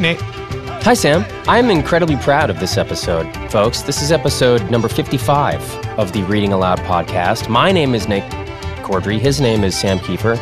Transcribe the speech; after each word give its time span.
Nate. 0.00 0.20
Hi, 0.82 0.94
Sam. 0.94 1.26
I'm 1.46 1.68
incredibly 1.70 2.16
proud 2.16 2.48
of 2.48 2.58
this 2.58 2.78
episode, 2.78 3.30
folks. 3.50 3.82
This 3.82 4.00
is 4.00 4.10
episode 4.10 4.70
number 4.70 4.88
55 4.88 5.60
of 5.98 6.12
the 6.12 6.22
Reading 6.22 6.54
Aloud 6.54 6.78
podcast. 6.80 7.50
My 7.50 7.70
name 7.70 7.94
is 7.94 8.08
Nate 8.08 8.24
Corddry. 8.82 9.18
His 9.18 9.42
name 9.42 9.62
is 9.62 9.76
Sam 9.76 9.98
Kiefer. 9.98 10.38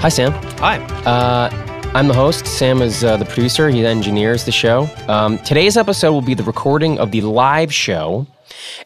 Hi, 0.00 0.08
Sam. 0.08 0.32
Hi. 0.58 0.78
Uh, 1.04 1.48
I'm 1.94 2.08
the 2.08 2.14
host. 2.14 2.44
Sam 2.44 2.82
is 2.82 3.04
uh, 3.04 3.16
the 3.18 3.24
producer. 3.24 3.68
He 3.68 3.86
engineers 3.86 4.44
the 4.44 4.50
show. 4.50 4.90
Um, 5.06 5.38
today's 5.38 5.76
episode 5.76 6.10
will 6.10 6.20
be 6.20 6.34
the 6.34 6.42
recording 6.42 6.98
of 6.98 7.12
the 7.12 7.20
live 7.20 7.72
show 7.72 8.26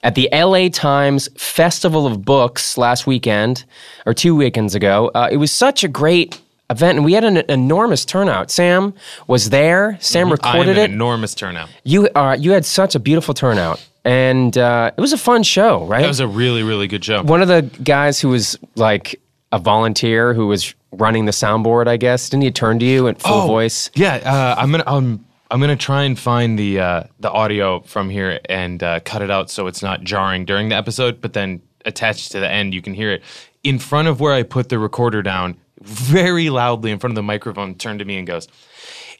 at 0.02 0.14
the 0.14 0.28
LA 0.30 0.69
Times 0.69 1.28
Festival 1.38 2.06
of 2.06 2.22
Books 2.22 2.77
last 2.77 3.06
weekend, 3.06 3.64
or 4.05 4.12
two 4.12 4.36
weekends 4.36 4.74
ago. 4.74 5.10
Uh, 5.14 5.28
it 5.30 5.38
was 5.38 5.50
such 5.50 5.84
a 5.84 5.88
great 5.88 6.38
event, 6.70 6.97
and 6.98 7.05
we 7.05 7.12
had 7.12 7.25
an 7.25 7.38
enormous 7.48 8.05
turnout. 8.05 8.51
Sam 8.51 8.95
was 9.27 9.51
there. 9.51 9.97
Sam 10.01 10.30
recorded 10.30 10.62
I'm 10.62 10.84
an 10.84 10.91
it. 10.91 10.91
enormous 10.91 11.34
turnout. 11.34 11.69
you 11.84 12.09
uh, 12.15 12.37
you 12.39 12.52
had 12.52 12.65
such 12.65 12.95
a 12.95 12.98
beautiful 12.98 13.34
turnout, 13.34 13.84
and 14.05 14.56
uh, 14.59 14.91
it 14.97 15.01
was 15.01 15.12
a 15.12 15.19
fun 15.19 15.42
show, 15.42 15.84
right? 15.87 16.02
That 16.02 16.09
was 16.09 16.20
a 16.20 16.29
really, 16.29 16.62
really 16.62 16.87
good 16.89 17.05
show. 17.05 17.23
One 17.23 17.42
of 17.42 17.48
the 17.48 17.62
guys 17.83 18.20
who 18.20 18.29
was 18.29 18.59
like 18.75 19.20
a 19.52 19.59
volunteer 19.59 20.34
who 20.34 20.47
was 20.48 20.75
running 20.92 21.25
the 21.27 21.33
soundboard, 21.33 21.87
I 21.89 21.97
guess, 21.97 22.29
didn't 22.29 22.42
he 22.45 22.51
turn 22.51 22.78
to 22.80 22.84
you 22.84 23.06
at 23.09 23.20
full 23.23 23.42
Oh, 23.42 23.47
voice? 23.47 23.91
Yeah, 23.95 24.14
uh, 24.17 24.55
I'm 24.61 24.70
gonna 24.70 24.84
I'm 24.87 25.25
I'm 25.51 25.61
gonna 25.61 25.77
try 25.77 26.03
and 26.03 26.19
find 26.19 26.59
the 26.59 26.80
uh, 26.80 27.03
the 27.20 27.30
audio 27.30 27.80
from 27.80 28.11
here 28.11 28.41
and 28.48 28.83
uh, 28.83 29.01
cut 29.05 29.23
it 29.23 29.30
out 29.30 29.51
so 29.51 29.67
it's 29.69 29.83
not 29.83 30.03
jarring 30.03 30.45
during 30.45 30.69
the 30.70 30.75
episode. 30.75 31.20
But 31.20 31.33
then 31.33 31.62
attached 31.84 32.33
to 32.33 32.41
the 32.41 32.51
end, 32.51 32.75
you 32.75 32.83
can 32.83 32.95
hear 32.95 33.12
it 33.12 33.23
in 33.62 33.78
front 33.78 34.08
of 34.08 34.19
where 34.20 34.33
I 34.33 34.42
put 34.42 34.69
the 34.69 34.78
recorder 34.80 35.23
down, 35.23 35.56
very 35.82 36.50
loudly 36.50 36.91
in 36.91 36.98
front 36.98 37.12
of 37.12 37.16
the 37.16 37.22
microphone. 37.22 37.74
Turned 37.74 37.98
to 38.00 38.05
me 38.05 38.19
and 38.19 38.27
goes. 38.27 38.48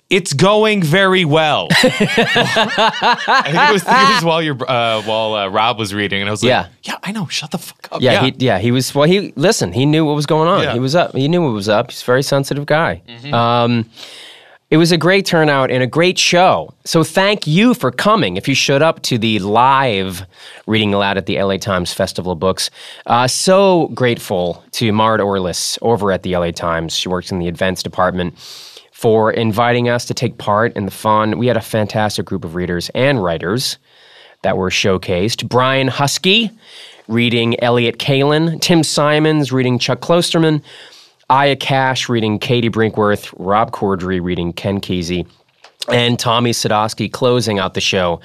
It's 0.09 0.33
going 0.33 0.85
very 0.85 1.25
well. 1.25 1.67
I 1.73 3.43
think 3.45 3.71
it 3.71 3.73
was, 3.73 3.83
it 3.83 4.15
was 4.15 4.25
while 4.25 4.41
your 4.41 4.55
uh, 4.55 5.03
while 5.03 5.35
uh, 5.35 5.49
Rob 5.49 5.79
was 5.81 5.93
reading, 5.93 6.21
and 6.21 6.29
I 6.29 6.31
was 6.31 6.45
like, 6.45 6.51
Yeah. 6.51 6.69
"Yeah, 6.85 6.99
I 7.03 7.11
know. 7.11 7.27
Shut 7.27 7.51
the 7.51 7.59
fuck 7.59 7.89
up." 7.91 8.01
Yeah, 8.01 8.23
he 8.25 8.33
yeah 8.39 8.59
he 8.61 8.71
was 8.71 8.95
well 8.95 9.09
he 9.09 9.33
listen 9.35 9.73
he 9.73 9.85
knew 9.85 10.05
what 10.05 10.15
was 10.15 10.27
going 10.27 10.49
on 10.49 10.63
Yeah. 10.63 10.73
he 10.75 10.79
was 10.79 10.95
up 10.95 11.13
he 11.15 11.27
knew 11.27 11.43
what 11.43 11.51
was 11.53 11.69
up 11.69 11.91
he's 11.91 12.03
a 12.03 12.05
very 12.05 12.23
sensitive 12.23 12.67
guy. 12.67 13.03
Mm-hmm. 13.09 13.35
Um, 13.35 13.91
it 14.69 14.79
was 14.79 14.91
a 14.91 14.99
great 14.99 15.25
turnout 15.25 15.71
and 15.71 15.83
a 15.83 15.87
great 15.87 16.19
show. 16.19 16.75
So 16.85 17.05
thank 17.05 17.47
you 17.47 17.73
for 17.73 17.93
coming. 17.93 18.37
If 18.37 18.49
you 18.49 18.55
showed 18.55 18.83
up 18.83 19.01
to 19.03 19.17
the 19.17 19.39
live 19.39 20.27
reading 20.67 20.93
aloud 20.93 21.17
at 21.17 21.27
the 21.27 21.41
LA 21.41 21.57
Times 21.57 21.93
Festival 21.93 22.33
of 22.33 22.41
Books, 22.41 22.71
uh, 23.07 23.29
so 23.29 23.89
grateful 23.95 24.65
to 24.73 24.93
Mara 24.93 25.25
Orlis 25.25 25.79
over 25.83 26.11
at 26.11 26.25
the 26.25 26.37
LA 26.37 26.51
Times. 26.51 26.97
She 26.97 27.09
works 27.09 27.31
in 27.31 27.39
the 27.39 27.47
events 27.47 27.83
department 27.83 28.37
for 28.91 29.31
inviting 29.31 29.89
us 29.89 30.05
to 30.07 30.15
take 30.15 30.39
part 30.39 30.75
in 30.77 30.85
the 30.85 30.91
fun. 30.91 31.39
We 31.39 31.47
had 31.47 31.57
a 31.57 31.61
fantastic 31.61 32.27
group 32.27 32.45
of 32.45 32.57
readers 32.57 32.91
and 32.95 33.23
writers 33.23 33.79
that 34.43 34.57
were 34.57 34.71
showcased. 34.71 35.49
Brian 35.49 35.89
Huskey 35.89 36.51
reading 37.07 37.63
Elliott 37.63 37.99
Kalan, 37.99 38.61
Tim 38.61 38.83
Simons 38.83 39.53
reading 39.53 39.79
Chuck 39.79 40.01
Klosterman, 40.01 40.61
Aya 41.29 41.57
Cash 41.57 42.09
reading 42.09 42.39
Katie 42.39 42.71
Brinkworth, 42.71 43.35
Rob 43.37 43.73
Corddry 43.73 44.23
reading 44.23 44.53
Ken 44.53 44.81
Kesey, 44.81 45.27
and 45.89 46.19
Tommy 46.21 46.53
Sadowski 46.53 47.11
closing 47.11 47.59
out 47.59 47.75
the 47.75 47.81
show 47.81 48.21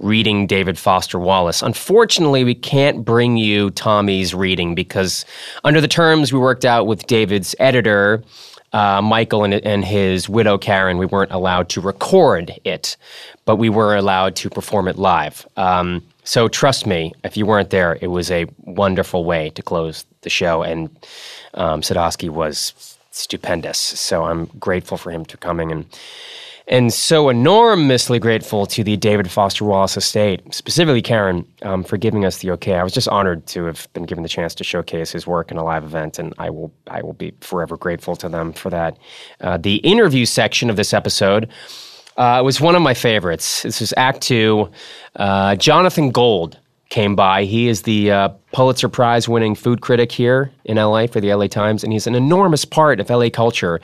reading 0.00 0.46
David 0.46 0.78
Foster 0.78 1.18
Wallace. 1.18 1.62
Unfortunately, 1.62 2.44
we 2.44 2.54
can't 2.54 3.06
bring 3.06 3.38
you 3.38 3.70
Tommy's 3.70 4.34
reading 4.34 4.74
because 4.74 5.24
under 5.64 5.80
the 5.80 5.88
terms 5.88 6.30
we 6.30 6.38
worked 6.38 6.66
out 6.66 6.86
with 6.86 7.06
David's 7.06 7.54
editor, 7.58 8.22
uh, 8.74 9.00
Michael 9.00 9.44
and, 9.44 9.54
and 9.54 9.82
his 9.82 10.28
widow 10.28 10.58
Karen, 10.58 10.98
we 10.98 11.06
weren't 11.06 11.32
allowed 11.32 11.70
to 11.70 11.80
record 11.80 12.52
it, 12.64 12.98
but 13.46 13.56
we 13.56 13.70
were 13.70 13.96
allowed 13.96 14.36
to 14.36 14.50
perform 14.50 14.88
it 14.88 14.96
live. 14.98 15.46
Um, 15.56 16.02
so 16.24 16.48
trust 16.48 16.86
me, 16.86 17.12
if 17.24 17.36
you 17.36 17.46
weren't 17.46 17.70
there, 17.70 17.98
it 18.00 18.08
was 18.08 18.30
a 18.30 18.46
wonderful 18.60 19.24
way 19.24 19.50
to 19.50 19.62
close 19.62 20.06
the 20.22 20.30
show, 20.30 20.62
and 20.62 20.88
um, 21.54 21.80
Sadowski 21.82 22.28
was 22.28 22.96
stupendous. 23.10 23.78
So 23.78 24.24
I'm 24.24 24.46
grateful 24.58 24.96
for 24.96 25.10
him 25.10 25.24
to 25.26 25.36
coming 25.36 25.72
and 25.72 25.86
and 26.68 26.92
so 26.92 27.28
enormously 27.28 28.20
grateful 28.20 28.66
to 28.66 28.84
the 28.84 28.96
David 28.96 29.28
Foster 29.28 29.64
Wallace 29.64 29.96
estate, 29.96 30.54
specifically 30.54 31.02
Karen, 31.02 31.44
um, 31.62 31.82
for 31.82 31.96
giving 31.96 32.24
us 32.24 32.38
the 32.38 32.52
okay. 32.52 32.76
I 32.76 32.84
was 32.84 32.92
just 32.92 33.08
honored 33.08 33.46
to 33.48 33.64
have 33.64 33.88
been 33.94 34.04
given 34.04 34.22
the 34.22 34.28
chance 34.28 34.54
to 34.54 34.64
showcase 34.64 35.10
his 35.10 35.26
work 35.26 35.50
in 35.50 35.56
a 35.56 35.64
live 35.64 35.82
event, 35.82 36.20
and 36.20 36.32
I 36.38 36.50
will 36.50 36.72
I 36.86 37.02
will 37.02 37.14
be 37.14 37.34
forever 37.40 37.76
grateful 37.76 38.14
to 38.16 38.28
them 38.28 38.52
for 38.52 38.70
that. 38.70 38.96
Uh, 39.40 39.56
the 39.56 39.76
interview 39.76 40.24
section 40.24 40.70
of 40.70 40.76
this 40.76 40.94
episode 40.94 41.48
uh, 42.16 42.38
it 42.40 42.44
was 42.44 42.60
one 42.60 42.74
of 42.74 42.82
my 42.82 42.94
favorites. 42.94 43.62
This 43.62 43.80
was 43.80 43.94
Act 43.96 44.22
Two. 44.22 44.70
Uh, 45.16 45.56
Jonathan 45.56 46.10
Gold 46.10 46.58
came 46.92 47.16
by. 47.16 47.44
He 47.44 47.68
is 47.68 47.82
the 47.82 48.10
uh, 48.10 48.28
Pulitzer 48.52 48.88
Prize 48.88 49.26
winning 49.26 49.54
food 49.54 49.80
critic 49.80 50.12
here 50.12 50.52
in 50.66 50.76
LA 50.76 51.06
for 51.06 51.20
the 51.20 51.32
LA 51.34 51.46
Times, 51.46 51.82
and 51.82 51.92
he's 51.92 52.06
an 52.06 52.14
enormous 52.14 52.66
part 52.66 53.00
of 53.00 53.08
LA 53.08 53.30
culture. 53.30 53.80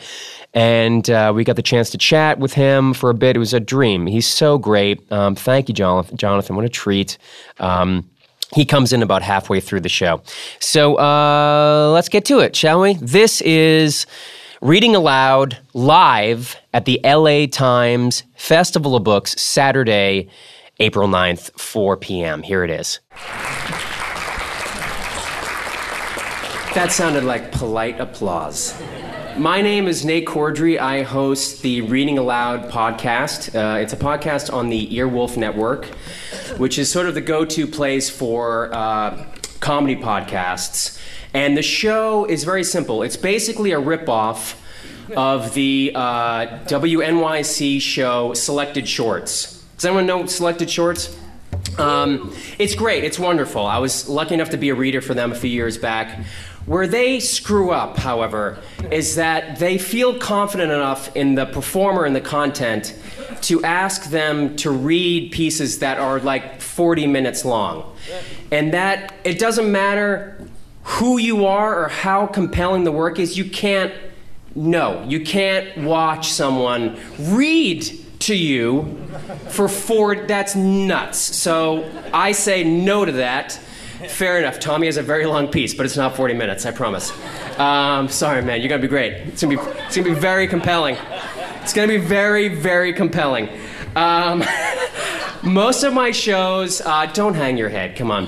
And 0.53 1.09
uh, 1.09 1.33
we 1.35 1.43
got 1.43 1.57
the 1.57 1.63
chance 1.63 1.89
to 1.91 1.99
chat 1.99 2.39
with 2.39 2.53
him 2.53 2.93
for 2.93 3.09
a 3.09 3.15
bit. 3.15 3.35
It 3.35 3.39
was 3.39 3.55
a 3.55 3.61
dream. 3.61 4.07
He's 4.07 4.27
so 4.27 4.59
great. 4.59 5.11
Um, 5.11 5.35
thank 5.35 5.69
you, 5.69 5.75
Jonathan. 5.75 6.19
Jonathan, 6.19 6.55
what 6.55 6.67
a 6.67 6.69
treat. 6.69 7.17
Um, 7.59 8.09
he 8.55 8.65
comes 8.65 8.93
in 8.93 9.03
about 9.03 9.23
halfway 9.23 9.61
through 9.61 9.81
the 9.81 9.89
show. 9.89 10.23
So 10.59 10.97
uh, 10.99 11.91
let's 11.93 12.09
get 12.09 12.25
to 12.27 12.41
it, 12.41 12.55
shall 12.55 12.81
we? 12.81 12.95
This 12.95 13.41
is 13.41 14.07
Reading 14.61 14.97
Aloud 14.97 15.59
live 15.73 16.57
at 16.75 16.85
the 16.85 17.01
LA 17.05 17.47
Times 17.47 18.25
Festival 18.35 18.97
of 18.97 19.05
Books, 19.05 19.41
Saturday, 19.41 20.29
April 20.81 21.07
9th, 21.07 21.57
4 21.61 21.97
p.m. 21.97 22.43
Here 22.43 22.65
it 22.65 22.71
is. 22.71 22.99
That 26.75 26.89
sounded 26.91 27.23
like 27.23 27.53
polite 27.53 28.01
applause. 28.01 28.77
My 29.37 29.63
name 29.63 29.87
is 29.87 30.05
Nate 30.05 30.27
Corddry. 30.27 30.77
I 30.77 31.03
host 31.03 31.63
the 31.63 31.83
Reading 31.83 32.19
Aloud 32.19 32.69
podcast. 32.69 33.55
Uh, 33.55 33.79
it's 33.79 33.93
a 33.93 33.97
podcast 33.97 34.53
on 34.53 34.71
the 34.71 34.89
Earwolf 34.89 35.37
Network, 35.37 35.85
which 36.57 36.81
is 36.81 36.91
sort 36.91 37.07
of 37.07 37.15
the 37.15 37.21
go 37.21 37.45
to 37.45 37.65
place 37.65 38.11
for 38.11 38.75
uh, 38.75 39.25
comedy 39.61 39.95
podcasts. 39.95 40.99
And 41.35 41.57
the 41.57 41.63
show 41.63 42.25
is 42.25 42.45
very 42.45 42.65
simple 42.65 43.03
it's 43.03 43.17
basically 43.17 43.73
a 43.73 43.81
ripoff 43.81 44.57
of 45.17 45.55
the 45.55 45.93
uh, 45.95 46.47
WNYC 46.67 47.81
show 47.81 48.35
Selected 48.35 48.89
Shorts. 48.89 49.63
Does 49.77 49.87
anyone 49.87 50.07
know 50.07 50.27
Selected 50.27 50.69
Shorts? 50.71 51.17
Um, 51.79 52.35
it's 52.59 52.75
great. 52.75 53.05
It's 53.05 53.19
wonderful. 53.19 53.65
I 53.65 53.79
was 53.79 54.09
lucky 54.09 54.35
enough 54.35 54.51
to 54.51 54.57
be 54.57 54.69
a 54.71 54.75
reader 54.75 55.01
for 55.01 55.15
them 55.15 55.33
a 55.33 55.35
few 55.35 55.51
years 55.51 55.79
back. 55.79 56.25
Where 56.67 56.87
they 56.87 57.21
screw 57.21 57.71
up, 57.71 57.97
however, 57.97 58.59
is 58.91 59.15
that 59.15 59.59
they 59.59 59.79
feel 59.79 60.19
confident 60.19 60.71
enough 60.71 61.15
in 61.17 61.35
the 61.35 61.47
performer 61.47 62.05
and 62.05 62.15
the 62.15 62.21
content 62.21 62.95
to 63.43 63.63
ask 63.65 64.11
them 64.11 64.57
to 64.57 64.71
read 64.71 65.33
pieces 65.33 65.79
that 65.79 65.99
are 65.99 66.21
like 66.21 66.61
40 66.61 67.07
minutes 67.07 67.45
long. 67.45 67.95
And 68.51 68.75
that 68.75 69.15
it 69.25 69.39
doesn't 69.39 69.71
matter 69.71 70.38
who 70.89 71.19
you 71.19 71.45
are 71.45 71.85
or 71.85 71.89
how 71.89 72.27
compelling 72.27 72.85
the 72.85 72.93
work 72.93 73.19
is, 73.19 73.37
you 73.37 73.45
can't 73.45 73.93
know. 74.55 75.05
you 75.07 75.21
can't 75.21 75.85
watch 75.85 76.33
someone 76.33 76.99
read 77.19 77.85
to 78.21 78.35
you 78.35 78.99
for 79.51 79.69
four. 79.69 80.27
That's 80.27 80.57
nuts. 80.57 81.19
So 81.19 81.89
I 82.13 82.33
say 82.33 82.65
no 82.65 83.05
to 83.05 83.13
that. 83.13 83.53
Fair 84.09 84.39
enough. 84.39 84.59
Tommy 84.59 84.87
has 84.87 84.97
a 84.97 85.03
very 85.03 85.27
long 85.27 85.49
piece, 85.49 85.75
but 85.75 85.85
it's 85.85 85.97
not 85.97 86.17
40 86.17 86.35
minutes. 86.35 86.65
I 86.65 86.71
promise. 86.71 87.13
Um, 87.59 88.09
sorry, 88.09 88.43
man. 88.43 88.61
You're 88.61 88.71
gonna 88.71 88.81
be 88.81 88.89
great. 88.89 89.13
It's. 89.13 89.43
It's 89.43 89.97
gonna 89.97 90.09
be 90.09 90.15
very 90.15 90.49
compelling. 90.49 90.97
It's 91.63 91.73
gonna 91.75 91.89
be 91.89 91.99
very, 91.99 92.49
very 92.49 92.93
compelling. 92.93 93.51
Um, 93.95 94.43
most 95.43 95.83
of 95.83 95.93
my 95.93 96.13
shows. 96.13 96.81
Uh, 96.81 97.07
don't 97.07 97.35
hang 97.35 97.59
your 97.59 97.69
head. 97.69 97.95
Come 97.97 98.11
on. 98.11 98.27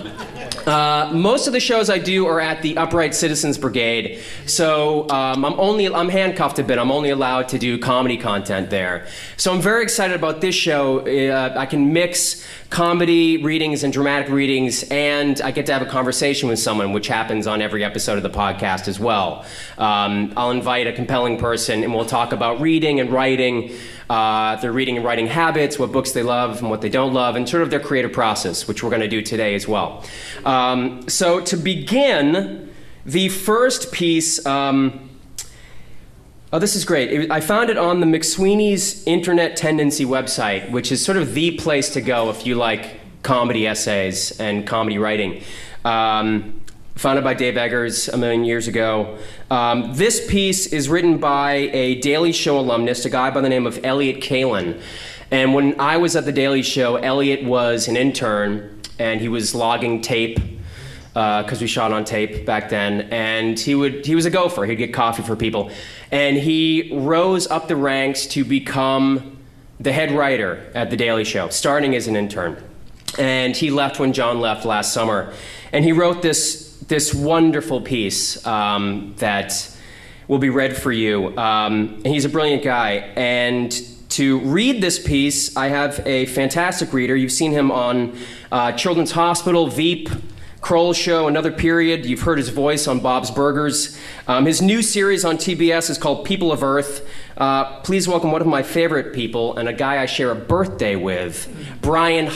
Uh, 0.67 1.11
most 1.13 1.47
of 1.47 1.53
the 1.53 1.61
shows 1.61 1.89
I 1.89 1.99
do 1.99 2.27
are 2.27 2.41
at 2.41 2.63
the 2.63 2.77
Upright 2.77 3.15
Citizens 3.15 3.59
Brigade, 3.59 4.21
so 4.47 5.09
um, 5.11 5.45
I'm 5.45 5.59
only 5.59 5.89
I'm 5.89 6.09
handcuffed 6.09 6.59
a 6.59 6.63
bit. 6.63 6.79
I'm 6.79 6.91
only 6.91 7.11
allowed 7.11 7.49
to 7.49 7.59
do 7.59 7.79
comedy 7.79 8.17
content 8.17 8.71
there. 8.71 9.07
So 9.37 9.53
I'm 9.53 9.61
very 9.61 9.83
excited 9.83 10.15
about 10.15 10.41
this 10.41 10.55
show. 10.55 11.01
Uh, 11.01 11.55
I 11.57 11.67
can 11.67 11.93
mix 11.93 12.45
comedy 12.71 13.43
readings 13.43 13.83
and 13.83 13.93
dramatic 13.93 14.31
readings, 14.31 14.85
and 14.85 15.41
I 15.41 15.51
get 15.51 15.67
to 15.67 15.73
have 15.73 15.83
a 15.83 15.87
conversation 15.87 16.49
with 16.49 16.59
someone, 16.59 16.93
which 16.93 17.09
happens 17.09 17.47
on 17.47 17.63
every 17.63 17.83
episode 17.83 18.17
of 18.17 18.23
the 18.23 18.31
podcast 18.31 18.87
as 18.87 19.01
well. 19.01 19.45
Um, 19.79 20.33
I'll 20.37 20.53
invite 20.53 20.87
a 20.87 20.93
compelling 20.93 21.39
person, 21.39 21.83
and 21.83 21.95
we'll 21.95 22.05
talk 22.05 22.33
about 22.33 22.61
reading 22.61 23.01
and 23.01 23.11
writing 23.11 23.73
uh, 24.11 24.57
their 24.57 24.73
reading 24.73 24.97
and 24.97 25.05
writing 25.05 25.29
habits, 25.29 25.79
what 25.79 25.93
books 25.93 26.11
they 26.11 26.25
love 26.25 26.59
and 26.59 26.69
what 26.69 26.81
they 26.81 26.89
don't 26.89 27.15
love, 27.15 27.37
and 27.37 27.49
sort 27.49 27.63
of 27.63 27.71
their 27.71 27.79
creative 27.79 28.13
process, 28.13 28.67
which 28.67 28.83
we're 28.83 28.91
going 28.91 29.01
to 29.01 29.09
do 29.09 29.23
today 29.23 29.55
as 29.55 29.69
well. 29.69 30.05
Um, 30.45 31.09
so, 31.09 31.41
to 31.43 31.57
begin, 31.57 32.71
the 33.07 33.29
first 33.29 33.93
piece. 33.93 34.45
Um, 34.45 35.07
Oh, 36.53 36.59
this 36.59 36.75
is 36.75 36.85
great. 36.85 37.31
I 37.31 37.41
found 37.41 37.71
it 37.71 37.79
on 37.79 38.01
the 38.01 38.07
McSweeney's 38.07 39.07
Internet 39.07 39.57
Tendency 39.57 40.05
website, 40.05 40.69
which 40.73 40.91
is 40.91 41.05
sort 41.05 41.17
of 41.17 41.33
the 41.33 41.53
place 41.53 41.91
to 41.91 42.01
go 42.01 42.29
if 42.29 42.45
you 42.45 42.57
like 42.57 42.99
comedy 43.23 43.69
essays 43.69 44.33
and 44.41 44.67
comedy 44.67 44.99
writing. 44.99 45.45
Um, 45.85 46.60
founded 46.95 47.25
by 47.25 47.35
Dave 47.35 47.57
Eggers 47.57 48.09
a 48.09 48.17
million 48.17 48.45
years 48.45 48.69
ago. 48.69 49.19
Um, 49.51 49.95
this 49.95 50.27
piece 50.29 50.67
is 50.67 50.89
written 50.89 51.19
by 51.19 51.53
a 51.73 51.97
Daily 52.01 52.33
Show 52.33 52.59
alumnus, 52.59 53.05
a 53.05 53.11
guy 53.11 53.31
by 53.31 53.41
the 53.41 53.49
name 53.49 53.67
of 53.67 53.81
Elliott 53.85 54.23
Kalan. 54.23 54.81
And 55.31 55.55
when 55.55 55.79
I 55.81 55.97
was 55.97 56.17
at 56.17 56.25
the 56.25 56.33
Daily 56.33 56.63
Show, 56.63 56.97
Elliott 56.97 57.45
was 57.45 57.89
an 57.89 57.97
intern 57.97 58.81
and 58.99 59.21
he 59.21 59.29
was 59.29 59.55
logging 59.55 60.03
tape 60.03 60.39
because 61.13 61.59
uh, 61.59 61.61
we 61.61 61.67
shot 61.67 61.93
on 61.93 62.05
tape 62.05 62.47
back 62.47 62.69
then. 62.69 63.03
And 63.11 63.59
he 63.59 63.75
would 63.75 64.07
he 64.07 64.15
was 64.15 64.27
a 64.27 64.31
gopher. 64.31 64.65
He'd 64.65 64.77
get 64.77 64.95
coffee 64.95 65.23
for 65.23 65.35
people, 65.35 65.71
and 66.13 66.37
he 66.37 66.91
rose 66.93 67.49
up 67.49 67.67
the 67.67 67.77
ranks 67.77 68.27
to 68.29 68.45
become 68.45 69.39
the 69.81 69.93
head 69.93 70.13
writer 70.13 70.71
at 70.75 70.91
the 70.91 70.97
Daily 70.97 71.25
Show, 71.25 71.49
starting 71.49 71.97
as 71.97 72.07
an 72.07 72.15
intern. 72.15 72.63
And 73.19 73.57
he 73.57 73.71
left 73.71 73.99
when 73.99 74.13
John 74.13 74.41
left 74.41 74.65
last 74.65 74.93
summer, 74.93 75.33
and 75.73 75.85
he 75.85 75.93
wrote 75.93 76.23
this 76.23 76.70
this 76.89 77.15
wonderful 77.15 77.81
piece 77.81 78.45
um, 78.47 79.15
that 79.19 79.77
will 80.29 80.39
be 80.39 80.51
read 80.51 80.77
for 80.77 80.93
you. 80.93 81.37
Um, 81.37 82.03
he's 82.05 82.25
a 82.25 82.29
brilliant 82.29 82.63
guy, 82.63 83.13
and 83.17 83.73
to 84.11 84.41
read 84.41 84.83
this 84.83 84.99
piece, 84.99 85.57
I 85.57 85.69
have 85.69 86.05
a 86.07 86.27
fantastic 86.27 86.93
reader. 86.93 87.15
You've 87.15 87.33
seen 87.33 87.53
him 87.53 87.71
on 87.71 88.19
uh, 88.51 88.73
Children's 88.73 89.13
Hospital, 89.13 89.69
Veep, 89.69 90.09
Kroll 90.61 90.93
Show, 90.93 91.29
Another 91.29 91.53
Period. 91.53 92.05
You've 92.05 92.23
heard 92.23 92.39
his 92.39 92.49
voice 92.49 92.87
on 92.87 93.01
Bob's 93.01 93.31
Burgers. 93.31 93.99
Um, 94.27 94.47
his 94.47 94.61
new 94.61 94.83
series 94.83 95.25
on 95.25 95.37
TBS 95.37 95.91
is 95.91 95.99
called 95.99 96.27
People 96.27 96.53
of 96.53 96.63
Earth. 96.63 97.09
Uh, 97.37 97.81
please 97.81 98.07
welcome 98.07 98.33
one 98.33 98.41
of 98.41 98.47
my 98.47 98.63
favorite 98.63 99.15
people 99.15 99.57
and 99.57 99.69
a 99.69 99.73
guy 99.73 100.03
I 100.03 100.07
share 100.07 100.31
a 100.31 100.35
birthday 100.35 100.97
with, 100.97 101.49
Brian 101.81 102.27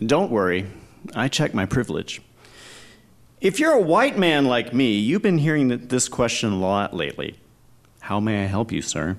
Huskey. 0.00 0.06
Don't 0.06 0.30
worry, 0.30 0.66
I 1.14 1.28
check 1.28 1.54
my 1.54 1.66
privilege. 1.66 2.22
If 3.40 3.58
you're 3.58 3.72
a 3.72 3.80
white 3.80 4.18
man 4.18 4.46
like 4.46 4.74
me, 4.74 4.98
you've 4.98 5.22
been 5.22 5.38
hearing 5.38 5.68
this 5.88 6.08
question 6.08 6.52
a 6.52 6.58
lot 6.58 6.94
lately. 6.94 7.36
How 8.00 8.20
may 8.20 8.42
I 8.42 8.46
help 8.46 8.72
you, 8.72 8.82
sir? 8.82 9.16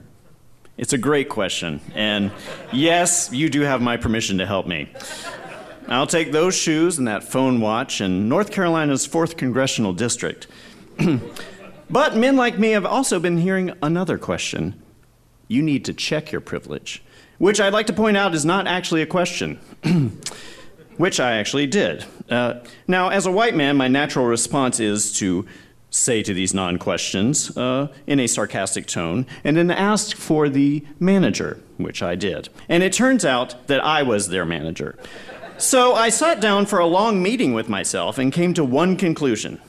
It's 0.77 0.93
a 0.93 0.97
great 0.97 1.29
question, 1.29 1.81
and 1.95 2.31
yes, 2.71 3.29
you 3.31 3.49
do 3.49 3.61
have 3.61 3.81
my 3.81 3.97
permission 3.97 4.37
to 4.39 4.45
help 4.45 4.67
me. 4.67 4.91
I'll 5.87 6.07
take 6.07 6.31
those 6.31 6.55
shoes 6.55 6.97
and 6.97 7.07
that 7.07 7.23
phone 7.23 7.59
watch 7.59 8.01
and 8.01 8.29
North 8.29 8.51
Carolina's 8.51 9.07
4th 9.07 9.37
Congressional 9.37 9.93
District. 9.93 10.47
but 11.89 12.15
men 12.15 12.35
like 12.37 12.57
me 12.57 12.71
have 12.71 12.85
also 12.85 13.19
been 13.19 13.37
hearing 13.37 13.73
another 13.81 14.17
question. 14.17 14.81
You 15.47 15.61
need 15.61 15.83
to 15.85 15.93
check 15.93 16.31
your 16.31 16.41
privilege, 16.41 17.03
which 17.39 17.59
I'd 17.59 17.73
like 17.73 17.87
to 17.87 17.93
point 17.93 18.15
out 18.15 18.33
is 18.33 18.45
not 18.45 18.67
actually 18.67 19.01
a 19.01 19.07
question. 19.07 19.59
which 21.01 21.19
I 21.19 21.37
actually 21.37 21.65
did. 21.65 22.05
Uh, 22.29 22.59
now, 22.87 23.09
as 23.09 23.25
a 23.25 23.31
white 23.31 23.55
man, 23.55 23.75
my 23.75 23.87
natural 23.87 24.27
response 24.27 24.79
is 24.79 25.11
to 25.13 25.47
say 25.89 26.21
to 26.21 26.31
these 26.31 26.53
non 26.53 26.77
questions 26.77 27.57
uh, 27.57 27.87
in 28.05 28.19
a 28.19 28.27
sarcastic 28.27 28.85
tone, 28.85 29.25
and 29.43 29.57
then 29.57 29.71
ask 29.71 30.15
for 30.15 30.47
the 30.47 30.85
manager, 30.99 31.59
which 31.77 32.03
I 32.03 32.13
did. 32.13 32.49
And 32.69 32.83
it 32.83 32.93
turns 32.93 33.25
out 33.25 33.67
that 33.67 33.83
I 33.83 34.03
was 34.03 34.29
their 34.29 34.45
manager. 34.45 34.95
So 35.57 35.95
I 35.95 36.09
sat 36.09 36.39
down 36.39 36.67
for 36.67 36.77
a 36.77 36.85
long 36.85 37.21
meeting 37.21 37.53
with 37.53 37.67
myself 37.67 38.19
and 38.19 38.31
came 38.31 38.53
to 38.53 38.63
one 38.63 38.95
conclusion 38.95 39.59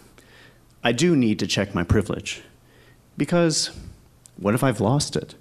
I 0.84 0.92
do 0.92 1.16
need 1.16 1.38
to 1.38 1.46
check 1.46 1.74
my 1.74 1.84
privilege. 1.84 2.42
Because 3.16 3.70
what 4.36 4.54
if 4.54 4.62
I've 4.62 4.80
lost 4.80 5.16
it? 5.16 5.34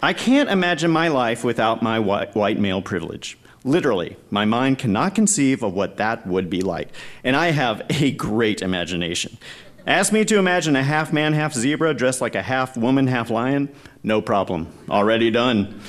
I 0.00 0.14
can't 0.14 0.48
imagine 0.48 0.90
my 0.90 1.08
life 1.08 1.44
without 1.44 1.82
my 1.82 1.98
white, 1.98 2.34
white 2.34 2.58
male 2.58 2.80
privilege. 2.80 3.36
Literally, 3.66 4.16
my 4.30 4.44
mind 4.44 4.78
cannot 4.78 5.16
conceive 5.16 5.64
of 5.64 5.74
what 5.74 5.96
that 5.96 6.24
would 6.24 6.48
be 6.48 6.62
like. 6.62 6.88
And 7.24 7.34
I 7.34 7.50
have 7.50 7.82
a 7.90 8.12
great 8.12 8.62
imagination. 8.62 9.38
Ask 9.88 10.12
me 10.12 10.24
to 10.24 10.38
imagine 10.38 10.76
a 10.76 10.84
half 10.84 11.12
man, 11.12 11.32
half 11.32 11.52
zebra 11.52 11.92
dressed 11.92 12.20
like 12.20 12.36
a 12.36 12.42
half 12.42 12.76
woman, 12.76 13.08
half 13.08 13.28
lion. 13.28 13.68
No 14.04 14.22
problem. 14.22 14.72
Already 14.88 15.32
done. 15.32 15.80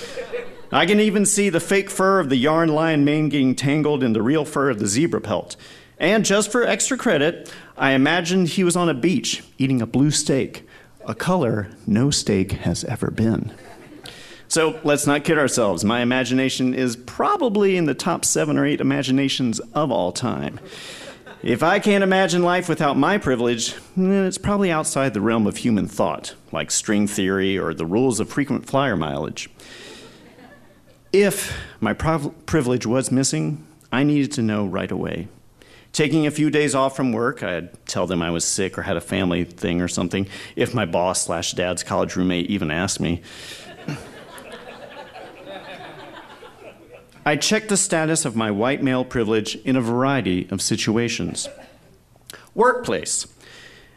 I 0.72 0.88
can 0.88 1.00
even 1.00 1.24
see 1.24 1.50
the 1.50 1.60
fake 1.60 1.92
fur 1.92 2.20
of 2.20 2.30
the 2.30 2.36
yarn 2.36 2.70
lion 2.70 3.06
mane 3.06 3.30
getting 3.30 3.54
tangled 3.54 4.04
in 4.04 4.14
the 4.14 4.24
real 4.24 4.44
fur 4.44 4.72
of 4.72 4.80
the 4.80 4.88
zebra 4.88 5.22
pelt. 5.22 5.56
And 6.00 6.26
just 6.26 6.52
for 6.52 6.64
extra 6.64 6.98
credit, 6.98 7.54
I 7.78 7.92
imagined 7.92 8.50
he 8.50 8.64
was 8.64 8.76
on 8.76 8.90
a 8.90 8.96
beach 8.96 9.44
eating 9.60 9.84
a 9.84 9.88
blue 9.88 10.10
steak, 10.10 10.68
a 11.06 11.14
color 11.14 11.70
no 11.86 12.10
steak 12.10 12.54
has 12.54 12.84
ever 12.86 13.12
been. 13.12 13.54
So 14.50 14.80
let's 14.84 15.06
not 15.06 15.24
kid 15.24 15.38
ourselves. 15.38 15.84
My 15.84 16.02
imagination 16.02 16.74
is 16.74 16.96
probably 16.96 17.76
in 17.76 17.86
the 17.86 17.94
top 17.94 18.24
seven 18.24 18.58
or 18.58 18.66
eight 18.66 18.80
imaginations 18.80 19.60
of 19.74 19.92
all 19.92 20.12
time. 20.12 20.60
If 21.44 21.62
I 21.62 21.80
can't 21.80 22.04
imagine 22.04 22.42
life 22.42 22.68
without 22.68 22.98
my 22.98 23.18
privilege, 23.18 23.76
then 23.96 24.26
it's 24.26 24.38
probably 24.38 24.72
outside 24.72 25.14
the 25.14 25.22
realm 25.22 25.46
of 25.46 25.58
human 25.58 25.88
thought, 25.88 26.34
like 26.52 26.72
string 26.72 27.08
theory 27.08 27.58
or 27.58 27.74
the 27.74 27.86
rules 27.86 28.20
of 28.20 28.30
frequent 28.30 28.66
flyer 28.66 28.96
mileage. 28.96 29.50
If 31.14 31.58
my 31.80 31.94
privilege 31.94 32.86
was 32.86 33.12
missing, 33.12 33.66
I 33.92 34.04
needed 34.04 34.32
to 34.34 34.42
know 34.42 34.66
right 34.66 34.92
away. 34.92 35.28
Taking 35.94 36.28
a 36.28 36.32
few 36.32 36.50
days 36.50 36.76
off 36.76 36.96
from 36.96 37.12
work, 37.12 37.44
I'd 37.44 37.86
tell 37.86 38.08
them 38.08 38.22
I 38.22 38.30
was 38.30 38.44
sick 38.44 38.78
or 38.78 38.82
had 38.82 38.98
a 38.98 39.02
family 39.02 39.44
thing 39.44 39.82
or 39.82 39.88
something, 39.88 40.28
if 40.56 40.74
my 40.74 40.86
boss 40.86 41.24
slash 41.24 41.54
dad's 41.54 41.84
college 41.84 42.16
roommate 42.16 42.50
even 42.50 42.72
asked 42.72 43.00
me. 43.00 43.22
I 47.28 47.36
checked 47.36 47.68
the 47.68 47.76
status 47.76 48.24
of 48.24 48.38
my 48.38 48.52
white 48.52 48.82
male 48.82 49.04
privilege 49.04 49.58
in 49.66 49.76
a 49.76 49.82
variety 49.82 50.48
of 50.50 50.62
situations. 50.62 51.50
Workplace. 52.56 53.28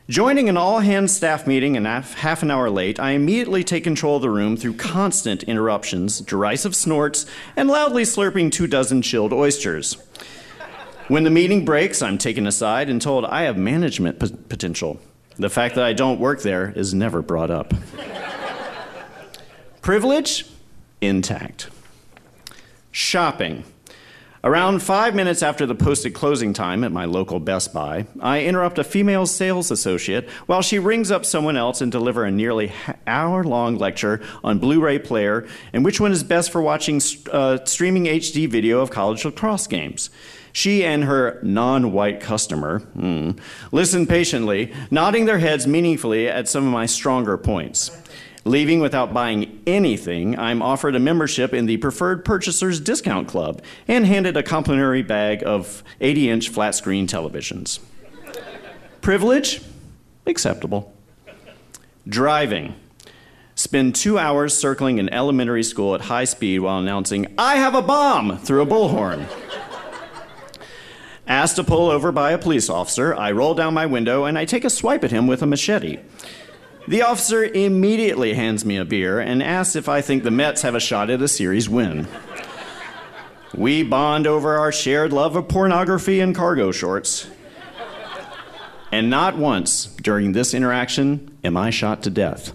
Joining 0.09 0.49
an 0.49 0.57
all 0.57 0.81
hands 0.81 1.15
staff 1.15 1.47
meeting 1.47 1.77
and 1.77 1.87
half 1.87 2.43
an 2.43 2.51
hour 2.51 2.69
late, 2.69 2.99
I 2.99 3.13
immediately 3.13 3.63
take 3.63 3.85
control 3.85 4.17
of 4.17 4.23
the 4.23 4.31
room 4.31 4.57
through 4.57 4.75
constant 4.75 5.45
interruptions, 5.45 6.21
derisive 6.21 6.75
snorts, 6.75 7.25
and 7.55 7.69
loudly 7.69 8.03
slurping 8.03 8.51
two 8.51 8.67
dozen 8.67 9.01
chilled 9.01 9.33
oysters. 9.33 9.97
When 11.07 11.23
the 11.23 11.31
meeting 11.31 11.65
breaks, 11.65 12.03
I'm 12.03 12.19
taken 12.19 12.49
aside 12.49 12.91
and 12.91 13.01
told 13.01 13.25
I 13.27 13.43
have 13.43 13.57
management 13.57 14.19
p- 14.19 14.35
potential. 14.49 14.99
The 15.37 15.51
fact 15.51 15.77
that 15.77 15.85
I 15.85 15.93
don't 15.93 16.19
work 16.19 16.43
there 16.43 16.73
is 16.75 16.95
never 16.95 17.23
brought 17.23 17.53
up. 17.53 17.73
Privilege? 19.83 20.47
Intact. 21.01 21.71
Shopping. 22.91 23.65
Around 24.43 24.83
five 24.83 25.15
minutes 25.15 25.43
after 25.43 25.67
the 25.67 25.75
posted 25.75 26.15
closing 26.15 26.55
time 26.55 26.83
at 26.83 26.91
my 26.91 27.05
local 27.05 27.39
Best 27.39 27.75
Buy, 27.75 28.07
I 28.21 28.43
interrupt 28.45 28.79
a 28.79 28.85
female 28.85 29.27
sales 29.27 29.71
associate 29.71 30.31
while 30.47 30.63
she 30.63 30.79
rings 30.79 31.11
up 31.11 31.27
someone 31.27 31.59
else 31.59 31.83
and 31.83 31.93
deliver 31.93 32.25
a 32.25 32.31
nearly 32.31 32.73
hour 33.07 33.45
long 33.45 33.77
lecture 33.77 34.23
on 34.43 34.59
Blu 34.59 34.81
ray 34.81 34.99
player 34.99 35.47
and 35.75 35.85
which 35.85 36.01
one 36.01 36.11
is 36.11 36.25
best 36.25 36.51
for 36.51 36.63
watching 36.63 37.03
uh, 37.31 37.59
streaming 37.67 38.05
HD 38.05 38.49
video 38.49 38.81
of 38.81 38.91
college 38.91 39.27
lacrosse 39.27 39.67
games. 39.67 40.09
She 40.53 40.85
and 40.85 41.05
her 41.05 41.39
non 41.43 41.93
white 41.93 42.21
customer 42.21 42.81
mm, 42.97 43.39
listen 43.73 44.07
patiently, 44.07 44.73
nodding 44.91 45.27
their 45.27 45.39
heads 45.39 45.67
meaningfully 45.67 46.29
at 46.29 46.49
some 46.49 46.67
of 46.67 46.73
my 46.73 46.87
stronger 46.87 47.37
points. 47.37 47.91
Leaving 48.45 48.81
without 48.81 49.13
buying 49.13 49.61
anything, 49.67 50.39
I'm 50.39 50.63
offered 50.63 50.95
a 50.97 50.99
membership 50.99 51.53
in 51.53 51.67
the 51.67 51.77
Preferred 51.77 52.25
Purchasers 52.25 52.81
Discount 52.81 53.29
Club 53.29 53.63
and 53.87 54.07
handed 54.07 54.37
a 54.37 54.43
complimentary 54.43 55.03
bag 55.03 55.43
of 55.45 55.83
80 56.01 56.31
inch 56.31 56.49
flat 56.49 56.75
screen 56.75 57.07
televisions. 57.07 57.81
Privilege? 59.03 59.61
Acceptable. 60.27 60.93
Driving. 62.09 62.75
Spend 63.55 63.95
two 63.95 64.19
hours 64.19 64.57
circling 64.57 64.99
an 64.99 65.13
elementary 65.13 65.63
school 65.63 65.95
at 65.95 66.01
high 66.03 66.25
speed 66.25 66.61
while 66.61 66.79
announcing, 66.79 67.27
I 67.37 67.57
have 67.57 67.75
a 67.75 67.83
bomb, 67.83 68.39
through 68.39 68.63
a 68.63 68.67
bullhorn. 68.67 69.27
Asked 71.27 71.57
to 71.57 71.65
pull 71.65 71.91
over 71.91 72.11
by 72.11 72.33
a 72.33 72.39
police 72.39 72.71
officer, 72.71 73.15
I 73.15 73.33
roll 73.33 73.55
down 73.55 73.75
my 73.75 73.85
window 73.85 74.25
and 74.25 74.39
I 74.39 74.47
take 74.47 74.65
a 74.65 74.71
swipe 74.71 75.05
at 75.05 75.11
him 75.11 75.27
with 75.27 75.43
a 75.43 75.47
machete. 75.47 75.99
The 76.89 77.03
officer 77.03 77.45
immediately 77.45 78.35
hands 78.35 78.65
me 78.65 78.77
a 78.77 78.85
beer 78.85 79.21
and 79.21 79.43
asks 79.43 79.77
if 79.77 79.89
I 79.89 80.01
think 80.01 80.25
the 80.25 80.31
Mets 80.31 80.63
have 80.63 80.75
a 80.75 80.81
shot 80.81 81.11
at 81.11 81.23
a 81.23 81.29
series 81.29 81.69
win. 81.69 82.09
We 83.55 83.83
bond 83.83 84.27
over 84.27 84.57
our 84.57 84.73
shared 84.73 85.13
love 85.13 85.37
of 85.37 85.49
pornography 85.49 86.21
and 86.21 86.35
cargo 86.35 86.73
shorts. 86.73 87.29
And 88.93 89.11
not 89.11 89.37
once 89.37 89.87
during 89.87 90.33
this 90.33 90.55
interaction 90.55 91.37
am 91.45 91.57
I 91.57 91.71
shot 91.71 92.03
to 92.05 92.11
death. 92.11 92.55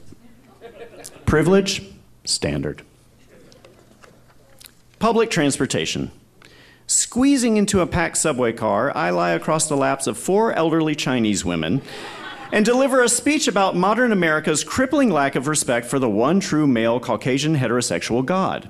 Privilege? 1.25 1.84
Standard. 2.24 2.82
Public 5.00 5.29
transportation. 5.29 6.12
Squeezing 6.88 7.58
into 7.58 7.82
a 7.82 7.88
packed 7.88 8.17
subway 8.17 8.53
car, 8.53 8.96
I 8.96 9.10
lie 9.10 9.32
across 9.32 9.67
the 9.67 9.77
laps 9.77 10.08
of 10.08 10.17
four 10.17 10.53
elderly 10.53 10.96
Chinese 10.96 11.44
women 11.44 11.82
and 12.51 12.65
deliver 12.65 13.01
a 13.01 13.09
speech 13.09 13.47
about 13.47 13.75
modern 13.75 14.11
America's 14.11 14.63
crippling 14.63 15.09
lack 15.09 15.35
of 15.35 15.47
respect 15.47 15.87
for 15.87 15.99
the 15.99 16.09
one 16.09 16.39
true 16.39 16.67
male 16.67 16.99
Caucasian 16.99 17.55
heterosexual 17.55 18.25
God. 18.25 18.69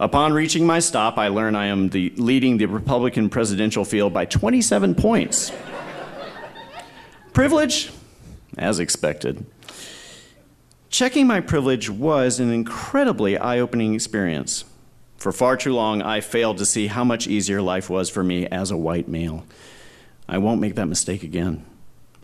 Upon 0.00 0.32
reaching 0.32 0.64
my 0.64 0.78
stop, 0.78 1.18
I 1.18 1.28
learn 1.28 1.56
I 1.56 1.66
am 1.66 1.88
the, 1.88 2.12
leading 2.16 2.58
the 2.58 2.66
Republican 2.66 3.28
presidential 3.28 3.84
field 3.84 4.12
by 4.12 4.26
27 4.26 4.94
points. 4.94 5.50
Privilege? 7.32 7.90
As 8.56 8.78
expected. 8.78 9.44
Checking 10.90 11.26
my 11.26 11.40
privilege 11.40 11.90
was 11.90 12.40
an 12.40 12.52
incredibly 12.52 13.36
eye 13.36 13.58
opening 13.58 13.94
experience. 13.94 14.64
For 15.16 15.32
far 15.32 15.56
too 15.56 15.74
long, 15.74 16.00
I 16.00 16.20
failed 16.20 16.58
to 16.58 16.66
see 16.66 16.86
how 16.86 17.02
much 17.02 17.26
easier 17.26 17.60
life 17.60 17.90
was 17.90 18.08
for 18.08 18.22
me 18.22 18.46
as 18.46 18.70
a 18.70 18.76
white 18.76 19.08
male. 19.08 19.44
I 20.28 20.38
won't 20.38 20.60
make 20.60 20.76
that 20.76 20.86
mistake 20.86 21.24
again. 21.24 21.64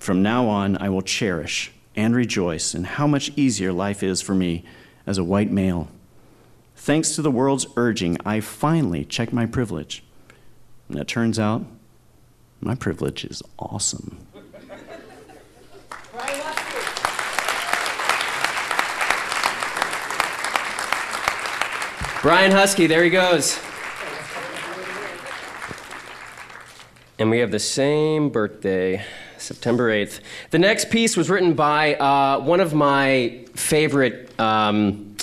From 0.04 0.22
now 0.22 0.48
on, 0.48 0.76
I 0.82 0.90
will 0.90 1.00
cherish 1.00 1.72
and 1.96 2.14
rejoice 2.14 2.74
in 2.74 2.84
how 2.84 3.06
much 3.06 3.32
easier 3.36 3.72
life 3.72 4.02
is 4.02 4.20
for 4.20 4.34
me 4.34 4.62
as 5.06 5.16
a 5.16 5.24
white 5.24 5.50
male. 5.50 5.88
Thanks 6.76 7.16
to 7.16 7.22
the 7.22 7.30
world's 7.30 7.66
urging, 7.74 8.18
I 8.22 8.40
finally 8.40 9.06
checked 9.06 9.32
my 9.32 9.46
privilege. 9.46 10.04
And 10.90 10.98
it 10.98 11.08
turns 11.08 11.38
out 11.38 11.64
my 12.60 12.74
privilege 12.74 13.24
is 13.24 13.42
awesome. 13.58 14.18
Brian 22.20 22.52
Huskey, 22.52 22.86
there 22.86 23.04
he 23.04 23.08
goes. 23.08 23.58
And 27.18 27.30
we 27.30 27.38
have 27.38 27.50
the 27.50 27.58
same 27.58 28.28
birthday, 28.28 29.02
September 29.44 29.90
8th. 29.90 30.20
The 30.50 30.58
next 30.58 30.90
piece 30.90 31.16
was 31.16 31.30
written 31.30 31.54
by 31.54 31.94
uh, 31.94 32.40
one 32.40 32.60
of 32.60 32.74
my 32.74 33.44
favorite, 33.54 34.38
um, 34.40 35.16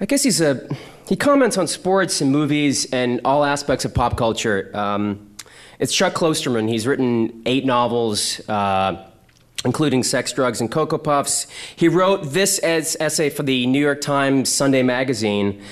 I 0.00 0.06
guess 0.06 0.22
he's 0.22 0.40
a, 0.40 0.68
he 1.08 1.16
comments 1.16 1.58
on 1.58 1.66
sports 1.66 2.20
and 2.20 2.30
movies 2.30 2.86
and 2.92 3.20
all 3.24 3.44
aspects 3.44 3.84
of 3.84 3.94
pop 3.94 4.16
culture. 4.16 4.70
Um, 4.74 5.34
it's 5.78 5.94
Chuck 5.94 6.14
Klosterman. 6.14 6.68
He's 6.68 6.86
written 6.86 7.42
eight 7.46 7.64
novels. 7.64 8.46
Uh, 8.48 9.08
including 9.64 10.02
Sex, 10.02 10.30
Drugs, 10.30 10.60
and 10.60 10.70
Cocoa 10.70 10.98
Puffs. 10.98 11.46
He 11.74 11.88
wrote 11.88 12.32
this 12.32 12.58
as 12.58 12.98
essay 13.00 13.30
for 13.30 13.42
the 13.44 13.66
New 13.66 13.80
York 13.80 14.02
Times 14.02 14.50
Sunday 14.50 14.82
magazine, 14.82 15.62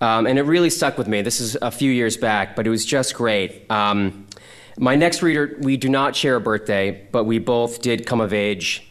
um, 0.00 0.26
and 0.26 0.38
it 0.38 0.42
really 0.42 0.70
stuck 0.70 0.96
with 0.96 1.08
me. 1.08 1.20
This 1.20 1.40
is 1.40 1.56
a 1.60 1.70
few 1.70 1.90
years 1.90 2.16
back, 2.16 2.54
but 2.56 2.66
it 2.66 2.70
was 2.70 2.84
just 2.84 3.14
great. 3.14 3.68
Um, 3.70 4.26
my 4.78 4.96
next 4.96 5.22
reader, 5.22 5.56
we 5.60 5.76
do 5.76 5.88
not 5.88 6.16
share 6.16 6.36
a 6.36 6.40
birthday, 6.40 7.06
but 7.12 7.24
we 7.24 7.38
both 7.38 7.82
did 7.82 8.06
come 8.06 8.20
of 8.20 8.32
age 8.32 8.90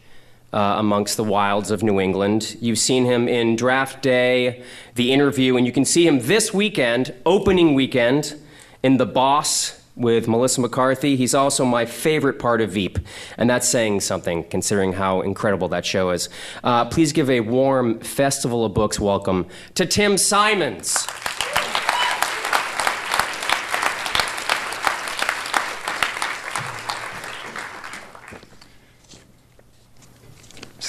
uh, 0.52 0.76
amongst 0.78 1.18
the 1.18 1.24
wilds 1.24 1.72
of 1.72 1.84
New 1.84 2.00
England. 2.00 2.58
You've 2.60 2.80
seen 2.80 3.06
him 3.06 3.28
in 3.28 3.56
Draft 3.56 4.02
Day, 4.02 4.64
The 4.96 5.12
Interview, 5.12 5.58
and 5.58 5.66
you 5.66 5.72
can 5.72 5.86
see 5.86 6.08
him 6.08 6.20
this 6.20 6.54
weekend, 6.54 7.14
opening 7.26 7.74
weekend, 7.74 8.36
in 8.82 8.98
The 8.98 9.06
Boss 9.06 9.80
with 9.96 10.28
Melissa 10.28 10.62
McCarthy. 10.62 11.18
He's 11.18 11.36
also 11.36 11.66
my 11.66 11.86
favorite 11.86 12.40
part 12.40 12.62
of 12.62 12.72
Veep, 12.72 13.00
and 13.38 13.50
that's 13.50 13.68
saying 13.68 14.00
something 14.00 14.46
considering 14.46 14.94
how 14.94 15.22
incredible 15.22 15.68
that 15.70 15.86
show 15.86 16.12
is. 16.12 16.30
Uh, 16.64 16.86
please 16.86 17.12
give 17.12 17.30
a 17.30 17.42
warm 17.42 18.00
Festival 18.00 18.64
of 18.66 18.74
Books 18.74 19.00
welcome 19.00 19.46
to 19.76 19.86
Tim 19.86 20.18
Simons. 20.18 21.06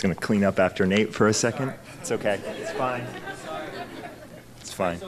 Just 0.01 0.07
going 0.07 0.15
to 0.15 0.27
clean 0.27 0.45
up 0.45 0.59
after 0.59 0.87
Nate 0.87 1.13
for 1.13 1.29
a 1.29 1.35
second. 1.35 1.75
It's 2.01 2.11
okay. 2.11 2.41
It's 2.59 2.73
fine. 2.73 3.07
It's 4.59 4.73
fine. 4.73 4.99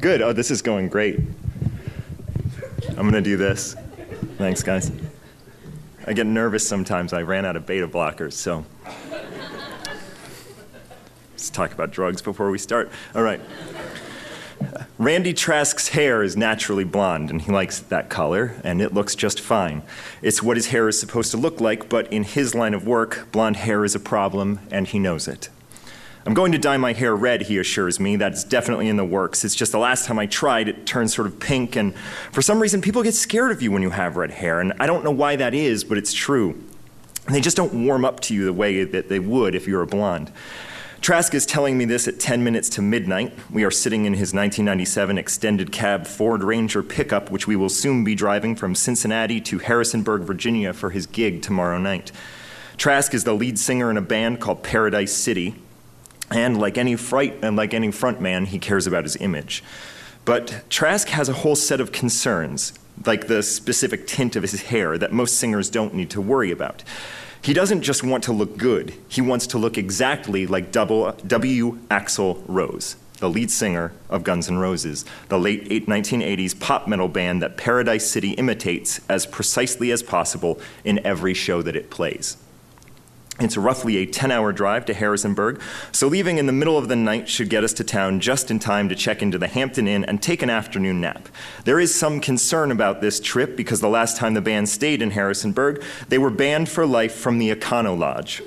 Good. 0.00 0.22
Oh, 0.22 0.32
this 0.32 0.50
is 0.50 0.60
going 0.60 0.88
great. 0.88 1.20
I'm 2.88 3.08
going 3.08 3.12
to 3.12 3.22
do 3.22 3.36
this. 3.36 3.76
Thanks, 4.38 4.64
guys. 4.64 4.90
I 6.04 6.14
get 6.14 6.26
nervous 6.26 6.66
sometimes. 6.66 7.12
I 7.12 7.22
ran 7.22 7.44
out 7.44 7.54
of 7.54 7.64
beta 7.64 7.86
blockers, 7.86 8.32
so. 8.32 8.64
Let's 11.30 11.48
talk 11.50 11.72
about 11.72 11.92
drugs 11.92 12.20
before 12.20 12.50
we 12.50 12.58
start. 12.58 12.90
All 13.14 13.22
right. 13.22 13.40
Randy 14.98 15.34
Trask's 15.34 15.88
hair 15.88 16.22
is 16.22 16.36
naturally 16.36 16.84
blonde, 16.84 17.30
and 17.30 17.42
he 17.42 17.52
likes 17.52 17.80
that 17.80 18.08
color, 18.08 18.56
and 18.64 18.80
it 18.80 18.94
looks 18.94 19.14
just 19.14 19.40
fine. 19.40 19.82
It's 20.22 20.42
what 20.42 20.56
his 20.56 20.68
hair 20.68 20.88
is 20.88 20.98
supposed 20.98 21.30
to 21.32 21.36
look 21.36 21.60
like, 21.60 21.88
but 21.88 22.10
in 22.12 22.24
his 22.24 22.54
line 22.54 22.72
of 22.72 22.86
work, 22.86 23.28
blonde 23.30 23.56
hair 23.56 23.84
is 23.84 23.94
a 23.94 24.00
problem, 24.00 24.60
and 24.70 24.86
he 24.86 24.98
knows 24.98 25.28
it. 25.28 25.50
I'm 26.24 26.34
going 26.34 26.50
to 26.52 26.58
dye 26.58 26.76
my 26.76 26.92
hair 26.92 27.14
red, 27.14 27.42
he 27.42 27.58
assures 27.58 28.00
me. 28.00 28.16
That's 28.16 28.42
definitely 28.42 28.88
in 28.88 28.96
the 28.96 29.04
works. 29.04 29.44
It's 29.44 29.54
just 29.54 29.70
the 29.70 29.78
last 29.78 30.06
time 30.06 30.18
I 30.18 30.26
tried, 30.26 30.66
it 30.66 30.86
turned 30.86 31.10
sort 31.10 31.28
of 31.28 31.38
pink, 31.38 31.76
and 31.76 31.94
for 32.32 32.42
some 32.42 32.58
reason, 32.58 32.80
people 32.80 33.02
get 33.02 33.14
scared 33.14 33.52
of 33.52 33.62
you 33.62 33.70
when 33.70 33.82
you 33.82 33.90
have 33.90 34.16
red 34.16 34.30
hair, 34.30 34.60
and 34.60 34.72
I 34.80 34.86
don't 34.86 35.04
know 35.04 35.12
why 35.12 35.36
that 35.36 35.54
is, 35.54 35.84
but 35.84 35.98
it's 35.98 36.12
true. 36.12 36.60
And 37.26 37.34
they 37.34 37.40
just 37.40 37.56
don't 37.56 37.86
warm 37.86 38.04
up 38.04 38.20
to 38.20 38.34
you 38.34 38.44
the 38.44 38.52
way 38.52 38.82
that 38.82 39.08
they 39.08 39.18
would 39.18 39.54
if 39.54 39.68
you 39.68 39.76
were 39.76 39.86
blonde. 39.86 40.32
Trask 41.06 41.34
is 41.34 41.46
telling 41.46 41.78
me 41.78 41.84
this 41.84 42.08
at 42.08 42.18
10 42.18 42.42
minutes 42.42 42.68
to 42.70 42.82
midnight. 42.82 43.32
We 43.48 43.62
are 43.62 43.70
sitting 43.70 44.06
in 44.06 44.14
his 44.14 44.34
1997 44.34 45.18
extended 45.18 45.70
cab 45.70 46.04
Ford 46.04 46.42
Ranger 46.42 46.82
pickup, 46.82 47.30
which 47.30 47.46
we 47.46 47.54
will 47.54 47.68
soon 47.68 48.02
be 48.02 48.16
driving 48.16 48.56
from 48.56 48.74
Cincinnati 48.74 49.40
to 49.42 49.60
Harrisonburg, 49.60 50.22
Virginia 50.22 50.72
for 50.72 50.90
his 50.90 51.06
gig 51.06 51.42
tomorrow 51.42 51.78
night. 51.78 52.10
Trask 52.76 53.14
is 53.14 53.22
the 53.22 53.34
lead 53.34 53.56
singer 53.56 53.88
in 53.88 53.96
a 53.96 54.02
band 54.02 54.40
called 54.40 54.64
Paradise 54.64 55.12
City, 55.12 55.54
and 56.32 56.58
like 56.58 56.76
any 56.76 56.96
fright 56.96 57.36
and 57.40 57.54
like 57.54 57.72
any 57.72 57.90
frontman, 57.90 58.48
he 58.48 58.58
cares 58.58 58.88
about 58.88 59.04
his 59.04 59.14
image. 59.18 59.62
But 60.24 60.64
Trask 60.70 61.06
has 61.10 61.28
a 61.28 61.34
whole 61.34 61.54
set 61.54 61.80
of 61.80 61.92
concerns, 61.92 62.72
like 63.04 63.28
the 63.28 63.44
specific 63.44 64.08
tint 64.08 64.34
of 64.34 64.42
his 64.42 64.60
hair 64.60 64.98
that 64.98 65.12
most 65.12 65.38
singers 65.38 65.70
don't 65.70 65.94
need 65.94 66.10
to 66.10 66.20
worry 66.20 66.50
about. 66.50 66.82
He 67.46 67.54
doesn't 67.54 67.82
just 67.82 68.02
want 68.02 68.24
to 68.24 68.32
look 68.32 68.56
good, 68.56 68.94
he 69.06 69.20
wants 69.20 69.46
to 69.46 69.56
look 69.56 69.78
exactly 69.78 70.48
like 70.48 70.72
W. 70.72 71.78
Axl 71.88 72.42
Rose, 72.48 72.96
the 73.20 73.30
lead 73.30 73.52
singer 73.52 73.92
of 74.10 74.24
Guns 74.24 74.48
N' 74.48 74.58
Roses, 74.58 75.04
the 75.28 75.38
late 75.38 75.68
1980s 75.68 76.58
pop 76.58 76.88
metal 76.88 77.06
band 77.06 77.40
that 77.42 77.56
Paradise 77.56 78.10
City 78.10 78.32
imitates 78.32 79.00
as 79.08 79.26
precisely 79.26 79.92
as 79.92 80.02
possible 80.02 80.58
in 80.82 80.98
every 81.06 81.34
show 81.34 81.62
that 81.62 81.76
it 81.76 81.88
plays. 81.88 82.36
It's 83.38 83.58
roughly 83.58 83.98
a 83.98 84.06
10 84.06 84.30
hour 84.30 84.50
drive 84.50 84.86
to 84.86 84.94
Harrisonburg, 84.94 85.60
so 85.92 86.08
leaving 86.08 86.38
in 86.38 86.46
the 86.46 86.52
middle 86.52 86.78
of 86.78 86.88
the 86.88 86.96
night 86.96 87.28
should 87.28 87.50
get 87.50 87.64
us 87.64 87.74
to 87.74 87.84
town 87.84 88.20
just 88.20 88.50
in 88.50 88.58
time 88.58 88.88
to 88.88 88.94
check 88.94 89.20
into 89.20 89.36
the 89.36 89.46
Hampton 89.46 89.86
Inn 89.86 90.04
and 90.04 90.22
take 90.22 90.42
an 90.42 90.48
afternoon 90.48 91.02
nap. 91.02 91.28
There 91.64 91.78
is 91.78 91.94
some 91.94 92.20
concern 92.20 92.70
about 92.70 93.02
this 93.02 93.20
trip 93.20 93.54
because 93.54 93.80
the 93.80 93.88
last 93.88 94.16
time 94.16 94.32
the 94.32 94.40
band 94.40 94.70
stayed 94.70 95.02
in 95.02 95.10
Harrisonburg, 95.10 95.82
they 96.08 96.16
were 96.16 96.30
banned 96.30 96.70
for 96.70 96.86
life 96.86 97.14
from 97.14 97.38
the 97.38 97.54
Econo 97.54 97.96
Lodge. 97.98 98.42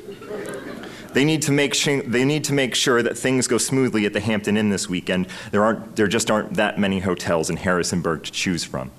They 1.13 1.25
need, 1.25 1.41
to 1.43 1.51
make 1.51 1.73
sh- 1.73 2.03
they 2.05 2.25
need 2.25 2.43
to 2.45 2.53
make 2.53 2.75
sure 2.75 3.01
that 3.01 3.17
things 3.17 3.47
go 3.47 3.57
smoothly 3.57 4.05
at 4.05 4.13
the 4.13 4.19
Hampton 4.19 4.57
Inn 4.57 4.69
this 4.69 4.87
weekend. 4.87 5.27
There, 5.51 5.63
aren't, 5.63 5.95
there 5.95 6.07
just 6.07 6.29
aren't 6.29 6.55
that 6.55 6.79
many 6.79 6.99
hotels 6.99 7.49
in 7.49 7.57
Harrisonburg 7.57 8.23
to 8.23 8.31
choose 8.31 8.63
from. 8.63 8.91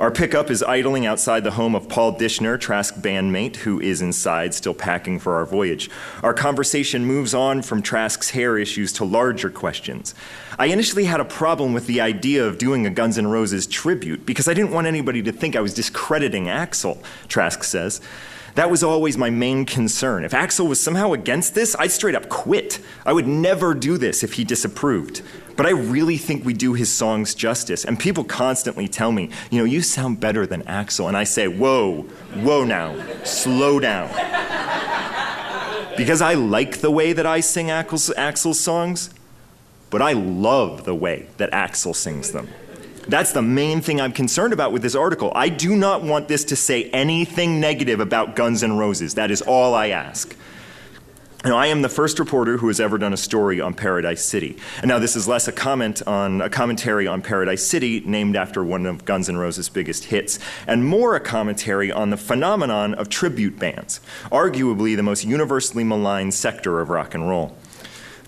Our 0.00 0.10
pickup 0.10 0.50
is 0.50 0.62
idling 0.62 1.04
outside 1.04 1.44
the 1.44 1.50
home 1.50 1.74
of 1.74 1.86
Paul 1.86 2.16
Dishner, 2.16 2.58
Trask 2.58 2.94
bandmate, 2.94 3.56
who 3.56 3.78
is 3.82 4.00
inside, 4.00 4.54
still 4.54 4.72
packing 4.72 5.18
for 5.18 5.34
our 5.34 5.44
voyage. 5.44 5.90
Our 6.22 6.32
conversation 6.32 7.04
moves 7.04 7.34
on 7.34 7.60
from 7.60 7.82
Trask's 7.82 8.30
hair 8.30 8.56
issues 8.56 8.94
to 8.94 9.04
larger 9.04 9.50
questions. 9.50 10.14
I 10.58 10.68
initially 10.68 11.04
had 11.04 11.20
a 11.20 11.24
problem 11.26 11.74
with 11.74 11.86
the 11.86 12.00
idea 12.00 12.46
of 12.46 12.56
doing 12.56 12.86
a 12.86 12.90
Guns 12.90 13.18
N' 13.18 13.26
Roses 13.26 13.66
tribute 13.66 14.24
because 14.24 14.48
I 14.48 14.54
didn't 14.54 14.70
want 14.70 14.86
anybody 14.86 15.22
to 15.22 15.32
think 15.32 15.54
I 15.54 15.60
was 15.60 15.74
discrediting 15.74 16.46
Axl, 16.46 16.96
Trask 17.28 17.62
says. 17.62 18.00
That 18.54 18.70
was 18.70 18.82
always 18.82 19.16
my 19.16 19.30
main 19.30 19.64
concern. 19.64 20.24
If 20.24 20.32
Axl 20.32 20.68
was 20.68 20.82
somehow 20.82 21.12
against 21.12 21.54
this, 21.54 21.76
I'd 21.78 21.92
straight 21.92 22.14
up 22.14 22.28
quit. 22.28 22.80
I 23.06 23.12
would 23.12 23.26
never 23.26 23.74
do 23.74 23.96
this 23.96 24.22
if 24.22 24.34
he 24.34 24.44
disapproved. 24.44 25.22
But 25.56 25.66
I 25.66 25.70
really 25.70 26.16
think 26.16 26.44
we 26.44 26.54
do 26.54 26.72
his 26.74 26.92
songs 26.92 27.34
justice. 27.34 27.84
And 27.84 27.98
people 27.98 28.24
constantly 28.24 28.88
tell 28.88 29.12
me, 29.12 29.30
you 29.50 29.58
know, 29.58 29.64
you 29.64 29.82
sound 29.82 30.18
better 30.18 30.46
than 30.46 30.62
Axl. 30.62 31.06
And 31.06 31.16
I 31.16 31.24
say, 31.24 31.48
whoa, 31.48 32.02
whoa 32.34 32.64
now, 32.64 32.96
slow 33.24 33.78
down. 33.78 34.08
Because 35.96 36.22
I 36.22 36.34
like 36.34 36.78
the 36.78 36.90
way 36.90 37.12
that 37.12 37.26
I 37.26 37.40
sing 37.40 37.66
Axl's, 37.66 38.58
songs, 38.58 39.10
but 39.90 40.00
I 40.00 40.12
love 40.12 40.84
the 40.84 40.94
way 40.94 41.28
that 41.36 41.50
Axl 41.50 41.94
sings 41.94 42.32
them. 42.32 42.48
That's 43.08 43.32
the 43.32 43.42
main 43.42 43.80
thing 43.80 44.00
I'm 44.00 44.12
concerned 44.12 44.52
about 44.52 44.72
with 44.72 44.82
this 44.82 44.94
article. 44.94 45.32
I 45.34 45.48
do 45.48 45.74
not 45.74 46.02
want 46.02 46.28
this 46.28 46.44
to 46.44 46.56
say 46.56 46.84
anything 46.90 47.58
negative 47.60 48.00
about 48.00 48.36
Guns 48.36 48.62
N' 48.62 48.76
Roses. 48.76 49.14
That 49.14 49.30
is 49.30 49.42
all 49.42 49.74
I 49.74 49.88
ask. 49.88 50.36
Now, 51.42 51.56
I 51.56 51.68
am 51.68 51.80
the 51.80 51.88
first 51.88 52.18
reporter 52.18 52.58
who 52.58 52.68
has 52.68 52.80
ever 52.80 52.98
done 52.98 53.14
a 53.14 53.16
story 53.16 53.62
on 53.62 53.72
Paradise 53.72 54.22
City. 54.22 54.58
And 54.82 54.88
now, 54.88 54.98
this 54.98 55.16
is 55.16 55.26
less 55.26 55.48
a 55.48 55.52
comment 55.52 56.02
on 56.06 56.42
a 56.42 56.50
commentary 56.50 57.06
on 57.06 57.22
Paradise 57.22 57.66
City, 57.66 58.00
named 58.00 58.36
after 58.36 58.62
one 58.62 58.84
of 58.84 59.06
Guns 59.06 59.26
N' 59.26 59.38
Roses' 59.38 59.70
biggest 59.70 60.04
hits, 60.04 60.38
and 60.66 60.84
more 60.84 61.16
a 61.16 61.20
commentary 61.20 61.90
on 61.90 62.10
the 62.10 62.18
phenomenon 62.18 62.92
of 62.92 63.08
tribute 63.08 63.58
bands, 63.58 64.02
arguably 64.30 64.94
the 64.94 65.02
most 65.02 65.24
universally 65.24 65.82
maligned 65.82 66.34
sector 66.34 66.78
of 66.78 66.90
rock 66.90 67.14
and 67.14 67.26
roll. 67.26 67.56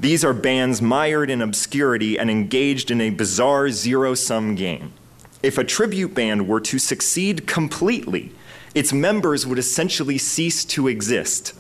These 0.02 0.24
are 0.24 0.32
bands 0.32 0.82
mired 0.82 1.30
in 1.30 1.40
obscurity 1.40 2.18
and 2.18 2.28
engaged 2.28 2.90
in 2.90 3.00
a 3.00 3.10
bizarre 3.10 3.70
zero 3.70 4.16
sum 4.16 4.56
game. 4.56 4.94
If 5.44 5.58
a 5.58 5.64
tribute 5.64 6.12
band 6.12 6.48
were 6.48 6.58
to 6.58 6.80
succeed 6.80 7.46
completely, 7.46 8.32
its 8.74 8.92
members 8.92 9.46
would 9.46 9.60
essentially 9.60 10.18
cease 10.18 10.64
to 10.64 10.88
exist. 10.88 11.54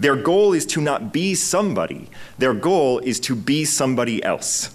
Their 0.00 0.16
goal 0.16 0.52
is 0.52 0.66
to 0.66 0.80
not 0.80 1.12
be 1.12 1.36
somebody, 1.36 2.08
their 2.38 2.54
goal 2.54 2.98
is 2.98 3.20
to 3.20 3.36
be 3.36 3.64
somebody 3.64 4.20
else. 4.24 4.74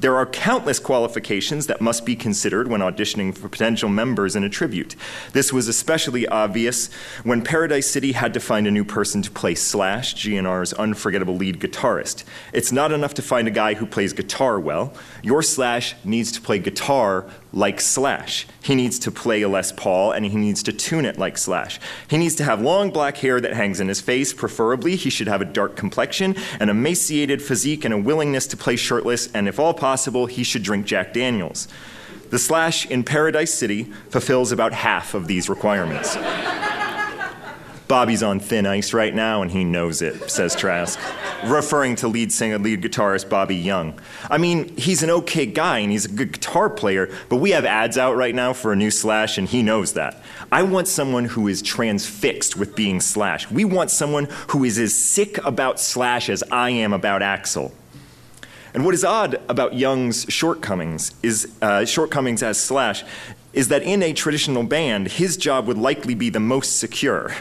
There 0.00 0.16
are 0.16 0.24
countless 0.24 0.78
qualifications 0.78 1.66
that 1.66 1.82
must 1.82 2.06
be 2.06 2.16
considered 2.16 2.68
when 2.68 2.80
auditioning 2.80 3.36
for 3.36 3.50
potential 3.50 3.90
members 3.90 4.34
in 4.34 4.42
a 4.42 4.48
tribute. 4.48 4.96
This 5.34 5.52
was 5.52 5.68
especially 5.68 6.26
obvious 6.26 6.90
when 7.22 7.42
Paradise 7.42 7.86
City 7.86 8.12
had 8.12 8.32
to 8.32 8.40
find 8.40 8.66
a 8.66 8.70
new 8.70 8.84
person 8.84 9.20
to 9.20 9.30
play 9.30 9.54
Slash, 9.54 10.14
GNR's 10.14 10.72
unforgettable 10.72 11.36
lead 11.36 11.60
guitarist. 11.60 12.24
It's 12.54 12.72
not 12.72 12.92
enough 12.92 13.12
to 13.12 13.22
find 13.22 13.46
a 13.46 13.50
guy 13.50 13.74
who 13.74 13.84
plays 13.84 14.14
guitar 14.14 14.58
well. 14.58 14.94
Your 15.22 15.42
Slash 15.42 15.94
needs 16.02 16.32
to 16.32 16.40
play 16.40 16.58
guitar 16.60 17.26
like 17.52 17.80
Slash. 17.80 18.46
He 18.62 18.74
needs 18.74 18.98
to 19.00 19.10
play 19.10 19.42
a 19.42 19.48
Les 19.48 19.72
Paul 19.72 20.12
and 20.12 20.24
he 20.24 20.36
needs 20.36 20.62
to 20.64 20.72
tune 20.72 21.04
it 21.04 21.18
like 21.18 21.36
Slash. 21.36 21.80
He 22.08 22.16
needs 22.16 22.34
to 22.36 22.44
have 22.44 22.60
long 22.60 22.90
black 22.90 23.16
hair 23.18 23.40
that 23.40 23.54
hangs 23.54 23.80
in 23.80 23.88
his 23.88 24.00
face, 24.00 24.32
preferably. 24.32 24.96
He 24.96 25.10
should 25.10 25.28
have 25.28 25.40
a 25.40 25.44
dark 25.44 25.76
complexion, 25.76 26.36
an 26.60 26.68
emaciated 26.68 27.42
physique, 27.42 27.84
and 27.84 27.94
a 27.94 27.98
willingness 27.98 28.46
to 28.48 28.56
play 28.56 28.76
shirtless, 28.76 29.30
and 29.32 29.48
if 29.48 29.58
all 29.58 29.74
possible, 29.74 30.26
he 30.26 30.44
should 30.44 30.62
drink 30.62 30.86
Jack 30.86 31.12
Daniels. 31.12 31.68
The 32.30 32.38
Slash 32.38 32.86
in 32.86 33.02
Paradise 33.02 33.52
City 33.52 33.84
fulfills 34.08 34.52
about 34.52 34.72
half 34.72 35.14
of 35.14 35.26
these 35.26 35.48
requirements. 35.48 36.16
Bobby's 37.90 38.22
on 38.22 38.38
thin 38.38 38.66
ice 38.66 38.94
right 38.94 39.12
now, 39.12 39.42
and 39.42 39.50
he 39.50 39.64
knows 39.64 40.00
it, 40.00 40.30
says 40.30 40.54
Trask, 40.54 40.96
referring 41.44 41.96
to 41.96 42.06
lead 42.06 42.30
singer, 42.30 42.56
lead 42.56 42.82
guitarist 42.82 43.28
Bobby 43.28 43.56
Young. 43.56 43.98
I 44.30 44.38
mean, 44.38 44.76
he's 44.76 45.02
an 45.02 45.10
okay 45.10 45.44
guy 45.44 45.80
and 45.80 45.90
he's 45.90 46.04
a 46.04 46.08
good 46.08 46.30
guitar 46.30 46.70
player, 46.70 47.12
but 47.28 47.38
we 47.38 47.50
have 47.50 47.64
ads 47.64 47.98
out 47.98 48.14
right 48.14 48.32
now 48.32 48.52
for 48.52 48.72
a 48.72 48.76
new 48.76 48.92
Slash, 48.92 49.38
and 49.38 49.48
he 49.48 49.64
knows 49.64 49.94
that. 49.94 50.22
I 50.52 50.62
want 50.62 50.86
someone 50.86 51.24
who 51.24 51.48
is 51.48 51.62
transfixed 51.62 52.56
with 52.56 52.76
being 52.76 53.00
Slash. 53.00 53.50
We 53.50 53.64
want 53.64 53.90
someone 53.90 54.28
who 54.50 54.62
is 54.62 54.78
as 54.78 54.94
sick 54.94 55.44
about 55.44 55.80
Slash 55.80 56.28
as 56.28 56.44
I 56.52 56.70
am 56.70 56.92
about 56.92 57.22
Axl. 57.22 57.72
And 58.72 58.84
what 58.84 58.94
is 58.94 59.02
odd 59.02 59.42
about 59.48 59.74
Young's 59.74 60.26
shortcomings 60.28 61.12
is 61.24 61.52
uh, 61.60 61.84
shortcomings 61.84 62.44
as 62.44 62.62
Slash 62.62 63.02
is 63.52 63.66
that 63.66 63.82
in 63.82 64.00
a 64.00 64.12
traditional 64.12 64.62
band, 64.62 65.08
his 65.08 65.36
job 65.36 65.66
would 65.66 65.76
likely 65.76 66.14
be 66.14 66.30
the 66.30 66.38
most 66.38 66.78
secure. 66.78 67.34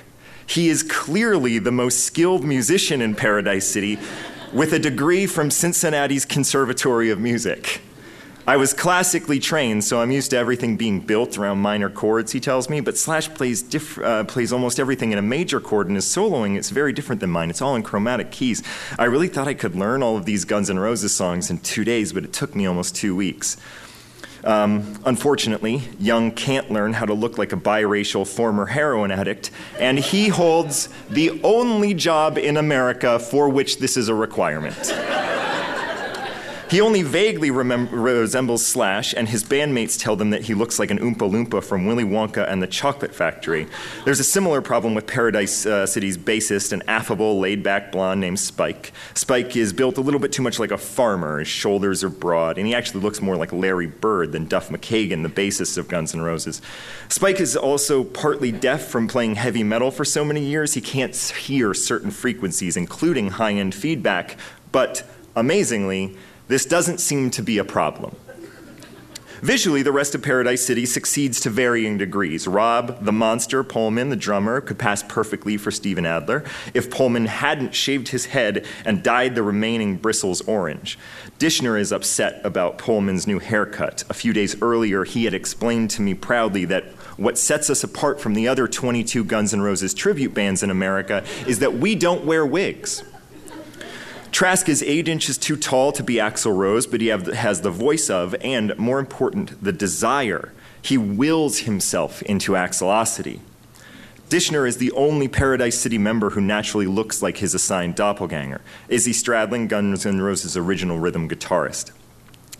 He 0.49 0.69
is 0.69 0.81
clearly 0.81 1.59
the 1.59 1.71
most 1.71 2.05
skilled 2.05 2.43
musician 2.43 3.03
in 3.03 3.13
Paradise 3.13 3.67
City 3.67 3.99
with 4.51 4.73
a 4.73 4.79
degree 4.79 5.27
from 5.27 5.51
Cincinnati's 5.51 6.25
Conservatory 6.25 7.11
of 7.11 7.19
Music. 7.19 7.81
I 8.47 8.57
was 8.57 8.73
classically 8.73 9.37
trained, 9.37 9.83
so 9.83 10.01
I'm 10.01 10.09
used 10.09 10.31
to 10.31 10.37
everything 10.37 10.75
being 10.75 11.01
built 11.01 11.37
around 11.37 11.59
minor 11.59 11.87
chords, 11.87 12.31
he 12.31 12.39
tells 12.39 12.67
me, 12.67 12.81
but 12.81 12.97
Slash 12.97 13.31
plays, 13.35 13.61
diff- 13.61 13.99
uh, 13.99 14.23
plays 14.23 14.51
almost 14.51 14.79
everything 14.79 15.11
in 15.11 15.19
a 15.19 15.21
major 15.21 15.59
chord, 15.59 15.85
and 15.85 15.95
his 15.95 16.05
soloing 16.05 16.57
is 16.57 16.71
very 16.71 16.93
different 16.93 17.21
than 17.21 17.29
mine. 17.29 17.51
It's 17.51 17.61
all 17.61 17.75
in 17.75 17.83
chromatic 17.83 18.31
keys. 18.31 18.63
I 18.97 19.05
really 19.05 19.27
thought 19.27 19.47
I 19.47 19.53
could 19.53 19.75
learn 19.75 20.01
all 20.01 20.17
of 20.17 20.25
these 20.25 20.45
Guns 20.45 20.71
N' 20.71 20.79
Roses 20.79 21.15
songs 21.15 21.51
in 21.51 21.59
two 21.59 21.83
days, 21.83 22.11
but 22.11 22.23
it 22.23 22.33
took 22.33 22.55
me 22.55 22.65
almost 22.65 22.95
two 22.95 23.15
weeks. 23.15 23.55
Um, 24.43 24.99
unfortunately, 25.05 25.83
Young 25.99 26.31
can't 26.31 26.71
learn 26.71 26.93
how 26.93 27.05
to 27.05 27.13
look 27.13 27.37
like 27.37 27.53
a 27.53 27.57
biracial 27.57 28.27
former 28.27 28.65
heroin 28.65 29.11
addict, 29.11 29.51
and 29.77 29.99
he 29.99 30.27
holds 30.27 30.89
the 31.09 31.39
only 31.43 31.93
job 31.93 32.37
in 32.37 32.57
America 32.57 33.19
for 33.19 33.49
which 33.49 33.79
this 33.79 33.97
is 33.97 34.09
a 34.09 34.15
requirement. 34.15 34.93
He 36.69 36.81
only 36.81 37.01
vaguely 37.01 37.49
remem- 37.49 37.89
resembles 37.91 38.63
Slash, 38.63 39.15
and 39.17 39.27
his 39.27 39.43
bandmates 39.43 39.99
tell 39.99 40.15
them 40.15 40.29
that 40.29 40.43
he 40.43 40.53
looks 40.53 40.77
like 40.77 40.91
an 40.91 40.99
Oompa 40.99 41.27
Loompa 41.27 41.63
from 41.63 41.87
Willy 41.87 42.03
Wonka 42.03 42.47
and 42.47 42.61
the 42.61 42.67
Chocolate 42.67 43.15
Factory. 43.15 43.65
There's 44.05 44.19
a 44.19 44.23
similar 44.23 44.61
problem 44.61 44.93
with 44.93 45.07
Paradise 45.07 45.65
uh, 45.65 45.87
City's 45.87 46.15
bassist, 46.15 46.71
an 46.71 46.83
affable, 46.87 47.39
laid 47.39 47.63
back 47.63 47.91
blonde 47.91 48.21
named 48.21 48.39
Spike. 48.39 48.91
Spike 49.15 49.55
is 49.55 49.73
built 49.73 49.97
a 49.97 50.01
little 50.01 50.19
bit 50.19 50.31
too 50.31 50.43
much 50.43 50.59
like 50.59 50.69
a 50.69 50.77
farmer. 50.77 51.39
His 51.39 51.47
shoulders 51.47 52.03
are 52.03 52.09
broad, 52.09 52.59
and 52.59 52.67
he 52.67 52.75
actually 52.75 53.01
looks 53.01 53.19
more 53.19 53.35
like 53.35 53.51
Larry 53.51 53.87
Bird 53.87 54.31
than 54.31 54.45
Duff 54.45 54.69
McKagan, 54.69 55.23
the 55.23 55.29
bassist 55.29 55.75
of 55.75 55.87
Guns 55.87 56.13
N' 56.13 56.21
Roses. 56.21 56.61
Spike 57.07 57.39
is 57.39 57.57
also 57.57 58.03
partly 58.03 58.51
deaf 58.51 58.85
from 58.85 59.07
playing 59.07 59.35
heavy 59.35 59.63
metal 59.63 59.89
for 59.89 60.05
so 60.05 60.23
many 60.23 60.45
years, 60.45 60.75
he 60.75 60.81
can't 60.81 61.15
hear 61.15 61.73
certain 61.73 62.11
frequencies, 62.11 62.77
including 62.77 63.31
high 63.31 63.53
end 63.53 63.73
feedback, 63.73 64.37
but 64.71 65.03
amazingly, 65.35 66.15
this 66.49 66.65
doesn't 66.65 66.97
seem 66.99 67.29
to 67.31 67.41
be 67.41 67.59
a 67.59 67.63
problem. 67.63 68.15
Visually, 69.41 69.83
the 69.83 69.91
rest 69.93 70.15
of 70.15 70.21
Paradise 70.21 70.65
City 70.65 70.85
succeeds 70.85 71.39
to 71.39 71.49
varying 71.49 71.97
degrees. 71.97 72.45
Rob, 72.45 73.05
the 73.05 73.13
monster, 73.13 73.63
Pullman, 73.63 74.09
the 74.09 74.17
drummer, 74.17 74.59
could 74.59 74.77
pass 74.77 75.01
perfectly 75.01 75.55
for 75.55 75.71
Steven 75.71 76.05
Adler 76.05 76.43
if 76.73 76.91
Pullman 76.91 77.27
hadn't 77.27 77.73
shaved 77.73 78.09
his 78.09 78.25
head 78.25 78.65
and 78.83 79.01
dyed 79.01 79.35
the 79.35 79.43
remaining 79.43 79.95
bristles 79.95 80.41
orange. 80.41 80.99
Dishner 81.37 81.79
is 81.79 81.93
upset 81.93 82.41
about 82.43 82.77
Pullman's 82.77 83.27
new 83.27 83.39
haircut. 83.39 84.03
A 84.09 84.13
few 84.13 84.33
days 84.33 84.61
earlier, 84.61 85.05
he 85.05 85.23
had 85.23 85.33
explained 85.33 85.89
to 85.91 86.01
me 86.01 86.13
proudly 86.13 86.65
that 86.65 86.83
what 87.15 87.37
sets 87.37 87.69
us 87.69 87.81
apart 87.81 88.19
from 88.19 88.33
the 88.33 88.49
other 88.49 88.67
22 88.67 89.23
Guns 89.23 89.53
N' 89.53 89.61
Roses 89.61 89.93
tribute 89.93 90.33
bands 90.33 90.63
in 90.63 90.69
America 90.69 91.23
is 91.47 91.59
that 91.59 91.75
we 91.75 91.95
don't 91.95 92.25
wear 92.25 92.45
wigs. 92.45 93.03
Trask 94.31 94.69
is 94.69 94.83
eight 94.83 95.07
inches 95.07 95.37
too 95.37 95.57
tall 95.57 95.91
to 95.91 96.03
be 96.03 96.15
Axl 96.15 96.55
Rose, 96.55 96.87
but 96.87 97.01
he 97.01 97.07
have, 97.07 97.27
has 97.27 97.61
the 97.61 97.71
voice 97.71 98.09
of, 98.09 98.35
and 98.41 98.77
more 98.77 98.99
important, 98.99 99.61
the 99.63 99.73
desire. 99.73 100.53
He 100.81 100.97
wills 100.97 101.59
himself 101.59 102.21
into 102.23 102.53
Axelosity. 102.53 103.39
Dishner 104.29 104.67
is 104.67 104.77
the 104.77 104.91
only 104.91 105.27
Paradise 105.27 105.79
City 105.79 105.97
member 105.97 106.29
who 106.29 106.41
naturally 106.41 106.85
looks 106.85 107.21
like 107.23 107.37
his 107.37 107.55
assigned 107.55 107.95
doppelganger. 107.95 108.61
Izzy 108.87 109.11
Stradlin, 109.11 109.67
Guns 109.67 110.05
N' 110.05 110.21
Roses' 110.21 110.55
original 110.55 110.99
rhythm 110.99 111.27
guitarist. 111.27 111.91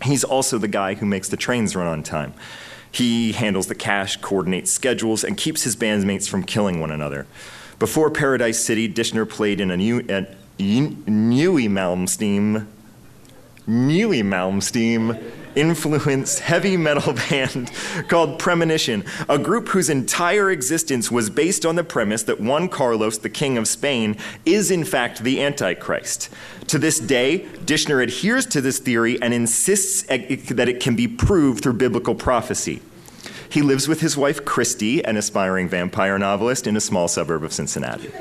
He's 0.01 0.23
also 0.23 0.57
the 0.57 0.67
guy 0.67 0.95
who 0.95 1.05
makes 1.05 1.29
the 1.29 1.37
trains 1.37 1.75
run 1.75 1.87
on 1.87 2.01
time. 2.01 2.33
He 2.91 3.33
handles 3.33 3.67
the 3.67 3.75
cash, 3.75 4.17
coordinates 4.17 4.71
schedules, 4.71 5.23
and 5.23 5.37
keeps 5.37 5.61
his 5.61 5.75
bandmates 5.75 6.27
from 6.27 6.43
killing 6.43 6.79
one 6.79 6.89
another. 6.89 7.27
Before 7.77 8.09
Paradise 8.09 8.59
City, 8.59 8.91
Dishner 8.91 9.29
played 9.29 9.61
in 9.61 9.69
a 9.69 9.77
new, 9.77 9.99
Newy 10.59 11.69
Malmsteen, 11.69 12.67
Newy 13.65 14.21
Malmsteen 14.21 15.21
influenced 15.55 16.39
heavy 16.39 16.75
metal 16.75 17.13
band 17.29 17.71
called 18.09 18.39
Premonition, 18.39 19.05
a 19.29 19.37
group 19.37 19.69
whose 19.69 19.89
entire 19.89 20.51
existence 20.51 21.09
was 21.09 21.29
based 21.29 21.65
on 21.65 21.75
the 21.75 21.83
premise 21.83 22.23
that 22.23 22.41
Juan 22.41 22.67
Carlos, 22.67 23.19
the 23.19 23.29
King 23.29 23.57
of 23.57 23.69
Spain, 23.69 24.17
is 24.45 24.69
in 24.69 24.83
fact 24.83 25.23
the 25.23 25.41
Antichrist. 25.41 26.29
To 26.67 26.77
this 26.77 26.99
day, 26.99 27.47
Dishner 27.65 28.03
adheres 28.03 28.45
to 28.47 28.59
this 28.59 28.79
theory 28.79 29.21
and 29.21 29.33
insists 29.33 30.03
that 30.03 30.69
it 30.69 30.81
can 30.81 30.95
be 30.95 31.07
proved 31.07 31.63
through 31.63 31.73
biblical 31.73 32.15
prophecy. 32.15 32.81
He 33.49 33.61
lives 33.61 33.87
with 33.87 34.01
his 34.01 34.15
wife 34.15 34.45
Christy, 34.45 35.03
an 35.03 35.17
aspiring 35.17 35.69
vampire 35.69 36.19
novelist, 36.19 36.67
in 36.67 36.75
a 36.75 36.81
small 36.81 37.07
suburb 37.07 37.43
of 37.43 37.53
Cincinnati. 37.53 38.11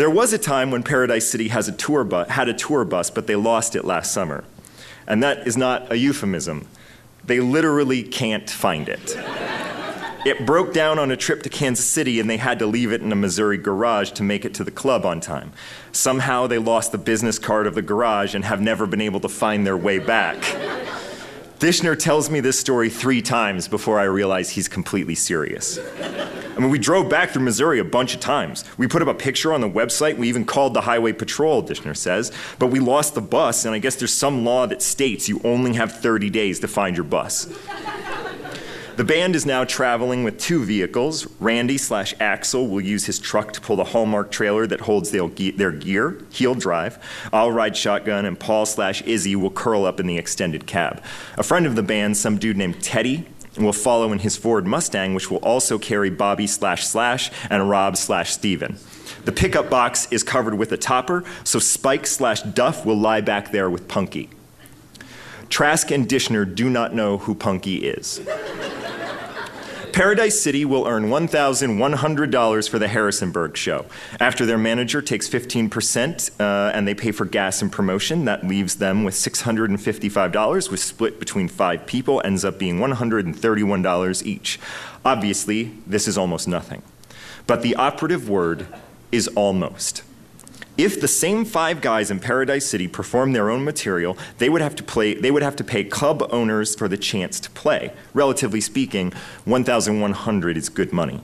There 0.00 0.08
was 0.08 0.32
a 0.32 0.38
time 0.38 0.70
when 0.70 0.82
Paradise 0.82 1.28
City 1.28 1.48
has 1.48 1.68
a 1.68 1.72
tour 1.72 2.04
bu- 2.04 2.24
had 2.24 2.48
a 2.48 2.54
tour 2.54 2.86
bus, 2.86 3.10
but 3.10 3.26
they 3.26 3.36
lost 3.36 3.76
it 3.76 3.84
last 3.84 4.12
summer. 4.12 4.44
And 5.06 5.22
that 5.22 5.46
is 5.46 5.58
not 5.58 5.92
a 5.92 5.98
euphemism. 5.98 6.66
They 7.22 7.38
literally 7.38 8.02
can't 8.02 8.48
find 8.48 8.88
it. 8.88 9.14
It 10.24 10.46
broke 10.46 10.72
down 10.72 10.98
on 10.98 11.10
a 11.10 11.18
trip 11.18 11.42
to 11.42 11.50
Kansas 11.50 11.84
City 11.84 12.18
and 12.18 12.30
they 12.30 12.38
had 12.38 12.58
to 12.60 12.66
leave 12.66 12.92
it 12.92 13.02
in 13.02 13.12
a 13.12 13.14
Missouri 13.14 13.58
garage 13.58 14.12
to 14.12 14.22
make 14.22 14.46
it 14.46 14.54
to 14.54 14.64
the 14.64 14.70
club 14.70 15.04
on 15.04 15.20
time. 15.20 15.52
Somehow 15.92 16.46
they 16.46 16.56
lost 16.56 16.92
the 16.92 16.98
business 16.98 17.38
card 17.38 17.66
of 17.66 17.74
the 17.74 17.82
garage 17.82 18.34
and 18.34 18.46
have 18.46 18.62
never 18.62 18.86
been 18.86 19.02
able 19.02 19.20
to 19.20 19.28
find 19.28 19.66
their 19.66 19.76
way 19.76 19.98
back. 19.98 20.42
Dishner 21.60 21.94
tells 21.94 22.30
me 22.30 22.40
this 22.40 22.58
story 22.58 22.88
three 22.88 23.20
times 23.20 23.68
before 23.68 24.00
I 24.00 24.04
realize 24.04 24.48
he's 24.48 24.66
completely 24.66 25.14
serious. 25.14 25.78
I 25.78 26.58
mean, 26.58 26.70
we 26.70 26.78
drove 26.78 27.10
back 27.10 27.32
through 27.32 27.42
Missouri 27.42 27.78
a 27.78 27.84
bunch 27.84 28.14
of 28.14 28.20
times. 28.20 28.64
We 28.78 28.86
put 28.86 29.02
up 29.02 29.08
a 29.08 29.14
picture 29.14 29.52
on 29.52 29.60
the 29.60 29.68
website. 29.68 30.16
We 30.16 30.30
even 30.30 30.46
called 30.46 30.72
the 30.72 30.80
highway 30.80 31.12
patrol, 31.12 31.62
Dishner 31.62 31.94
says. 31.94 32.32
But 32.58 32.68
we 32.68 32.80
lost 32.80 33.14
the 33.14 33.20
bus, 33.20 33.66
and 33.66 33.74
I 33.74 33.78
guess 33.78 33.96
there's 33.96 34.10
some 34.12 34.42
law 34.42 34.66
that 34.68 34.80
states 34.80 35.28
you 35.28 35.38
only 35.44 35.74
have 35.74 36.00
30 36.00 36.30
days 36.30 36.60
to 36.60 36.68
find 36.68 36.96
your 36.96 37.04
bus. 37.04 37.46
The 39.00 39.04
band 39.04 39.34
is 39.34 39.46
now 39.46 39.64
traveling 39.64 40.24
with 40.24 40.38
two 40.38 40.62
vehicles. 40.62 41.26
Randy 41.40 41.78
slash 41.78 42.14
Axl 42.16 42.68
will 42.68 42.82
use 42.82 43.06
his 43.06 43.18
truck 43.18 43.50
to 43.54 43.60
pull 43.62 43.76
the 43.76 43.84
Haulmark 43.84 44.30
trailer 44.30 44.66
that 44.66 44.82
holds 44.82 45.10
their 45.10 45.26
gear. 45.30 46.18
He'll 46.28 46.54
drive. 46.54 47.02
I'll 47.32 47.50
ride 47.50 47.78
shotgun, 47.78 48.26
and 48.26 48.38
Paul 48.38 48.66
slash 48.66 49.00
Izzy 49.00 49.34
will 49.34 49.52
curl 49.52 49.86
up 49.86 50.00
in 50.00 50.06
the 50.06 50.18
extended 50.18 50.66
cab. 50.66 51.02
A 51.38 51.42
friend 51.42 51.64
of 51.64 51.76
the 51.76 51.82
band, 51.82 52.18
some 52.18 52.36
dude 52.36 52.58
named 52.58 52.82
Teddy, 52.82 53.26
will 53.56 53.72
follow 53.72 54.12
in 54.12 54.18
his 54.18 54.36
Ford 54.36 54.66
Mustang, 54.66 55.14
which 55.14 55.30
will 55.30 55.38
also 55.38 55.78
carry 55.78 56.10
Bobby 56.10 56.46
slash 56.46 56.86
slash 56.86 57.30
and 57.48 57.70
Rob 57.70 57.96
slash 57.96 58.32
Steven. 58.34 58.76
The 59.24 59.32
pickup 59.32 59.70
box 59.70 60.12
is 60.12 60.22
covered 60.22 60.58
with 60.58 60.72
a 60.72 60.76
topper, 60.76 61.24
so 61.42 61.58
Spike 61.58 62.06
slash 62.06 62.42
Duff 62.42 62.84
will 62.84 62.98
lie 62.98 63.22
back 63.22 63.50
there 63.50 63.70
with 63.70 63.88
Punky. 63.88 64.28
Trask 65.50 65.90
and 65.90 66.08
Dishner 66.08 66.52
do 66.52 66.70
not 66.70 66.94
know 66.94 67.18
who 67.18 67.34
Punky 67.34 67.78
is. 67.78 68.20
Paradise 69.92 70.40
City 70.40 70.64
will 70.64 70.86
earn 70.86 71.06
$1,100 71.06 72.68
for 72.68 72.78
the 72.78 72.88
Harrisonburg 72.88 73.56
show. 73.56 73.84
After 74.20 74.46
their 74.46 74.56
manager 74.56 75.02
takes 75.02 75.28
15% 75.28 76.30
uh, 76.40 76.70
and 76.72 76.86
they 76.86 76.94
pay 76.94 77.10
for 77.10 77.24
gas 77.24 77.60
and 77.60 77.72
promotion, 77.72 78.24
that 78.24 78.46
leaves 78.46 78.76
them 78.76 79.02
with 79.02 79.14
$655, 79.14 80.70
which 80.70 80.80
split 80.80 81.18
between 81.18 81.48
five 81.48 81.86
people 81.86 82.22
ends 82.24 82.44
up 82.44 82.58
being 82.58 82.78
$131 82.78 84.26
each. 84.26 84.60
Obviously, 85.04 85.72
this 85.86 86.06
is 86.06 86.16
almost 86.16 86.46
nothing. 86.46 86.82
But 87.46 87.62
the 87.62 87.74
operative 87.74 88.28
word 88.28 88.66
is 89.10 89.26
almost. 89.28 90.04
If 90.82 90.98
the 90.98 91.08
same 91.08 91.44
five 91.44 91.82
guys 91.82 92.10
in 92.10 92.20
Paradise 92.20 92.64
City 92.64 92.88
performed 92.88 93.36
their 93.36 93.50
own 93.50 93.62
material, 93.66 94.16
they 94.38 94.48
would 94.48 94.62
have 94.62 94.74
to 94.76 94.82
play 94.82 95.12
they 95.12 95.30
would 95.30 95.42
have 95.42 95.56
to 95.56 95.62
pay 95.62 95.84
club 95.84 96.26
owners 96.32 96.74
for 96.74 96.88
the 96.88 96.96
chance 96.96 97.38
to 97.40 97.50
play. 97.50 97.92
Relatively 98.14 98.62
speaking, 98.62 99.12
1100 99.44 100.56
is 100.56 100.70
good 100.70 100.90
money. 100.90 101.20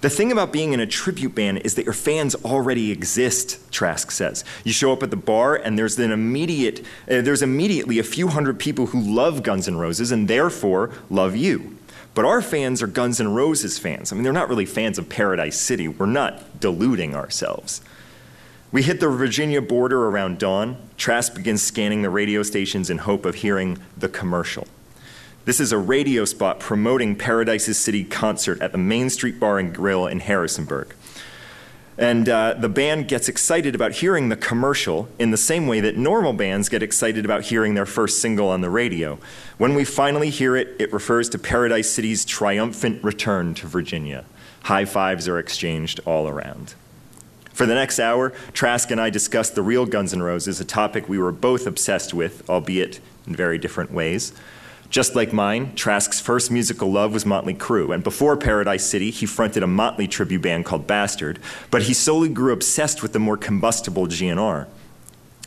The 0.00 0.10
thing 0.10 0.32
about 0.32 0.52
being 0.52 0.72
in 0.72 0.80
a 0.80 0.88
tribute 0.88 1.36
band 1.36 1.58
is 1.58 1.76
that 1.76 1.84
your 1.84 1.94
fans 1.94 2.34
already 2.44 2.90
exist, 2.90 3.60
Trask 3.70 4.10
says. 4.10 4.44
You 4.64 4.72
show 4.72 4.92
up 4.92 5.04
at 5.04 5.10
the 5.10 5.16
bar 5.16 5.54
and 5.54 5.78
there's 5.78 5.96
an 5.96 6.10
immediate 6.10 6.80
uh, 7.08 7.22
there's 7.22 7.42
immediately 7.42 8.00
a 8.00 8.02
few 8.02 8.26
hundred 8.26 8.58
people 8.58 8.86
who 8.86 9.00
love 9.00 9.44
Guns 9.44 9.68
N' 9.68 9.76
Roses 9.76 10.10
and 10.10 10.26
therefore 10.26 10.90
love 11.08 11.36
you. 11.36 11.76
But 12.12 12.24
our 12.24 12.42
fans 12.42 12.82
are 12.82 12.88
Guns 12.88 13.20
N' 13.20 13.34
Roses 13.34 13.78
fans. 13.78 14.10
I 14.10 14.16
mean, 14.16 14.24
they're 14.24 14.32
not 14.32 14.48
really 14.48 14.66
fans 14.66 14.98
of 14.98 15.08
Paradise 15.08 15.60
City. 15.60 15.86
We're 15.86 16.06
not 16.06 16.58
deluding 16.58 17.14
ourselves. 17.14 17.82
We 18.72 18.84
hit 18.84 19.00
the 19.00 19.08
Virginia 19.08 19.60
border 19.60 20.06
around 20.06 20.38
dawn. 20.38 20.76
Trask 20.96 21.34
begins 21.34 21.60
scanning 21.60 22.02
the 22.02 22.10
radio 22.10 22.44
stations 22.44 22.88
in 22.88 22.98
hope 22.98 23.24
of 23.24 23.36
hearing 23.36 23.78
the 23.98 24.08
commercial. 24.08 24.68
This 25.44 25.58
is 25.58 25.72
a 25.72 25.78
radio 25.78 26.24
spot 26.24 26.60
promoting 26.60 27.16
Paradise's 27.16 27.78
City 27.78 28.04
concert 28.04 28.60
at 28.62 28.70
the 28.70 28.78
Main 28.78 29.10
Street 29.10 29.40
Bar 29.40 29.58
and 29.58 29.74
Grill 29.74 30.06
in 30.06 30.20
Harrisonburg. 30.20 30.94
And 31.98 32.28
uh, 32.28 32.54
the 32.54 32.68
band 32.68 33.08
gets 33.08 33.28
excited 33.28 33.74
about 33.74 33.90
hearing 33.90 34.28
the 34.28 34.36
commercial 34.36 35.08
in 35.18 35.32
the 35.32 35.36
same 35.36 35.66
way 35.66 35.80
that 35.80 35.96
normal 35.96 36.32
bands 36.32 36.68
get 36.68 36.80
excited 36.80 37.24
about 37.24 37.42
hearing 37.42 37.74
their 37.74 37.86
first 37.86 38.22
single 38.22 38.48
on 38.48 38.60
the 38.60 38.70
radio. 38.70 39.18
When 39.58 39.74
we 39.74 39.84
finally 39.84 40.30
hear 40.30 40.54
it, 40.54 40.76
it 40.78 40.92
refers 40.92 41.28
to 41.30 41.40
Paradise 41.40 41.90
City's 41.90 42.24
triumphant 42.24 43.02
return 43.02 43.52
to 43.54 43.66
Virginia. 43.66 44.24
High 44.62 44.84
fives 44.84 45.26
are 45.26 45.40
exchanged 45.40 45.98
all 46.06 46.28
around. 46.28 46.74
For 47.60 47.66
the 47.66 47.74
next 47.74 48.00
hour, 48.00 48.32
Trask 48.54 48.90
and 48.90 48.98
I 48.98 49.10
discussed 49.10 49.54
the 49.54 49.60
real 49.60 49.84
Guns 49.84 50.14
N' 50.14 50.22
Roses, 50.22 50.60
a 50.60 50.64
topic 50.64 51.10
we 51.10 51.18
were 51.18 51.30
both 51.30 51.66
obsessed 51.66 52.14
with, 52.14 52.48
albeit 52.48 53.00
in 53.26 53.36
very 53.36 53.58
different 53.58 53.92
ways. 53.92 54.32
Just 54.88 55.14
like 55.14 55.34
mine, 55.34 55.74
Trask's 55.74 56.20
first 56.22 56.50
musical 56.50 56.90
love 56.90 57.12
was 57.12 57.26
Motley 57.26 57.52
Crue, 57.52 57.92
and 57.92 58.02
before 58.02 58.34
Paradise 58.38 58.86
City, 58.86 59.10
he 59.10 59.26
fronted 59.26 59.62
a 59.62 59.66
Motley 59.66 60.08
tribute 60.08 60.40
band 60.40 60.64
called 60.64 60.86
Bastard, 60.86 61.38
but 61.70 61.82
he 61.82 61.92
slowly 61.92 62.30
grew 62.30 62.54
obsessed 62.54 63.02
with 63.02 63.12
the 63.12 63.18
more 63.18 63.36
combustible 63.36 64.06
GNR. 64.06 64.66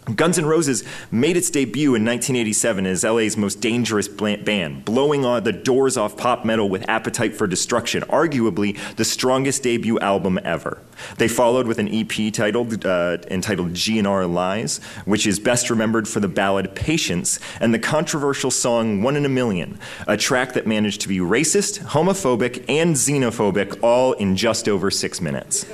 Guns 0.04 0.38
N' 0.38 0.46
Roses 0.46 0.84
made 1.12 1.38
its 1.38 1.50
debut 1.50 1.96
in 1.96 2.04
1987 2.04 2.86
as 2.86 3.06
LA's 3.06 3.38
most 3.38 3.62
dangerous 3.62 4.10
band, 4.10 4.84
blowing 4.84 5.22
the 5.22 5.54
doors 5.54 5.96
off 5.96 6.18
pop 6.18 6.44
metal 6.44 6.68
with 6.68 6.88
Appetite 6.90 7.34
for 7.34 7.48
Destruction, 7.48 8.04
arguably 8.04 8.78
the 8.98 9.06
strongest 9.06 9.64
debut 9.64 9.98
album 10.00 10.40
ever. 10.44 10.82
They 11.20 11.30
followed 11.30 11.68
with 11.68 11.80
an 11.80 11.88
EP 11.88 12.34
titled 12.34 12.86
uh, 12.86 13.20
entitled 13.32 13.72
GNR 13.72 14.32
Lies, 14.32 14.80
which 15.06 15.26
is 15.26 15.40
best 15.40 15.70
remembered 15.70 16.08
for 16.08 16.20
the 16.20 16.28
ballad 16.28 16.76
Patience 16.76 17.40
and 17.62 17.74
the 17.74 17.80
controversial 17.80 18.52
song 18.52 19.02
One 19.02 19.16
in 19.16 19.26
a 19.26 19.30
Million, 19.30 19.80
a 20.06 20.18
track 20.18 20.54
that 20.54 20.68
managed 20.68 21.00
to 21.02 21.08
be 21.08 21.20
racist, 21.20 21.80
homophobic, 21.80 22.66
and 22.68 22.96
xenophobic 22.96 23.80
all 23.82 24.12
in 24.14 24.36
just 24.36 24.68
over 24.68 24.92
six 24.92 25.22
minutes. 25.22 25.66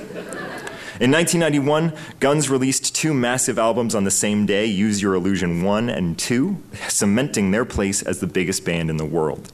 In 1.00 1.10
1991, 1.12 1.94
Guns 2.20 2.50
released 2.50 2.94
two 2.94 3.14
massive 3.14 3.58
albums 3.58 3.94
on 3.94 4.04
the 4.04 4.10
same 4.10 4.44
day 4.44 4.66
Use 4.66 5.00
Your 5.00 5.14
Illusion 5.14 5.62
1 5.62 5.88
and 5.88 6.18
2, 6.18 6.62
cementing 6.88 7.52
their 7.52 7.64
place 7.64 8.02
as 8.02 8.20
the 8.20 8.26
biggest 8.26 8.66
band 8.66 8.90
in 8.90 8.98
the 8.98 9.06
world. 9.06 9.50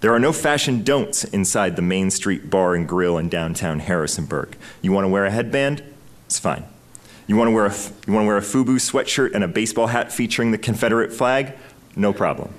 There 0.00 0.12
are 0.12 0.18
no 0.18 0.32
fashion 0.32 0.82
don'ts 0.82 1.22
inside 1.22 1.76
the 1.76 1.82
Main 1.82 2.10
Street 2.10 2.50
Bar 2.50 2.74
and 2.74 2.88
Grill 2.88 3.18
in 3.18 3.28
downtown 3.28 3.78
Harrisonburg. 3.78 4.56
You 4.82 4.90
want 4.90 5.04
to 5.04 5.08
wear 5.08 5.26
a 5.26 5.30
headband? 5.30 5.80
It's 6.26 6.40
fine. 6.40 6.64
You 7.28 7.36
want 7.36 7.46
to 7.46 7.52
wear 7.52 7.66
a, 7.66 7.74
you 8.08 8.12
want 8.12 8.24
to 8.24 8.26
wear 8.26 8.38
a 8.38 8.40
FUBU 8.40 8.80
sweatshirt 8.80 9.32
and 9.32 9.44
a 9.44 9.48
baseball 9.48 9.86
hat 9.86 10.10
featuring 10.10 10.50
the 10.50 10.58
Confederate 10.58 11.12
flag? 11.12 11.52
No 11.94 12.12
problem. 12.12 12.52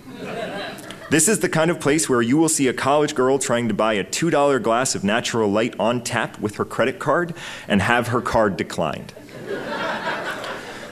This 1.11 1.27
is 1.27 1.39
the 1.39 1.49
kind 1.49 1.69
of 1.69 1.81
place 1.81 2.07
where 2.07 2.21
you 2.21 2.37
will 2.37 2.47
see 2.47 2.69
a 2.69 2.73
college 2.73 3.15
girl 3.15 3.37
trying 3.37 3.67
to 3.67 3.73
buy 3.73 3.95
a 3.95 4.03
$2 4.05 4.63
glass 4.63 4.95
of 4.95 5.03
natural 5.03 5.51
light 5.51 5.75
on 5.77 6.01
tap 6.05 6.39
with 6.39 6.55
her 6.55 6.63
credit 6.63 6.99
card 6.99 7.33
and 7.67 7.81
have 7.81 8.07
her 8.07 8.21
card 8.21 8.55
declined. 8.55 9.13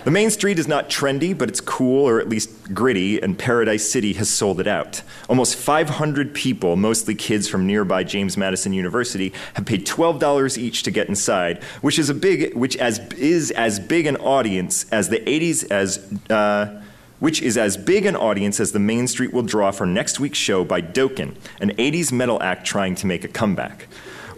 The 0.03 0.11
main 0.11 0.29
street 0.29 0.59
is 0.59 0.67
not 0.67 0.89
trendy, 0.89 1.37
but 1.37 1.47
it's 1.47 1.61
cool 1.61 2.05
or 2.05 2.19
at 2.19 2.27
least 2.27 2.73
gritty, 2.73 3.21
and 3.21 3.39
Paradise 3.39 3.89
City 3.89 4.11
has 4.13 4.29
sold 4.29 4.59
it 4.59 4.67
out. 4.67 5.03
Almost 5.29 5.55
500 5.55 6.33
people, 6.33 6.75
mostly 6.75 7.15
kids 7.15 7.47
from 7.47 7.65
nearby 7.65 8.03
James 8.03 8.35
Madison 8.35 8.73
University, 8.73 9.31
have 9.53 9.65
paid 9.65 9.85
$12 9.85 10.57
each 10.57 10.83
to 10.83 10.91
get 10.91 11.07
inside, 11.07 11.63
which 11.79 11.97
is 11.97 12.09
a 12.09 12.13
big, 12.13 12.53
which 12.55 12.75
as 12.75 12.99
is 13.13 13.51
as 13.51 13.79
big 13.79 14.05
an 14.05 14.17
audience 14.17 14.85
as 14.89 15.07
the 15.07 15.19
80s 15.21 15.71
as. 15.71 16.13
Uh, 16.29 16.81
which 17.19 17.41
is 17.41 17.57
as 17.57 17.77
big 17.77 18.05
an 18.05 18.15
audience 18.15 18.59
as 18.59 18.71
the 18.71 18.79
Main 18.79 19.07
Street 19.07 19.33
will 19.33 19.43
draw 19.43 19.71
for 19.71 19.85
next 19.85 20.19
week's 20.19 20.37
show 20.37 20.63
by 20.63 20.81
Dokken, 20.81 21.35
an 21.59 21.71
80s 21.71 22.11
metal 22.11 22.41
act 22.41 22.65
trying 22.65 22.95
to 22.95 23.07
make 23.07 23.23
a 23.23 23.27
comeback. 23.27 23.87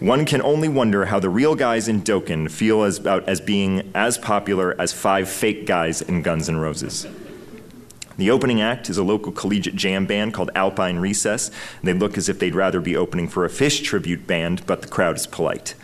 One 0.00 0.24
can 0.24 0.42
only 0.42 0.68
wonder 0.68 1.04
how 1.04 1.20
the 1.20 1.28
real 1.28 1.54
guys 1.54 1.86
in 1.86 2.02
Dokken 2.02 2.50
feel 2.50 2.82
as, 2.82 2.98
about 2.98 3.28
as 3.28 3.40
being 3.40 3.88
as 3.94 4.18
popular 4.18 4.74
as 4.80 4.92
five 4.92 5.28
fake 5.28 5.64
guys 5.64 6.02
in 6.02 6.22
Guns 6.22 6.48
N' 6.48 6.56
Roses. 6.56 7.06
The 8.18 8.30
opening 8.30 8.60
act 8.60 8.90
is 8.90 8.98
a 8.98 9.02
local 9.02 9.32
collegiate 9.32 9.76
jam 9.76 10.06
band 10.06 10.34
called 10.34 10.50
Alpine 10.54 10.98
Recess. 10.98 11.50
They 11.82 11.94
look 11.94 12.18
as 12.18 12.28
if 12.28 12.38
they'd 12.38 12.54
rather 12.54 12.80
be 12.80 12.96
opening 12.96 13.28
for 13.28 13.44
a 13.44 13.48
Phish 13.48 13.82
tribute 13.82 14.26
band, 14.26 14.66
but 14.66 14.82
the 14.82 14.88
crowd 14.88 15.16
is 15.16 15.26
polite. 15.26 15.74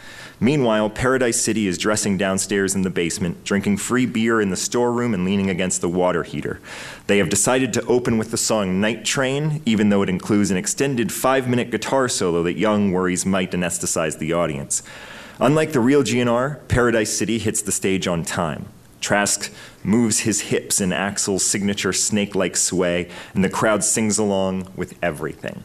Meanwhile, 0.41 0.91
Paradise 0.91 1.41
City 1.43 1.67
is 1.67 1.79
dressing 1.79 2.17
downstairs 2.17 2.77
in 2.77 2.83
the 2.83 2.91
basement, 2.91 3.43
drinking 3.43 3.79
free 3.79 4.07
beer 4.07 4.41
in 4.41 4.51
the 4.51 4.57
storeroom 4.57 5.13
and 5.13 5.25
leaning 5.25 5.51
against 5.51 5.81
the 5.81 5.89
water 5.89 6.23
heater. 6.23 6.61
They 7.09 7.19
have 7.19 7.29
decided 7.29 7.73
to 7.73 7.85
open 7.87 8.19
with 8.19 8.31
the 8.31 8.37
song 8.37 8.81
Night 8.81 9.05
Train, 9.05 9.63
even 9.67 9.89
though 9.89 10.03
it 10.03 10.09
includes 10.09 10.53
an 10.53 10.57
extended 10.57 11.13
five 11.13 11.49
minute 11.49 11.73
guitar 11.73 12.09
solo 12.09 12.45
that 12.45 12.57
Young 12.57 12.93
worries 12.93 13.27
might 13.27 13.51
anesthetize 13.51 14.19
the 14.19 14.33
audience. 14.33 14.85
Unlike 15.41 15.73
the 15.73 15.81
real 15.81 16.05
GNR, 16.05 16.69
Paradise 16.69 17.17
City 17.17 17.39
hits 17.39 17.63
the 17.63 17.73
stage 17.73 18.07
on 18.07 18.25
time. 18.25 18.67
Trask 19.01 19.53
moves 19.85 20.21
his 20.21 20.43
hips 20.43 20.81
in 20.81 20.91
Axl's 20.91 21.47
signature 21.47 21.93
snake 21.93 22.35
like 22.35 22.57
sway, 22.57 23.11
and 23.35 23.45
the 23.45 23.49
crowd 23.49 23.85
sings 23.85 24.19
along 24.19 24.69
with 24.77 24.99
everything. 25.03 25.65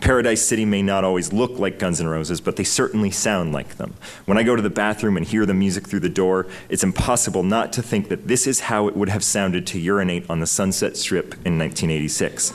Paradise 0.00 0.46
City 0.46 0.66
may 0.66 0.82
not 0.82 1.02
always 1.02 1.32
look 1.32 1.58
like 1.58 1.78
Guns 1.78 1.98
N' 1.98 2.08
Roses, 2.08 2.40
but 2.40 2.56
they 2.56 2.64
certainly 2.64 3.10
sound 3.10 3.54
like 3.54 3.76
them. 3.76 3.94
When 4.26 4.36
I 4.36 4.42
go 4.42 4.54
to 4.54 4.60
the 4.60 4.68
bathroom 4.68 5.16
and 5.16 5.24
hear 5.24 5.46
the 5.46 5.54
music 5.54 5.88
through 5.88 6.00
the 6.00 6.10
door, 6.10 6.46
it's 6.68 6.84
impossible 6.84 7.42
not 7.42 7.72
to 7.72 7.82
think 7.82 8.10
that 8.10 8.28
this 8.28 8.46
is 8.46 8.60
how 8.60 8.86
it 8.86 8.96
would 8.96 9.08
have 9.08 9.24
sounded 9.24 9.66
to 9.68 9.78
urinate 9.78 10.28
on 10.28 10.40
the 10.40 10.46
Sunset 10.46 10.98
Strip 10.98 11.34
in 11.46 11.58
1986. 11.58 12.52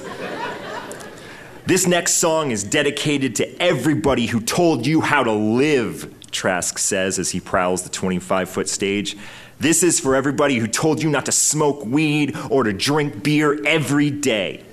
this 1.65 1.87
next 1.87 2.13
song 2.13 2.51
is 2.51 2.63
dedicated 2.63 3.35
to 3.37 3.61
everybody 3.61 4.27
who 4.27 4.41
told 4.41 4.85
you 4.85 5.01
how 5.01 5.23
to 5.23 5.31
live, 5.31 6.13
Trask 6.29 6.77
says 6.77 7.17
as 7.17 7.31
he 7.31 7.39
prowls 7.39 7.81
the 7.81 7.89
25 7.89 8.47
foot 8.47 8.69
stage. 8.69 9.17
This 9.59 9.83
is 9.83 9.99
for 9.99 10.15
everybody 10.15 10.55
who 10.55 10.67
told 10.67 11.03
you 11.03 11.09
not 11.09 11.25
to 11.25 11.33
smoke 11.33 11.85
weed 11.85 12.33
or 12.49 12.63
to 12.63 12.71
drink 12.71 13.21
beer 13.21 13.61
every 13.65 14.09
day. 14.09 14.63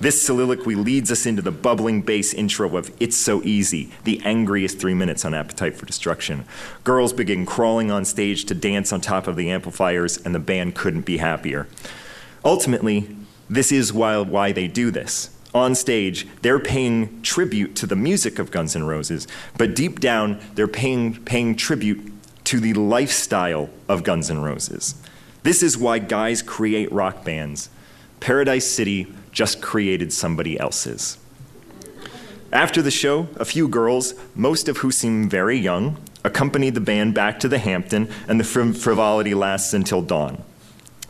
This 0.00 0.22
soliloquy 0.22 0.74
leads 0.74 1.12
us 1.12 1.26
into 1.26 1.42
the 1.42 1.52
bubbling 1.52 2.00
bass 2.00 2.32
intro 2.32 2.74
of 2.78 2.90
It's 2.98 3.18
So 3.18 3.42
Easy, 3.42 3.92
the 4.04 4.22
angriest 4.24 4.78
three 4.78 4.94
minutes 4.94 5.26
on 5.26 5.34
Appetite 5.34 5.76
for 5.76 5.84
Destruction. 5.84 6.46
Girls 6.84 7.12
begin 7.12 7.44
crawling 7.44 7.90
on 7.90 8.06
stage 8.06 8.46
to 8.46 8.54
dance 8.54 8.94
on 8.94 9.02
top 9.02 9.26
of 9.26 9.36
the 9.36 9.50
amplifiers, 9.50 10.16
and 10.16 10.34
the 10.34 10.38
band 10.38 10.74
couldn't 10.74 11.04
be 11.04 11.18
happier. 11.18 11.68
Ultimately, 12.46 13.14
this 13.50 13.70
is 13.70 13.92
why, 13.92 14.16
why 14.18 14.52
they 14.52 14.68
do 14.68 14.90
this. 14.90 15.30
on 15.54 15.74
stage, 15.74 16.26
they're 16.42 16.58
paying 16.58 17.22
tribute 17.22 17.76
to 17.76 17.86
the 17.86 17.94
music 17.94 18.38
of 18.38 18.50
Guns 18.50 18.74
N' 18.74 18.84
Roses, 18.84 19.28
but 19.56 19.76
deep 19.76 20.00
down, 20.00 20.40
they're 20.54 20.66
paying, 20.66 21.22
paying 21.24 21.54
tribute 21.54 22.13
to 22.44 22.60
the 22.60 22.74
lifestyle 22.74 23.70
of 23.88 24.02
Guns 24.02 24.30
N' 24.30 24.42
Roses. 24.42 24.94
This 25.42 25.62
is 25.62 25.76
why 25.76 25.98
guys 25.98 26.42
create 26.42 26.90
rock 26.92 27.24
bands. 27.24 27.68
Paradise 28.20 28.66
City 28.66 29.12
just 29.32 29.60
created 29.60 30.12
somebody 30.12 30.58
else's. 30.58 31.18
After 32.52 32.80
the 32.80 32.90
show, 32.90 33.28
a 33.36 33.44
few 33.44 33.66
girls, 33.66 34.14
most 34.34 34.68
of 34.68 34.78
who 34.78 34.90
seem 34.90 35.28
very 35.28 35.58
young, 35.58 35.96
accompany 36.22 36.70
the 36.70 36.80
band 36.80 37.12
back 37.12 37.40
to 37.40 37.48
the 37.48 37.58
Hampton, 37.58 38.08
and 38.28 38.38
the 38.38 38.44
frivolity 38.44 39.34
lasts 39.34 39.74
until 39.74 40.00
dawn. 40.00 40.42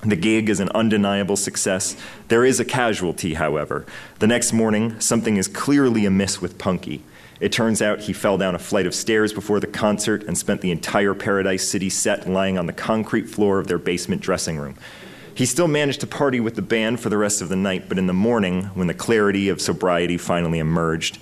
The 0.00 0.16
gig 0.16 0.50
is 0.50 0.60
an 0.60 0.70
undeniable 0.74 1.36
success. 1.36 1.96
There 2.28 2.44
is 2.44 2.60
a 2.60 2.64
casualty, 2.64 3.34
however. 3.34 3.86
The 4.18 4.26
next 4.26 4.52
morning, 4.52 4.98
something 5.00 5.36
is 5.36 5.48
clearly 5.48 6.04
amiss 6.04 6.42
with 6.42 6.58
Punky. 6.58 7.02
It 7.44 7.52
turns 7.52 7.82
out 7.82 8.00
he 8.00 8.14
fell 8.14 8.38
down 8.38 8.54
a 8.54 8.58
flight 8.58 8.86
of 8.86 8.94
stairs 8.94 9.34
before 9.34 9.60
the 9.60 9.66
concert 9.66 10.22
and 10.22 10.38
spent 10.38 10.62
the 10.62 10.70
entire 10.70 11.12
Paradise 11.12 11.68
City 11.68 11.90
set 11.90 12.26
lying 12.26 12.56
on 12.56 12.64
the 12.64 12.72
concrete 12.72 13.28
floor 13.28 13.58
of 13.58 13.66
their 13.66 13.76
basement 13.76 14.22
dressing 14.22 14.56
room. 14.56 14.76
He 15.34 15.44
still 15.44 15.68
managed 15.68 16.00
to 16.00 16.06
party 16.06 16.40
with 16.40 16.54
the 16.54 16.62
band 16.62 17.00
for 17.00 17.10
the 17.10 17.18
rest 17.18 17.42
of 17.42 17.50
the 17.50 17.56
night, 17.56 17.86
but 17.86 17.98
in 17.98 18.06
the 18.06 18.14
morning, 18.14 18.62
when 18.72 18.86
the 18.86 18.94
clarity 18.94 19.50
of 19.50 19.60
sobriety 19.60 20.16
finally 20.16 20.58
emerged, 20.58 21.18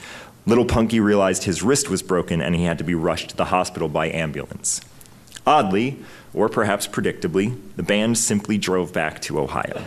little 0.47 0.65
Punky 0.65 1.01
realized 1.01 1.43
his 1.43 1.65
wrist 1.65 1.91
was 1.91 2.05
broken 2.05 2.41
and 2.41 2.55
he 2.55 2.63
had 2.63 2.79
to 2.79 2.85
be 2.85 2.95
rushed 2.95 3.31
to 3.31 3.37
the 3.37 3.47
hospital 3.47 3.89
by 3.89 4.09
ambulance. 4.09 4.81
Oddly, 5.45 5.99
or 6.33 6.49
perhaps 6.49 6.87
predictably, 6.87 7.59
the 7.75 7.83
band 7.83 8.17
simply 8.17 8.59
drove 8.59 8.93
back 8.93 9.21
to 9.23 9.41
Ohio. 9.41 9.83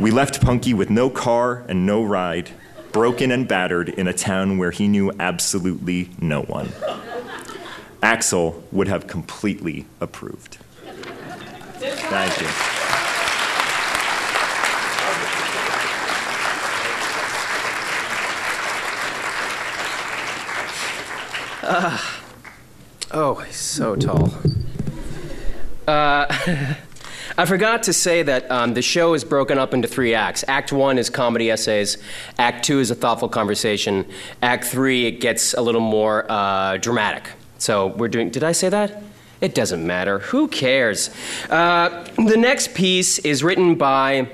we 0.00 0.10
left 0.10 0.42
Punky 0.42 0.74
with 0.74 0.90
no 0.90 1.10
car 1.10 1.64
and 1.68 1.86
no 1.86 2.02
ride, 2.02 2.50
broken 2.92 3.30
and 3.30 3.48
battered 3.48 3.88
in 3.88 4.06
a 4.06 4.12
town 4.12 4.58
where 4.58 4.70
he 4.70 4.86
knew 4.86 5.10
absolutely 5.18 6.10
no 6.20 6.42
one. 6.42 6.68
Axl 8.02 8.62
would 8.72 8.88
have 8.88 9.06
completely 9.06 9.86
approved. 10.00 10.58
Thank 11.78 12.40
you. 12.40 12.48
Uh, 21.64 21.98
oh, 23.12 23.34
he's 23.36 23.56
so 23.56 23.94
tall. 23.96 24.34
Uh, 25.86 26.26
I 27.38 27.46
forgot 27.46 27.84
to 27.84 27.94
say 27.94 28.22
that 28.22 28.50
um, 28.50 28.74
the 28.74 28.82
show 28.82 29.14
is 29.14 29.24
broken 29.24 29.58
up 29.58 29.72
into 29.72 29.88
three 29.88 30.14
acts. 30.14 30.44
Act 30.48 30.70
one 30.70 30.98
is 30.98 31.08
comedy 31.08 31.50
essays. 31.50 31.96
Act 32.38 32.64
two 32.64 32.78
is 32.78 32.90
a 32.90 32.94
thoughtful 32.94 33.28
conversation. 33.28 34.06
Act 34.42 34.64
three, 34.64 35.06
it 35.06 35.20
gets 35.20 35.54
a 35.54 35.62
little 35.62 35.80
more 35.80 36.30
uh, 36.30 36.76
dramatic. 36.76 37.30
So 37.56 37.86
we're 37.88 38.08
doing. 38.08 38.30
Did 38.30 38.44
I 38.44 38.52
say 38.52 38.68
that? 38.68 39.02
It 39.40 39.54
doesn't 39.54 39.84
matter. 39.84 40.18
Who 40.18 40.46
cares? 40.46 41.10
Uh, 41.48 42.06
the 42.16 42.36
next 42.36 42.74
piece 42.74 43.18
is 43.20 43.42
written 43.42 43.76
by 43.76 44.28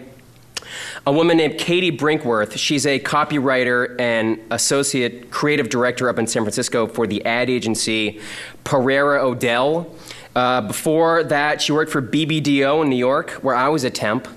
a 1.07 1.13
woman 1.13 1.37
named 1.37 1.59
Katie 1.59 1.97
Brinkworth. 1.97 2.59
She's 2.59 2.85
a 2.85 2.99
copywriter 2.99 3.99
and 4.01 4.41
associate 4.51 5.31
creative 5.31 5.69
director 5.69 6.09
up 6.09 6.19
in 6.19 6.27
San 6.27 6.43
Francisco 6.43 6.87
for 6.87 7.07
the 7.07 7.25
ad 7.25 7.49
agency 7.49 8.21
Pereira 8.65 9.23
O'Dell. 9.23 9.95
Uh, 10.35 10.61
before 10.61 11.25
that, 11.25 11.61
she 11.61 11.73
worked 11.73 11.91
for 11.91 12.03
BBDO 12.03 12.83
in 12.83 12.91
New 12.91 12.97
York, 12.97 13.31
where 13.43 13.55
I 13.55 13.69
was 13.69 13.85
a 13.85 13.91
temp 13.91 14.29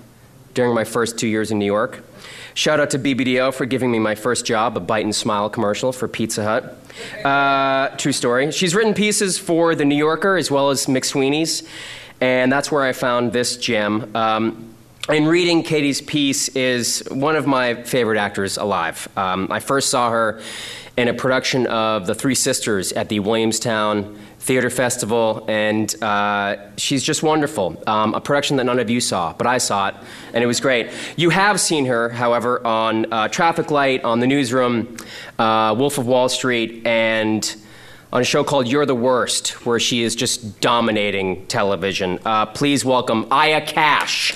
during 0.53 0.73
my 0.73 0.83
first 0.83 1.17
two 1.17 1.27
years 1.27 1.51
in 1.51 1.59
New 1.59 1.65
York. 1.65 2.03
Shout 2.53 2.79
out 2.79 2.89
to 2.91 2.99
BBDO 2.99 3.53
for 3.53 3.65
giving 3.65 3.91
me 3.91 3.99
my 3.99 4.15
first 4.15 4.45
job, 4.45 4.75
a 4.75 4.79
Bite 4.79 5.05
and 5.05 5.15
Smile 5.15 5.49
commercial 5.49 5.91
for 5.93 6.07
Pizza 6.07 6.43
Hut. 6.43 7.25
Uh, 7.25 7.95
true 7.95 8.11
story. 8.11 8.51
She's 8.51 8.75
written 8.75 8.93
pieces 8.93 9.37
for 9.37 9.73
The 9.75 9.85
New 9.85 9.95
Yorker 9.95 10.35
as 10.35 10.51
well 10.51 10.69
as 10.69 10.85
McSweeney's, 10.87 11.63
and 12.19 12.51
that's 12.51 12.71
where 12.71 12.83
I 12.83 12.91
found 12.91 13.31
this 13.31 13.55
gem. 13.55 14.13
Um, 14.15 14.75
and 15.09 15.27
reading 15.27 15.63
Katie's 15.63 16.01
piece 16.01 16.49
is 16.49 17.03
one 17.09 17.35
of 17.35 17.47
my 17.47 17.83
favorite 17.83 18.19
actors 18.19 18.57
alive. 18.57 19.07
Um, 19.17 19.47
I 19.49 19.59
first 19.59 19.89
saw 19.89 20.11
her 20.11 20.41
in 20.97 21.07
a 21.07 21.13
production 21.13 21.67
of 21.67 22.05
The 22.05 22.13
Three 22.13 22.35
Sisters 22.35 22.91
at 22.93 23.09
the 23.09 23.19
Williamstown 23.19 24.19
Theater 24.41 24.71
Festival, 24.71 25.45
and 25.47 25.93
uh, 26.03 26.57
she's 26.75 27.03
just 27.03 27.21
wonderful. 27.21 27.81
Um, 27.85 28.15
a 28.15 28.21
production 28.21 28.57
that 28.57 28.63
none 28.63 28.79
of 28.79 28.89
you 28.89 28.99
saw, 28.99 29.33
but 29.33 29.45
I 29.45 29.59
saw 29.59 29.89
it, 29.89 29.95
and 30.33 30.43
it 30.43 30.47
was 30.47 30.59
great. 30.59 30.89
You 31.15 31.29
have 31.29 31.59
seen 31.59 31.85
her, 31.85 32.09
however, 32.09 32.65
on 32.65 33.13
uh, 33.13 33.27
Traffic 33.27 33.69
Light, 33.69 34.03
on 34.03 34.19
The 34.19 34.25
Newsroom, 34.25 34.97
uh, 35.37 35.75
Wolf 35.77 35.99
of 35.99 36.07
Wall 36.07 36.27
Street, 36.27 36.87
and 36.87 37.55
on 38.11 38.21
a 38.21 38.25
show 38.25 38.43
called 38.43 38.67
You're 38.67 38.87
the 38.87 38.95
Worst, 38.95 39.63
where 39.63 39.79
she 39.79 40.01
is 40.01 40.15
just 40.15 40.59
dominating 40.59 41.45
television. 41.45 42.17
Uh, 42.25 42.47
please 42.47 42.83
welcome 42.83 43.27
Aya 43.29 43.61
Cash. 43.61 44.33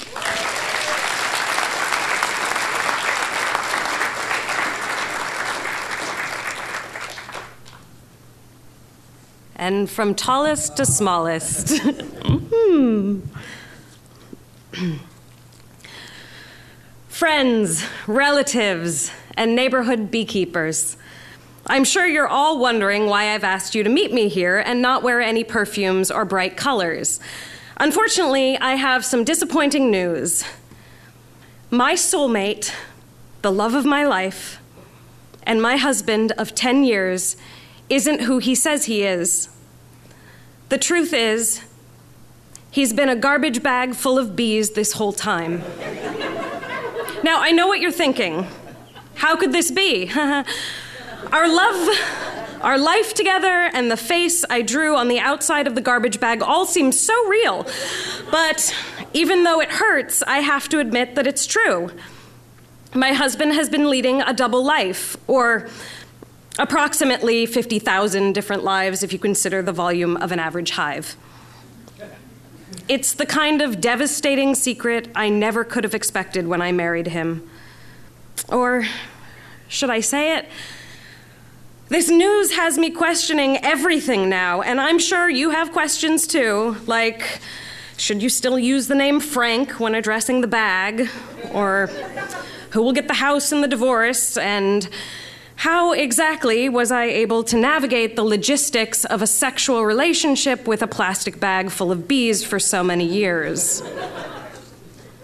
And 9.66 9.90
from 9.90 10.14
tallest 10.14 10.78
to 10.78 10.86
smallest. 10.86 11.82
Hmm. 12.28 13.22
Friends, 17.08 17.86
relatives, 18.08 19.12
and 19.38 19.56
neighborhood 19.56 20.12
beekeepers. 20.12 20.98
I'm 21.68 21.84
sure 21.84 22.06
you're 22.06 22.28
all 22.28 22.60
wondering 22.60 23.06
why 23.06 23.34
I've 23.34 23.44
asked 23.44 23.76
you 23.76 23.84
to 23.84 23.90
meet 23.90 24.12
me 24.12 24.28
here 24.28 24.60
and 24.60 24.82
not 24.82 25.04
wear 25.04 25.22
any 25.22 25.44
perfumes 25.44 26.12
or 26.12 26.26
bright 26.26 26.58
colors. 26.58 27.20
Unfortunately, 27.78 28.58
I 28.58 28.76
have 28.76 29.06
some 29.06 29.24
disappointing 29.24 29.90
news. 29.92 30.44
My 31.70 31.94
soulmate, 31.94 32.74
the 33.42 33.52
love 33.52 33.74
of 33.74 33.86
my 33.86 34.06
life, 34.06 34.60
and 35.44 35.62
my 35.62 35.78
husband 35.78 36.32
of 36.34 36.56
10 36.56 36.84
years 36.84 37.38
isn't 37.90 38.22
who 38.22 38.40
he 38.40 38.56
says 38.56 38.86
he 38.86 39.04
is. 39.04 39.50
The 40.70 40.78
truth 40.80 41.14
is, 41.14 41.62
he's 42.72 42.92
been 42.92 43.10
a 43.10 43.16
garbage 43.16 43.62
bag 43.62 43.94
full 43.94 44.18
of 44.18 44.36
bees 44.36 44.72
this 44.72 44.94
whole 44.94 45.14
time. 45.14 45.60
now, 47.24 47.40
I 47.40 47.52
know 47.52 47.68
what 47.68 47.80
you're 47.80 47.92
thinking. 47.92 48.48
How 49.14 49.36
could 49.36 49.52
this 49.52 49.70
be? 49.70 50.12
our 51.32 51.48
love, 51.48 51.98
our 52.62 52.80
life 52.80 53.14
together, 53.14 53.70
and 53.74 53.92
the 53.92 53.98
face 53.98 54.44
I 54.50 54.64
drew 54.64 54.96
on 54.96 55.08
the 55.08 55.20
outside 55.20 55.68
of 55.68 55.76
the 55.76 55.82
garbage 55.82 56.20
bag 56.20 56.42
all 56.42 56.66
seem 56.66 56.92
so 56.92 57.28
real. 57.28 57.68
But 58.32 58.76
even 59.14 59.44
though 59.44 59.62
it 59.62 59.70
hurts, 59.70 60.24
I 60.24 60.40
have 60.40 60.68
to 60.70 60.80
admit 60.80 61.14
that 61.14 61.28
it's 61.28 61.46
true. 61.46 61.92
My 62.96 63.14
husband 63.14 63.54
has 63.54 63.70
been 63.70 63.88
leading 63.90 64.22
a 64.22 64.34
double 64.34 64.64
life, 64.64 65.16
or 65.28 65.70
approximately 66.58 67.46
50,000 67.46 68.34
different 68.34 68.64
lives 68.64 69.04
if 69.04 69.12
you 69.12 69.20
consider 69.20 69.62
the 69.62 69.74
volume 69.74 70.18
of 70.18 70.32
an 70.32 70.40
average 70.40 70.72
hive. 70.72 71.16
It's 72.88 73.14
the 73.14 73.26
kind 73.26 73.62
of 73.62 73.82
devastating 73.82 74.56
secret 74.56 75.10
I 75.16 75.30
never 75.30 75.64
could 75.64 75.84
have 75.84 75.96
expected 75.96 76.48
when 76.48 76.62
I 76.62 76.72
married 76.72 77.08
him. 77.08 77.50
Or 78.50 78.86
should 79.68 79.90
I 79.90 80.02
say 80.02 80.38
it? 80.38 80.48
This 81.88 82.10
news 82.10 82.56
has 82.56 82.78
me 82.78 82.90
questioning 82.90 83.58
everything 83.58 84.28
now, 84.28 84.62
and 84.62 84.82
I'm 84.82 84.98
sure 84.98 85.30
you 85.30 85.52
have 85.52 85.72
questions 85.72 86.26
too. 86.26 86.78
Like, 86.88 87.40
should 87.98 88.24
you 88.24 88.30
still 88.30 88.58
use 88.58 88.88
the 88.88 88.96
name 88.96 89.20
Frank 89.20 89.80
when 89.80 89.94
addressing 89.94 90.42
the 90.42 90.48
bag? 90.48 91.10
Or 91.54 91.88
who 92.72 92.82
will 92.82 92.92
get 92.92 93.08
the 93.08 93.14
house 93.14 93.52
in 93.52 93.62
the 93.62 93.68
divorce? 93.68 94.36
And 94.38 94.90
how 95.58 95.94
exactly 95.94 96.70
was 96.70 96.92
I 96.92 97.06
able 97.06 97.44
to 97.46 97.58
navigate 97.58 98.16
the 98.16 98.24
logistics 98.24 99.06
of 99.06 99.22
a 99.22 99.28
sexual 99.28 99.86
relationship 99.86 100.68
with 100.68 100.82
a 100.82 100.88
plastic 100.88 101.40
bag 101.40 101.72
full 101.72 101.92
of 101.92 102.08
bees 102.08 102.44
for 102.44 102.60
so 102.60 102.84
many 102.84 103.06
years? 103.06 103.82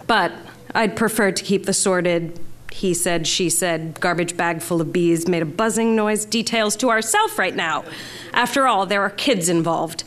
But 0.08 0.32
I'd 0.74 0.96
prefer 0.96 1.32
to 1.32 1.44
keep 1.44 1.66
the 1.66 1.74
sordid 1.74 2.40
he 2.72 2.94
said, 2.94 3.28
she 3.28 3.50
said, 3.50 4.00
garbage 4.00 4.38
bag 4.38 4.62
full 4.62 4.82
of 4.82 4.94
bees 4.94 5.28
made 5.28 5.42
a 5.42 5.46
buzzing 5.46 5.96
noise 5.96 6.26
details 6.26 6.76
to 6.78 6.90
ourselves 6.90 7.38
right 7.38 7.56
now. 7.56 7.84
After 8.34 8.66
all, 8.66 8.86
there 8.86 9.02
are 9.02 9.10
kids 9.10 9.50
involved. 9.50 10.04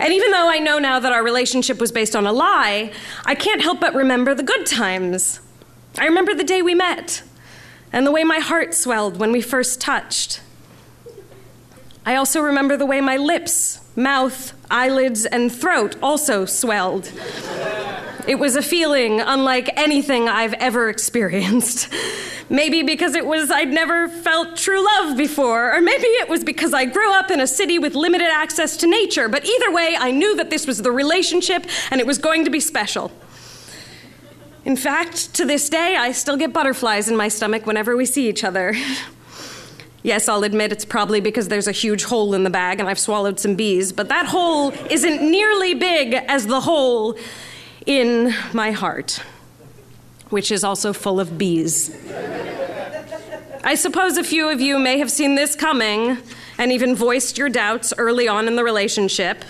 And 0.00 0.12
even 0.12 0.30
though 0.32 0.50
I 0.50 0.58
know 0.58 0.78
now 0.78 0.98
that 0.98 1.12
our 1.12 1.22
relationship 1.22 1.78
was 1.78 1.92
based 1.92 2.16
on 2.16 2.26
a 2.26 2.32
lie, 2.32 2.92
I 3.24 3.34
can't 3.34 3.60
help 3.60 3.80
but 3.80 3.94
remember 3.94 4.34
the 4.34 4.42
good 4.42 4.66
times. 4.66 5.38
I 5.98 6.06
remember 6.06 6.34
the 6.34 6.44
day 6.44 6.62
we 6.62 6.74
met 6.74 7.22
and 7.94 8.04
the 8.04 8.10
way 8.10 8.24
my 8.24 8.40
heart 8.40 8.74
swelled 8.74 9.18
when 9.18 9.30
we 9.30 9.40
first 9.40 9.80
touched. 9.80 10.40
I 12.04 12.16
also 12.16 12.40
remember 12.40 12.76
the 12.76 12.84
way 12.84 13.00
my 13.00 13.16
lips, 13.16 13.80
mouth, 13.94 14.52
eyelids, 14.68 15.24
and 15.24 15.50
throat 15.50 15.94
also 16.02 16.44
swelled. 16.44 17.12
It 18.26 18.40
was 18.40 18.56
a 18.56 18.62
feeling 18.62 19.20
unlike 19.20 19.70
anything 19.78 20.28
I've 20.28 20.54
ever 20.54 20.88
experienced. 20.88 21.88
Maybe 22.50 22.82
because 22.82 23.14
it 23.14 23.26
was 23.26 23.52
I'd 23.52 23.72
never 23.72 24.08
felt 24.08 24.56
true 24.56 24.84
love 24.84 25.16
before, 25.16 25.72
or 25.72 25.80
maybe 25.80 26.06
it 26.06 26.28
was 26.28 26.42
because 26.42 26.74
I 26.74 26.86
grew 26.86 27.12
up 27.12 27.30
in 27.30 27.38
a 27.38 27.46
city 27.46 27.78
with 27.78 27.94
limited 27.94 28.28
access 28.28 28.76
to 28.78 28.88
nature. 28.88 29.28
But 29.28 29.46
either 29.46 29.72
way, 29.72 29.96
I 29.96 30.10
knew 30.10 30.34
that 30.36 30.50
this 30.50 30.66
was 30.66 30.82
the 30.82 30.90
relationship 30.90 31.64
and 31.92 32.00
it 32.00 32.08
was 32.08 32.18
going 32.18 32.44
to 32.44 32.50
be 32.50 32.60
special. 32.60 33.12
In 34.64 34.76
fact, 34.76 35.34
to 35.34 35.44
this 35.44 35.68
day, 35.68 35.96
I 35.96 36.12
still 36.12 36.36
get 36.36 36.52
butterflies 36.52 37.08
in 37.08 37.16
my 37.16 37.28
stomach 37.28 37.66
whenever 37.66 37.96
we 37.96 38.06
see 38.06 38.28
each 38.28 38.44
other. 38.44 38.74
Yes, 40.04 40.28
I'll 40.28 40.44
admit 40.44 40.70
it's 40.70 40.84
probably 40.84 41.22
because 41.22 41.48
there's 41.48 41.66
a 41.66 41.72
huge 41.72 42.04
hole 42.04 42.34
in 42.34 42.44
the 42.44 42.50
bag 42.50 42.78
and 42.78 42.90
I've 42.90 42.98
swallowed 42.98 43.40
some 43.40 43.54
bees, 43.54 43.90
but 43.90 44.10
that 44.10 44.26
hole 44.26 44.70
isn't 44.90 45.22
nearly 45.22 45.72
big 45.72 46.12
as 46.12 46.46
the 46.46 46.60
hole 46.60 47.16
in 47.86 48.34
my 48.52 48.70
heart, 48.70 49.22
which 50.28 50.52
is 50.52 50.62
also 50.62 50.92
full 50.92 51.20
of 51.20 51.38
bees. 51.38 51.96
I 53.64 53.76
suppose 53.76 54.18
a 54.18 54.24
few 54.24 54.50
of 54.50 54.60
you 54.60 54.78
may 54.78 54.98
have 54.98 55.10
seen 55.10 55.36
this 55.36 55.56
coming 55.56 56.18
and 56.58 56.70
even 56.70 56.94
voiced 56.94 57.38
your 57.38 57.48
doubts 57.48 57.94
early 57.96 58.28
on 58.28 58.46
in 58.46 58.56
the 58.56 58.64
relationship. 58.64 59.42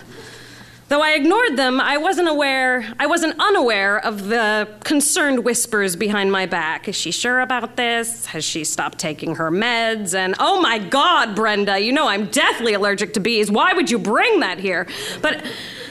Though 0.94 1.02
I 1.02 1.14
ignored 1.14 1.56
them, 1.56 1.80
I 1.80 1.96
wasn't 1.96 2.28
aware, 2.28 2.86
I 3.00 3.08
wasn't 3.08 3.34
unaware 3.40 3.98
of 3.98 4.28
the 4.28 4.68
concerned 4.84 5.44
whispers 5.44 5.96
behind 5.96 6.30
my 6.30 6.46
back. 6.46 6.86
Is 6.86 6.94
she 6.94 7.10
sure 7.10 7.40
about 7.40 7.74
this? 7.74 8.26
Has 8.26 8.44
she 8.44 8.62
stopped 8.62 8.98
taking 8.98 9.34
her 9.34 9.50
meds? 9.50 10.14
And 10.14 10.36
oh 10.38 10.60
my 10.60 10.78
God, 10.78 11.34
Brenda, 11.34 11.80
you 11.80 11.90
know 11.90 12.06
I'm 12.06 12.26
deathly 12.26 12.74
allergic 12.74 13.12
to 13.14 13.20
bees. 13.20 13.50
Why 13.50 13.72
would 13.72 13.90
you 13.90 13.98
bring 13.98 14.38
that 14.38 14.60
here? 14.60 14.86
But 15.20 15.44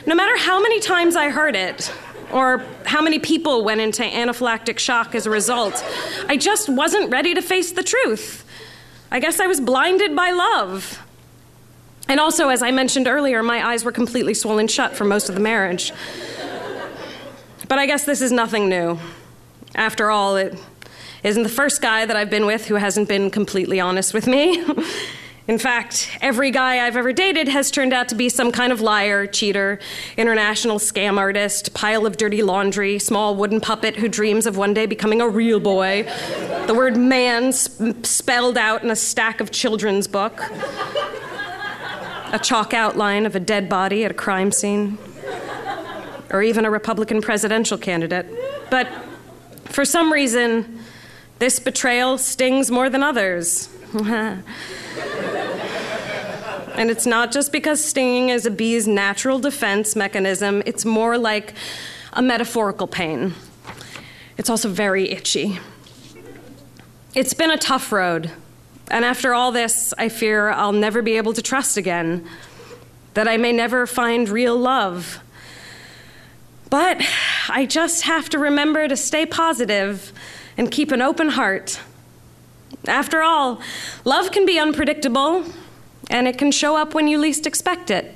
no 0.06 0.16
matter 0.16 0.38
how 0.38 0.62
many 0.62 0.80
times 0.80 1.18
I 1.18 1.32
heard 1.32 1.58
it, 1.58 1.94
or 2.32 2.63
how 2.86 3.02
many 3.02 3.20
people 3.20 3.66
went 3.66 3.82
into 3.82 4.04
anaphylactic 4.04 4.80
shock 4.80 5.16
as 5.16 5.26
a 5.26 5.30
result, 5.30 5.84
I 6.30 6.38
just 6.38 6.70
wasn't 6.70 7.12
ready 7.12 7.34
to 7.34 7.42
face 7.42 7.74
the 7.74 7.84
truth. 7.84 8.46
I 9.12 9.20
guess 9.20 9.42
I 9.42 9.48
was 9.48 9.60
blinded 9.60 10.16
by 10.16 10.32
love. 10.32 11.03
And 12.13 12.19
also, 12.19 12.49
as 12.49 12.62
I 12.62 12.69
mentioned 12.69 13.08
earlier, 13.08 13.41
my 13.41 13.65
eyes 13.67 13.84
were 13.84 13.91
completely 13.91 14.36
swollen 14.36 14.67
shut 14.67 14.95
for 14.95 15.04
most 15.04 15.30
of 15.30 15.36
the 15.36 15.41
marriage. 15.41 15.91
But 17.67 17.80
I 17.80 17.88
guess 17.88 18.06
this 18.06 18.21
is 18.21 18.32
nothing 18.32 18.69
new. 18.69 18.99
After 19.73 20.12
all, 20.12 20.38
it 20.38 20.56
isn't 21.23 21.41
the 21.41 21.49
first 21.49 21.82
guy 21.82 22.06
that 22.06 22.15
I've 22.15 22.30
been 22.30 22.45
with 22.45 22.67
who 22.67 22.76
hasn't 22.76 23.10
been 23.10 23.32
completely 23.32 23.80
honest 23.80 24.13
with 24.13 24.28
me. 24.28 24.63
In 25.47 25.58
fact, 25.58 26.15
every 26.21 26.52
guy 26.52 26.86
I've 26.86 26.95
ever 26.95 27.13
dated 27.13 27.47
has 27.47 27.71
turned 27.71 27.93
out 27.93 28.10
to 28.10 28.15
be 28.15 28.30
some 28.30 28.52
kind 28.52 28.71
of 28.71 28.80
liar, 28.80 29.26
cheater, 29.26 29.80
international 30.15 30.78
scam 30.78 31.17
artist, 31.17 31.73
pile 31.73 32.06
of 32.06 32.17
dirty 32.17 32.43
laundry, 32.43 32.99
small 32.99 33.36
wooden 33.36 33.60
puppet 33.60 33.95
who 33.95 34.08
dreams 34.08 34.45
of 34.45 34.56
one 34.56 34.76
day 34.76 34.86
becoming 34.86 35.19
a 35.19 35.28
real 35.28 35.60
boy, 35.60 36.04
the 36.67 36.76
word 36.76 36.95
man 36.95 37.52
sp- 37.58 38.06
spelled 38.06 38.60
out 38.60 38.84
in 38.84 38.91
a 38.91 38.95
stack 38.95 39.41
of 39.41 39.49
children's 39.49 40.08
book 40.08 40.39
a 42.34 42.39
chalk 42.39 42.74
outline 42.74 43.26
of 43.26 43.36
a 43.36 43.39
dead 43.39 43.69
body 43.69 44.04
at 44.04 44.12
a 44.12 44.13
crime 44.13 44.52
scene, 44.52 44.98
or 46.32 46.41
even 46.41 46.65
a 46.65 46.72
Republican 46.72 47.22
presidential 47.22 47.78
candidate. 47.78 48.26
But 48.72 48.88
for 49.65 49.86
some 49.86 50.12
reason, 50.12 50.80
this 51.38 51.60
betrayal 51.60 52.17
stings 52.17 52.72
more 52.72 52.89
than 52.89 53.04
others. 53.04 53.69
and 53.93 54.43
it's 56.89 57.06
not 57.06 57.32
just 57.32 57.52
because 57.52 57.84
stinging 57.84 58.30
is 58.30 58.48
a 58.48 58.52
bee's 58.52 58.88
natural 58.88 59.38
defense 59.38 59.96
mechanism, 59.96 60.63
it's 60.65 60.86
more 60.86 61.19
like 61.19 61.54
a 62.13 62.22
metaphorical 62.22 62.88
pain. 62.88 63.36
It's 64.39 64.50
also 64.50 64.69
very 64.69 65.12
itchy. 65.12 65.60
It's 67.13 67.36
been 67.36 67.52
a 67.52 67.58
tough 67.58 67.91
road. 67.91 68.32
And 68.89 69.06
after 69.06 69.34
all 69.34 69.52
this, 69.52 69.93
I 69.98 70.10
fear 70.10 70.50
I'll 70.50 70.72
never 70.72 71.02
be 71.02 71.17
able 71.17 71.34
to 71.34 71.41
trust 71.41 71.78
again, 71.78 72.28
that 73.13 73.28
I 73.28 73.38
may 73.38 73.52
never 73.52 73.88
find 73.88 74.28
real 74.28 74.58
love. 74.58 75.19
But 76.69 77.02
I 77.50 77.65
just 77.65 78.04
have 78.04 78.30
to 78.30 78.39
remember 78.39 78.88
to 78.88 78.98
stay 78.98 79.26
positive 79.26 80.12
and 80.58 80.72
keep 80.72 80.91
an 80.91 81.02
open 81.02 81.30
heart. 81.30 81.80
After 82.88 83.22
all, 83.22 83.62
love 84.04 84.32
can 84.32 84.46
be 84.46 84.60
unpredictable, 84.60 85.46
and 86.10 86.28
it 86.28 86.38
can 86.38 86.52
show 86.52 86.76
up 86.76 86.93
when 86.93 87.08
you 87.08 87.17
least 87.17 87.48
expect 87.48 87.89
it. 87.89 88.15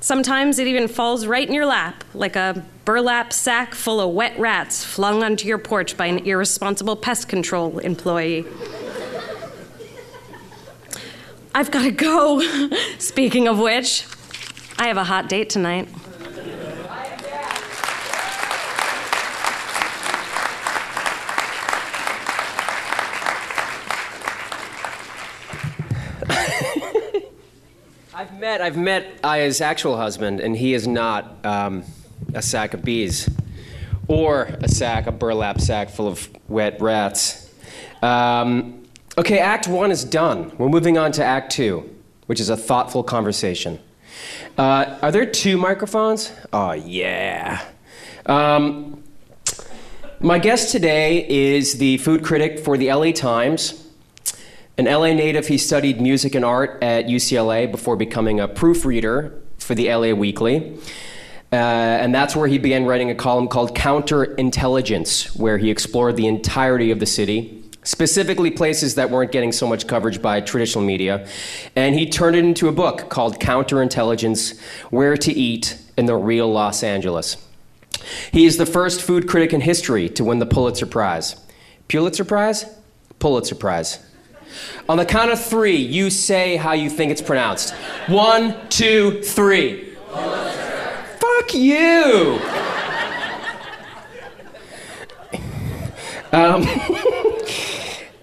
Sometimes 0.00 0.58
it 0.58 0.66
even 0.66 0.86
falls 0.86 1.26
right 1.26 1.48
in 1.48 1.54
your 1.54 1.64
lap, 1.64 2.04
like 2.12 2.36
a 2.36 2.62
burlap 2.84 3.32
sack 3.32 3.74
full 3.74 4.00
of 4.00 4.10
wet 4.10 4.38
rats 4.38 4.84
flung 4.84 5.22
onto 5.22 5.48
your 5.48 5.56
porch 5.56 5.96
by 5.96 6.06
an 6.06 6.18
irresponsible 6.26 6.96
pest 6.96 7.28
control 7.28 7.78
employee. 7.78 8.44
I've 11.56 11.70
got 11.70 11.84
to 11.84 11.92
go. 11.92 12.40
Speaking 12.98 13.46
of 13.46 13.60
which, 13.60 14.04
I 14.76 14.88
have 14.88 14.96
a 14.96 15.04
hot 15.04 15.28
date 15.28 15.50
tonight. 15.50 15.88
I've 28.14 28.36
met 28.40 28.60
I've 28.60 28.76
met 28.76 29.06
Aya's 29.22 29.60
actual 29.60 29.96
husband, 29.96 30.40
and 30.40 30.56
he 30.56 30.74
is 30.74 30.88
not 30.88 31.46
um, 31.46 31.84
a 32.34 32.42
sack 32.42 32.74
of 32.74 32.82
bees, 32.82 33.30
or 34.08 34.42
a 34.60 34.68
sack, 34.68 35.06
a 35.06 35.12
burlap 35.12 35.60
sack 35.60 35.90
full 35.90 36.08
of 36.08 36.28
wet 36.48 36.80
rats. 36.80 37.48
Um, 38.02 38.83
Okay, 39.16 39.38
Act 39.38 39.68
One 39.68 39.92
is 39.92 40.02
done. 40.02 40.50
We're 40.58 40.68
moving 40.68 40.98
on 40.98 41.12
to 41.12 41.24
Act 41.24 41.52
Two, 41.52 41.88
which 42.26 42.40
is 42.40 42.48
a 42.48 42.56
thoughtful 42.56 43.04
conversation. 43.04 43.78
Uh, 44.58 44.98
are 45.02 45.12
there 45.12 45.24
two 45.24 45.56
microphones? 45.56 46.32
Oh, 46.52 46.72
yeah. 46.72 47.64
Um, 48.26 49.04
my 50.18 50.40
guest 50.40 50.72
today 50.72 51.28
is 51.28 51.78
the 51.78 51.98
food 51.98 52.24
critic 52.24 52.58
for 52.58 52.76
the 52.76 52.92
LA 52.92 53.12
Times. 53.12 53.86
An 54.78 54.86
LA 54.86 55.12
native, 55.12 55.46
he 55.46 55.58
studied 55.58 56.00
music 56.00 56.34
and 56.34 56.44
art 56.44 56.82
at 56.82 57.06
UCLA 57.06 57.70
before 57.70 57.96
becoming 57.96 58.40
a 58.40 58.48
proofreader 58.48 59.40
for 59.58 59.76
the 59.76 59.94
LA 59.94 60.12
Weekly. 60.12 60.76
Uh, 61.52 61.54
and 61.54 62.12
that's 62.12 62.34
where 62.34 62.48
he 62.48 62.58
began 62.58 62.84
writing 62.84 63.10
a 63.10 63.14
column 63.14 63.46
called 63.46 63.76
Counterintelligence, 63.76 65.38
where 65.38 65.58
he 65.58 65.70
explored 65.70 66.16
the 66.16 66.26
entirety 66.26 66.90
of 66.90 66.98
the 66.98 67.06
city 67.06 67.63
specifically 67.84 68.50
places 68.50 68.96
that 68.96 69.10
weren't 69.10 69.30
getting 69.30 69.52
so 69.52 69.66
much 69.66 69.86
coverage 69.86 70.20
by 70.20 70.40
traditional 70.40 70.82
media. 70.84 71.28
And 71.76 71.94
he 71.94 72.08
turned 72.08 72.34
it 72.34 72.44
into 72.44 72.66
a 72.66 72.72
book 72.72 73.08
called 73.10 73.38
Counterintelligence 73.38 74.58
Where 74.90 75.16
to 75.18 75.32
Eat 75.32 75.78
in 75.96 76.06
the 76.06 76.16
Real 76.16 76.50
Los 76.50 76.82
Angeles. 76.82 77.36
He 78.32 78.44
is 78.46 78.56
the 78.56 78.66
first 78.66 79.00
food 79.00 79.28
critic 79.28 79.52
in 79.52 79.60
history 79.60 80.08
to 80.10 80.24
win 80.24 80.40
the 80.40 80.46
Pulitzer 80.46 80.86
Prize. 80.86 81.36
Pulitzer 81.88 82.24
Prize? 82.24 82.66
Pulitzer 83.18 83.54
Prize. 83.54 84.04
On 84.88 84.96
the 84.96 85.04
count 85.04 85.30
of 85.30 85.42
three, 85.42 85.76
you 85.76 86.10
say 86.10 86.56
how 86.56 86.72
you 86.72 86.88
think 86.90 87.12
it's 87.12 87.22
pronounced. 87.22 87.74
One, 88.06 88.56
two, 88.68 89.22
three. 89.22 89.94
Pulitzer. 90.08 91.06
Fuck 91.18 91.54
you! 91.54 92.40
um, 96.32 96.64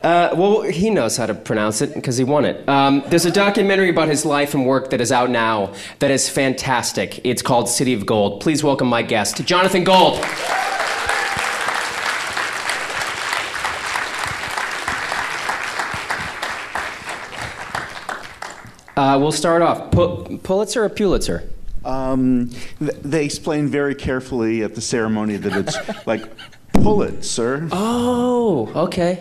Uh, 0.04 0.34
well, 0.36 0.62
he 0.64 0.90
knows 0.90 1.16
how 1.16 1.28
to 1.28 1.34
pronounce 1.36 1.80
it 1.82 1.94
because 1.94 2.18
he 2.18 2.24
won 2.24 2.44
it. 2.44 2.68
Um, 2.68 3.04
there's 3.08 3.26
a 3.26 3.32
documentary 3.32 3.90
about 3.90 4.08
his 4.08 4.26
life 4.26 4.56
and 4.56 4.66
work 4.66 4.90
that 4.90 5.00
is 5.00 5.12
out 5.12 5.30
now 5.30 5.74
that 6.00 6.10
is 6.10 6.28
fantastic. 6.28 7.22
It's 7.24 7.44
called 7.44 7.70
City 7.70 7.94
of 7.94 8.06
Gold. 8.08 8.42
Please 8.42 8.64
welcome 8.64 8.88
my 8.88 9.04
guest, 9.04 9.44
Jonathan 9.46 9.84
Gold. 9.84 10.20
Uh, 18.98 19.18
we'll 19.20 19.32
start 19.32 19.62
off. 19.62 19.92
Pu- 19.92 20.38
Pulitzer 20.40 20.84
or 20.84 20.90
Pulitzer? 20.90 21.50
Um, 21.86 22.50
th- 22.80 22.92
they 23.02 23.26
explain 23.26 23.68
very 23.68 23.96
carefully 23.96 24.64
at 24.64 24.76
the 24.76 24.82
ceremony 24.82 25.38
that 25.38 25.54
it's 25.56 26.08
like 26.08 26.24
Pulitzer. 26.74 27.68
Oh, 27.72 28.72
okay. 28.76 29.20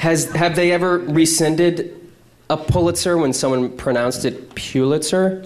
Has 0.00 0.32
have 0.32 0.56
they 0.56 0.72
ever 0.72 0.96
rescinded 0.96 1.94
a 2.48 2.56
Pulitzer 2.56 3.18
when 3.18 3.34
someone 3.34 3.76
pronounced 3.76 4.24
it 4.24 4.54
Pulitzer? 4.54 5.44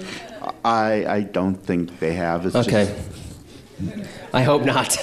I 0.65 1.05
I 1.07 1.21
don't 1.23 1.57
think 1.57 1.99
they 1.99 2.13
have. 2.13 2.47
It's 2.47 2.55
okay. 2.55 2.95
Just... 3.81 4.09
I 4.33 4.43
hope 4.43 4.65
not. 4.65 4.97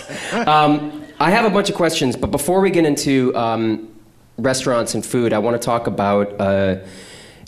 Um, 0.47 1.03
I 1.19 1.31
have 1.31 1.43
a 1.43 1.49
bunch 1.49 1.69
of 1.69 1.75
questions, 1.75 2.15
but 2.15 2.31
before 2.31 2.61
we 2.61 2.69
get 2.71 2.85
into 2.85 3.35
um, 3.35 3.89
restaurants 4.37 4.95
and 4.95 5.05
food, 5.05 5.33
I 5.33 5.39
want 5.39 5.61
to 5.61 5.65
talk 5.65 5.85
about 5.85 6.39
uh, 6.39 6.77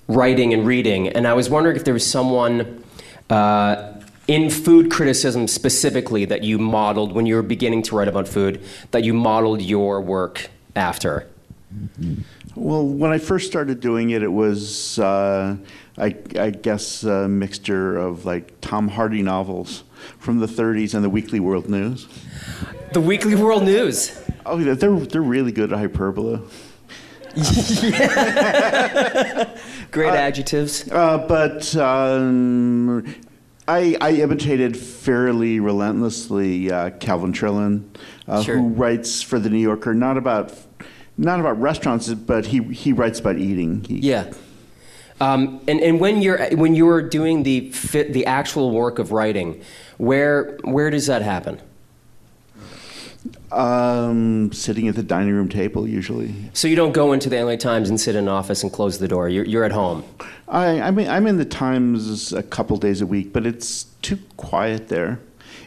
writing 0.10 0.54
and 0.54 0.68
reading. 0.68 1.08
And 1.08 1.26
I 1.26 1.34
was 1.34 1.50
wondering 1.50 1.78
if 1.78 1.86
there 1.86 1.94
was 1.94 2.06
someone 2.06 2.84
uh, 3.30 3.94
in 4.28 4.50
food 4.50 4.92
criticism 4.92 5.48
specifically 5.48 6.26
that 6.26 6.44
you 6.44 6.60
modeled 6.60 7.14
when 7.14 7.26
you 7.26 7.36
were 7.36 7.42
beginning 7.44 7.82
to 7.84 7.96
write 7.96 8.10
about 8.10 8.28
food 8.28 8.62
that 8.92 9.06
you 9.06 9.14
modeled 9.14 9.62
your 9.62 10.02
work 10.02 10.50
after? 10.76 11.30
Well, 12.56 12.86
when 12.88 13.12
I 13.12 13.18
first 13.18 13.48
started 13.48 13.80
doing 13.80 14.12
it, 14.12 14.22
it 14.24 14.32
was, 14.32 15.00
uh, 15.00 15.58
I, 15.98 16.16
I 16.40 16.50
guess, 16.52 17.04
a 17.04 17.28
mixture 17.28 17.98
of 17.98 18.26
like 18.26 18.60
Tom 18.62 18.88
Hardy 18.88 19.22
novels 19.22 19.84
from 20.20 20.40
the 20.40 20.48
30s 20.48 20.94
and 20.94 21.04
the 21.04 21.10
Weekly 21.10 21.40
World 21.40 21.70
News. 21.70 22.08
The 22.94 23.02
Weekly 23.02 23.36
World 23.36 23.64
News. 23.64 24.20
Oh, 24.46 24.58
yeah, 24.60 24.74
they're, 24.74 25.00
they're 25.00 25.22
really 25.22 25.52
good 25.52 25.72
at 25.74 25.80
hyperbola. 25.80 26.42
Great 29.92 30.14
adjectives. 30.14 30.90
Uh, 30.92 31.18
but 31.28 31.76
um, 31.78 33.04
I, 33.68 33.96
I 34.02 34.12
imitated 34.14 34.78
fairly 34.78 35.60
relentlessly 35.60 36.72
uh, 36.72 36.92
Calvin 36.92 37.34
Trillin, 37.34 37.86
uh, 38.28 38.44
Sure. 38.44 38.58
who 38.58 38.68
writes 38.70 39.22
for 39.22 39.40
the 39.40 39.50
New 39.50 39.58
Yorker, 39.60 39.94
not 39.94 40.18
about 40.18 40.54
not 41.18 41.40
about 41.40 41.60
restaurants, 41.60 42.10
but 42.14 42.48
he, 42.48 42.64
he 42.64 42.94
writes 42.94 43.20
about 43.20 43.38
eating. 43.38 43.84
He, 43.84 44.00
Yeah. 44.00 44.32
Um, 45.22 45.62
and, 45.68 45.80
and 45.80 46.00
when 46.00 46.22
you're 46.22 46.50
when 46.56 46.76
you're 46.76 47.02
doing 47.02 47.44
the 47.44 47.70
fit, 47.72 48.14
the 48.14 48.26
actual 48.26 48.72
work 48.72 49.00
of 49.00 49.12
writing, 49.12 49.62
where 49.98 50.58
where 50.64 50.90
does 50.90 51.06
that 51.08 51.22
happen? 51.22 51.62
Um, 53.52 54.52
sitting 54.52 54.88
at 54.88 54.96
the 54.96 55.04
dining 55.04 55.34
room 55.34 55.48
table 55.48 55.88
usually. 55.88 56.34
So 56.54 56.68
you 56.68 56.76
don't 56.76 56.92
go 56.92 57.14
into 57.14 57.30
the 57.30 57.42
LA 57.42 57.56
Times 57.56 57.90
and 57.90 58.02
sit 58.02 58.16
in 58.16 58.24
an 58.24 58.28
office 58.28 58.64
and 58.64 58.74
close 58.74 58.98
the 58.98 59.08
door. 59.08 59.30
You're, 59.30 59.46
you're 59.46 59.64
at 59.64 59.72
home. 59.72 60.04
I, 60.48 60.82
I'm, 60.82 60.98
in, 61.00 61.08
I'm 61.08 61.28
in 61.28 61.38
the 61.38 61.46
Times 61.46 62.34
a 62.34 62.44
couple 62.44 62.76
days 62.78 63.00
a 63.00 63.06
week, 63.06 63.32
but 63.32 63.46
it's 63.46 63.84
too 64.02 64.18
quiet 64.36 64.90
there. 64.90 65.20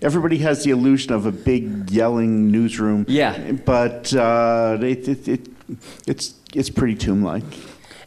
Everybody 0.03 0.39
has 0.39 0.65
the 0.65 0.71
illusion 0.71 1.13
of 1.13 1.27
a 1.27 1.33
big 1.33 1.91
yelling 1.91 2.51
newsroom. 2.51 3.05
Yeah. 3.09 3.53
But 3.53 4.15
uh, 4.15 4.79
it, 4.81 5.09
it, 5.09 5.29
it, 5.29 5.49
it's, 6.07 6.35
it's 6.55 6.71
pretty 6.71 6.95
tomb 6.95 7.23
like. 7.23 7.45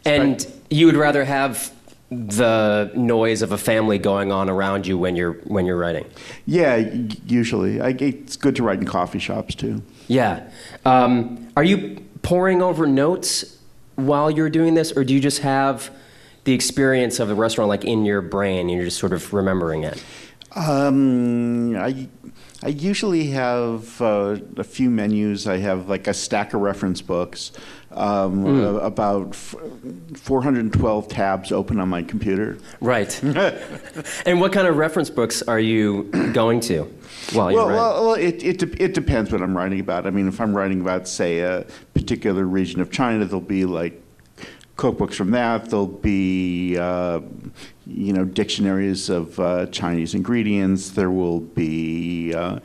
And 0.06 0.46
you 0.70 0.86
would 0.86 0.96
rather 0.96 1.26
have 1.26 1.74
the 2.12 2.92
noise 2.96 3.42
of 3.42 3.52
a 3.52 3.58
family 3.58 4.00
going 4.00 4.32
on 4.32 4.50
around 4.50 4.88
you 4.88 4.98
when 4.98 5.16
you're 5.16 5.34
when 5.44 5.66
you're 5.66 5.78
writing. 5.78 6.06
Yeah, 6.46 6.78
usually. 7.26 7.80
I, 7.80 7.90
it's 7.90 8.36
good 8.36 8.56
to 8.56 8.64
write 8.64 8.80
in 8.80 8.86
coffee 8.86 9.20
shops 9.20 9.54
too. 9.54 9.84
Yeah. 10.08 10.50
Um, 10.86 11.50
are 11.56 11.64
you 11.64 12.04
poring 12.24 12.62
over 12.62 12.88
notes 12.88 13.58
while 13.96 14.32
you're 14.32 14.50
doing 14.50 14.74
this, 14.74 14.92
or 14.92 15.04
do 15.04 15.14
you 15.14 15.20
just 15.20 15.42
have 15.42 15.92
the 16.46 16.54
experience 16.54 17.20
of 17.20 17.28
the 17.28 17.36
restaurant 17.36 17.70
like 17.70 17.86
in 17.86 18.06
your 18.06 18.22
brain 18.22 18.62
and 18.62 18.72
you're 18.72 18.86
just 18.86 18.98
sort 18.98 19.14
of 19.14 19.34
remembering 19.34 19.84
it? 19.84 20.04
Um, 20.54 21.76
I, 21.76 22.08
I 22.64 22.70
usually 22.70 23.28
have 23.28 24.02
uh, 24.02 24.38
a 24.58 24.64
few 24.64 24.90
menus. 24.90 25.48
I 25.48 25.58
have 25.58 25.88
like 25.88 26.08
a 26.08 26.14
stack 26.14 26.54
of 26.54 26.62
reference 26.62 27.02
books, 27.02 27.52
um, 27.92 28.46
uh, 28.46 28.80
about 28.80 29.30
f- 29.30 29.56
412 30.16 31.08
tabs 31.08 31.52
open 31.52 31.80
on 31.80 31.90
my 31.90 32.04
computer. 32.04 32.58
Right. 32.82 33.22
and 34.26 34.42
what 34.42 34.52
kind 34.52 34.68
of 34.68 34.78
reference 34.78 35.10
books 35.10 35.42
are 35.44 35.60
you 35.60 36.04
going 36.34 36.60
to 36.62 36.84
while 37.34 37.52
you're 37.52 37.66
Well, 37.66 37.76
well, 37.76 38.06
well 38.06 38.14
it, 38.16 38.44
it, 38.44 38.58
de- 38.60 38.84
it 38.84 38.94
depends 38.94 39.32
what 39.32 39.42
I'm 39.42 39.56
writing 39.56 39.80
about. 39.80 40.08
I 40.08 40.10
mean, 40.10 40.28
if 40.28 40.42
I'm 40.42 40.56
writing 40.56 40.82
about, 40.82 41.08
say, 41.08 41.40
a 41.40 41.66
particular 41.94 42.44
region 42.44 42.82
of 42.82 42.92
China, 42.92 43.26
there'll 43.26 43.42
be 43.42 43.66
like 43.66 44.02
cookbooks 44.80 45.16
from 45.16 45.32
that. 45.32 45.70
There'll 45.70 45.88
be, 45.88 46.78
uh, 46.78 47.20
you 47.86 48.14
know, 48.14 48.24
dictionaries 48.24 49.10
of 49.10 49.38
uh, 49.40 49.66
Chinese 49.68 50.16
ingredients. 50.16 50.92
There 50.92 51.12
will 51.12 51.42
be, 51.42 52.34
uh, 52.34 52.60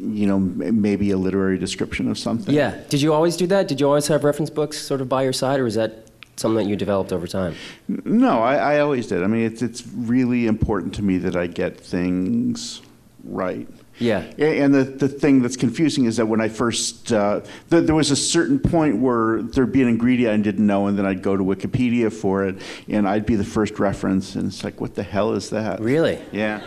you 0.00 0.26
know, 0.26 0.36
m- 0.36 0.80
maybe 0.82 1.12
a 1.12 1.16
literary 1.16 1.58
description 1.58 2.10
of 2.10 2.18
something. 2.18 2.52
yeah. 2.54 2.82
Did 2.88 3.00
you 3.02 3.12
always 3.14 3.36
do 3.36 3.46
that? 3.46 3.68
Did 3.68 3.80
you 3.80 3.86
always 3.86 4.08
have 4.08 4.24
reference 4.24 4.50
books 4.50 4.78
sort 4.78 5.00
of 5.00 5.08
by 5.08 5.22
your 5.22 5.32
side, 5.32 5.60
or 5.60 5.66
is 5.66 5.76
that 5.76 6.08
something 6.36 6.64
that 6.64 6.68
you 6.68 6.74
developed 6.76 7.12
over 7.12 7.28
time? 7.28 7.54
No, 7.88 8.40
I, 8.42 8.56
I 8.74 8.80
always 8.80 9.06
did. 9.06 9.22
I 9.22 9.28
mean, 9.28 9.44
it's 9.46 9.62
it's 9.62 9.86
really 9.86 10.46
important 10.48 10.92
to 10.96 11.02
me 11.02 11.18
that 11.18 11.36
I 11.36 11.46
get 11.46 11.78
things 11.80 12.82
right. 13.22 13.68
Yeah. 13.98 14.18
And 14.38 14.74
the, 14.74 14.82
the 14.84 15.08
thing 15.08 15.40
that's 15.42 15.56
confusing 15.56 16.06
is 16.06 16.16
that 16.16 16.26
when 16.26 16.40
I 16.40 16.48
first, 16.48 17.12
uh, 17.12 17.40
th- 17.70 17.86
there 17.86 17.94
was 17.94 18.10
a 18.10 18.16
certain 18.16 18.58
point 18.58 18.98
where 18.98 19.40
there'd 19.42 19.72
be 19.72 19.82
an 19.82 19.88
ingredient 19.88 20.32
I 20.34 20.42
didn't 20.42 20.66
know, 20.66 20.86
and 20.88 20.98
then 20.98 21.06
I'd 21.06 21.22
go 21.22 21.36
to 21.36 21.44
Wikipedia 21.44 22.12
for 22.12 22.44
it, 22.46 22.56
and 22.88 23.08
I'd 23.08 23.24
be 23.26 23.36
the 23.36 23.44
first 23.44 23.78
reference, 23.78 24.34
and 24.34 24.46
it's 24.46 24.64
like, 24.64 24.80
what 24.80 24.94
the 24.96 25.02
hell 25.04 25.32
is 25.34 25.50
that? 25.50 25.80
Really? 25.80 26.18
Yeah. 26.32 26.60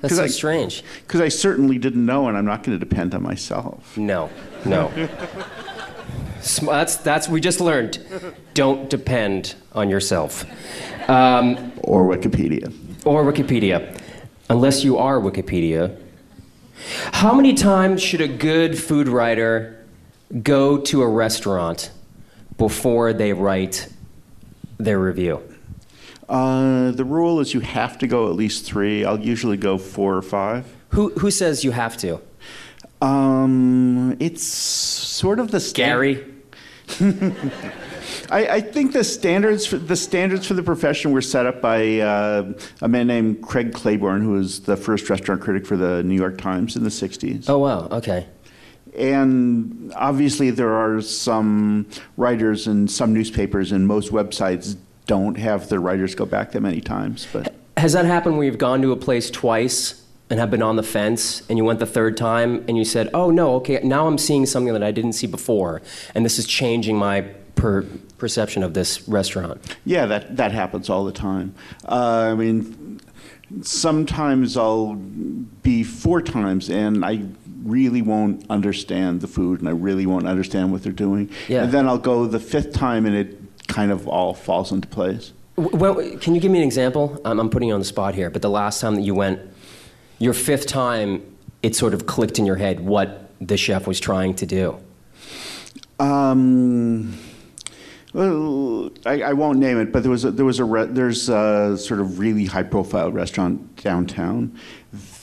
That's 0.00 0.16
so 0.16 0.24
I- 0.24 0.26
strange. 0.26 0.82
Because 1.06 1.20
I 1.20 1.28
certainly 1.28 1.78
didn't 1.78 2.04
know, 2.04 2.26
and 2.28 2.36
I'm 2.36 2.44
not 2.44 2.62
going 2.64 2.78
to 2.78 2.84
depend 2.84 3.14
on 3.14 3.22
myself. 3.22 3.96
No, 3.96 4.28
no. 4.64 4.90
That's, 6.62 6.96
that's, 6.96 7.26
we 7.26 7.40
just 7.40 7.58
learned. 7.60 8.04
Don't 8.52 8.90
depend 8.90 9.54
on 9.72 9.88
yourself. 9.88 10.44
Um, 11.08 11.72
Or 11.78 12.04
Wikipedia. 12.04 12.70
or 13.06 13.24
Wikipedia, 13.24 13.98
unless 14.50 14.84
you 14.84 14.98
are 14.98 15.18
Wikipedia. 15.18 15.96
How 17.12 17.34
many 17.34 17.54
times 17.54 18.02
should 18.02 18.20
a 18.20 18.28
good 18.28 18.78
food 18.78 19.08
writer 19.08 19.84
go 20.42 20.78
to 20.78 21.02
a 21.02 21.08
restaurant 21.08 21.90
before 22.58 23.12
they 23.12 23.32
write 23.32 23.88
their 24.78 24.98
review? 24.98 25.42
Uh, 26.28 26.90
the 26.92 27.04
rule 27.04 27.40
is 27.40 27.54
you 27.54 27.60
have 27.60 27.98
to 27.98 28.06
go 28.06 28.28
at 28.28 28.34
least 28.34 28.64
three. 28.64 29.04
I'll 29.04 29.20
usually 29.20 29.56
go 29.56 29.78
four 29.78 30.16
or 30.16 30.22
five. 30.22 30.66
Who, 30.90 31.10
who 31.10 31.30
says 31.30 31.64
you 31.64 31.72
have 31.72 31.96
to? 31.98 32.20
Um, 33.02 34.16
it's 34.20 34.42
sort 34.42 35.38
of 35.38 35.50
the 35.50 35.60
sta- 35.60 35.76
Gary? 35.76 36.24
I, 38.34 38.56
I 38.56 38.60
think 38.60 38.92
the 38.92 39.04
standards 39.04 39.64
for, 39.64 39.78
the 39.78 39.94
standards 39.94 40.48
for 40.48 40.54
the 40.54 40.62
profession 40.62 41.12
were 41.12 41.22
set 41.22 41.46
up 41.46 41.62
by 41.62 42.00
uh, 42.00 42.52
a 42.82 42.88
man 42.88 43.06
named 43.06 43.42
Craig 43.42 43.72
Claiborne, 43.72 44.22
who 44.22 44.32
was 44.32 44.62
the 44.62 44.76
first 44.76 45.08
restaurant 45.08 45.40
critic 45.40 45.64
for 45.64 45.76
the 45.76 46.02
New 46.02 46.16
York 46.16 46.36
Times 46.36 46.74
in 46.74 46.82
the 46.82 46.90
'60s. 46.90 47.48
Oh, 47.48 47.58
wow, 47.58 47.86
okay. 47.92 48.26
And 48.98 49.92
obviously, 49.94 50.50
there 50.50 50.74
are 50.74 51.00
some 51.00 51.86
writers 52.16 52.66
and 52.66 52.90
some 52.90 53.14
newspapers 53.14 53.70
and 53.70 53.86
most 53.86 54.10
websites 54.10 54.76
don't 55.06 55.36
have 55.36 55.68
their 55.68 55.80
writers 55.80 56.16
go 56.16 56.26
back 56.26 56.52
that 56.52 56.60
many 56.60 56.80
times. 56.80 57.28
But 57.32 57.54
Has 57.76 57.92
that 57.92 58.04
happened 58.04 58.36
where 58.36 58.46
you've 58.46 58.58
gone 58.58 58.82
to 58.82 58.90
a 58.90 58.96
place 58.96 59.30
twice 59.30 60.02
and 60.30 60.40
have 60.40 60.50
been 60.50 60.62
on 60.62 60.74
the 60.74 60.82
fence 60.82 61.42
and 61.48 61.58
you 61.58 61.64
went 61.64 61.78
the 61.78 61.86
third 61.86 62.16
time 62.16 62.64
and 62.66 62.78
you 62.78 62.84
said, 62.84 63.10
oh 63.14 63.30
no, 63.30 63.56
okay, 63.56 63.80
now 63.84 64.06
I'm 64.06 64.16
seeing 64.16 64.46
something 64.46 64.72
that 64.72 64.82
I 64.82 64.90
didn't 64.90 65.12
see 65.12 65.26
before 65.26 65.82
and 66.14 66.24
this 66.24 66.38
is 66.38 66.46
changing 66.46 66.96
my 66.96 67.26
per- 67.54 67.86
perception 68.18 68.62
of 68.62 68.74
this 68.74 69.08
restaurant? 69.08 69.76
yeah, 69.84 70.06
that 70.06 70.36
that 70.36 70.52
happens 70.52 70.88
all 70.90 71.04
the 71.04 71.12
time. 71.12 71.54
Uh, 71.86 72.30
I 72.30 72.34
mean, 72.34 73.00
sometimes 73.62 74.56
I'll 74.56 74.94
be 74.94 75.82
four 75.82 76.22
times 76.22 76.70
and 76.70 77.04
I 77.04 77.24
really 77.62 78.02
won't 78.02 78.44
understand 78.50 79.20
the 79.20 79.28
food 79.28 79.60
and 79.60 79.68
I 79.68 79.72
really 79.72 80.06
won't 80.06 80.26
understand 80.26 80.72
what 80.72 80.82
they're 80.82 80.92
doing. 80.92 81.30
Yeah. 81.48 81.64
And 81.64 81.72
then 81.72 81.88
I'll 81.88 81.98
go 81.98 82.26
the 82.26 82.40
fifth 82.40 82.72
time 82.72 83.06
and 83.06 83.14
it 83.14 83.38
kind 83.68 83.90
of 83.90 84.06
all 84.06 84.34
falls 84.34 84.72
into 84.72 84.88
place. 84.88 85.32
Well, 85.56 85.94
can 86.18 86.34
you 86.34 86.40
give 86.40 86.50
me 86.50 86.58
an 86.58 86.64
example? 86.64 87.20
I'm, 87.24 87.38
I'm 87.38 87.48
putting 87.48 87.68
you 87.68 87.74
on 87.74 87.80
the 87.80 87.86
spot 87.86 88.14
here, 88.14 88.28
but 88.28 88.42
the 88.42 88.50
last 88.50 88.80
time 88.80 88.96
that 88.96 89.02
you 89.02 89.14
went, 89.14 89.40
your 90.18 90.34
fifth 90.34 90.66
time, 90.66 91.22
it 91.62 91.74
sort 91.74 91.94
of 91.94 92.06
clicked 92.06 92.38
in 92.38 92.46
your 92.46 92.56
head 92.56 92.80
what 92.80 93.30
the 93.40 93.56
chef 93.56 93.86
was 93.86 94.00
trying 94.00 94.34
to 94.34 94.46
do. 94.46 94.78
Um, 95.98 97.16
well, 98.14 98.90
I, 99.04 99.20
I 99.22 99.32
won't 99.34 99.58
name 99.58 99.78
it, 99.78 99.92
but 99.92 100.02
there 100.02 100.10
was 100.10 100.24
a, 100.24 100.30
there 100.30 100.44
was 100.46 100.60
a 100.60 100.64
re- 100.64 100.86
there's 100.86 101.28
a 101.28 101.76
sort 101.76 102.00
of 102.00 102.18
really 102.20 102.46
high 102.46 102.62
profile 102.62 103.10
restaurant 103.12 103.76
downtown 103.82 104.56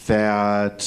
that 0.07 0.85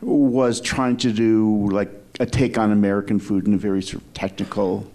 was 0.00 0.60
trying 0.60 0.96
to 0.98 1.12
do 1.12 1.68
like 1.70 1.90
a 2.20 2.26
take 2.26 2.58
on 2.58 2.72
American 2.72 3.18
food 3.18 3.46
in 3.46 3.54
a 3.54 3.58
very 3.58 3.82
sort 3.82 4.02
of 4.02 4.14
technical 4.14 4.90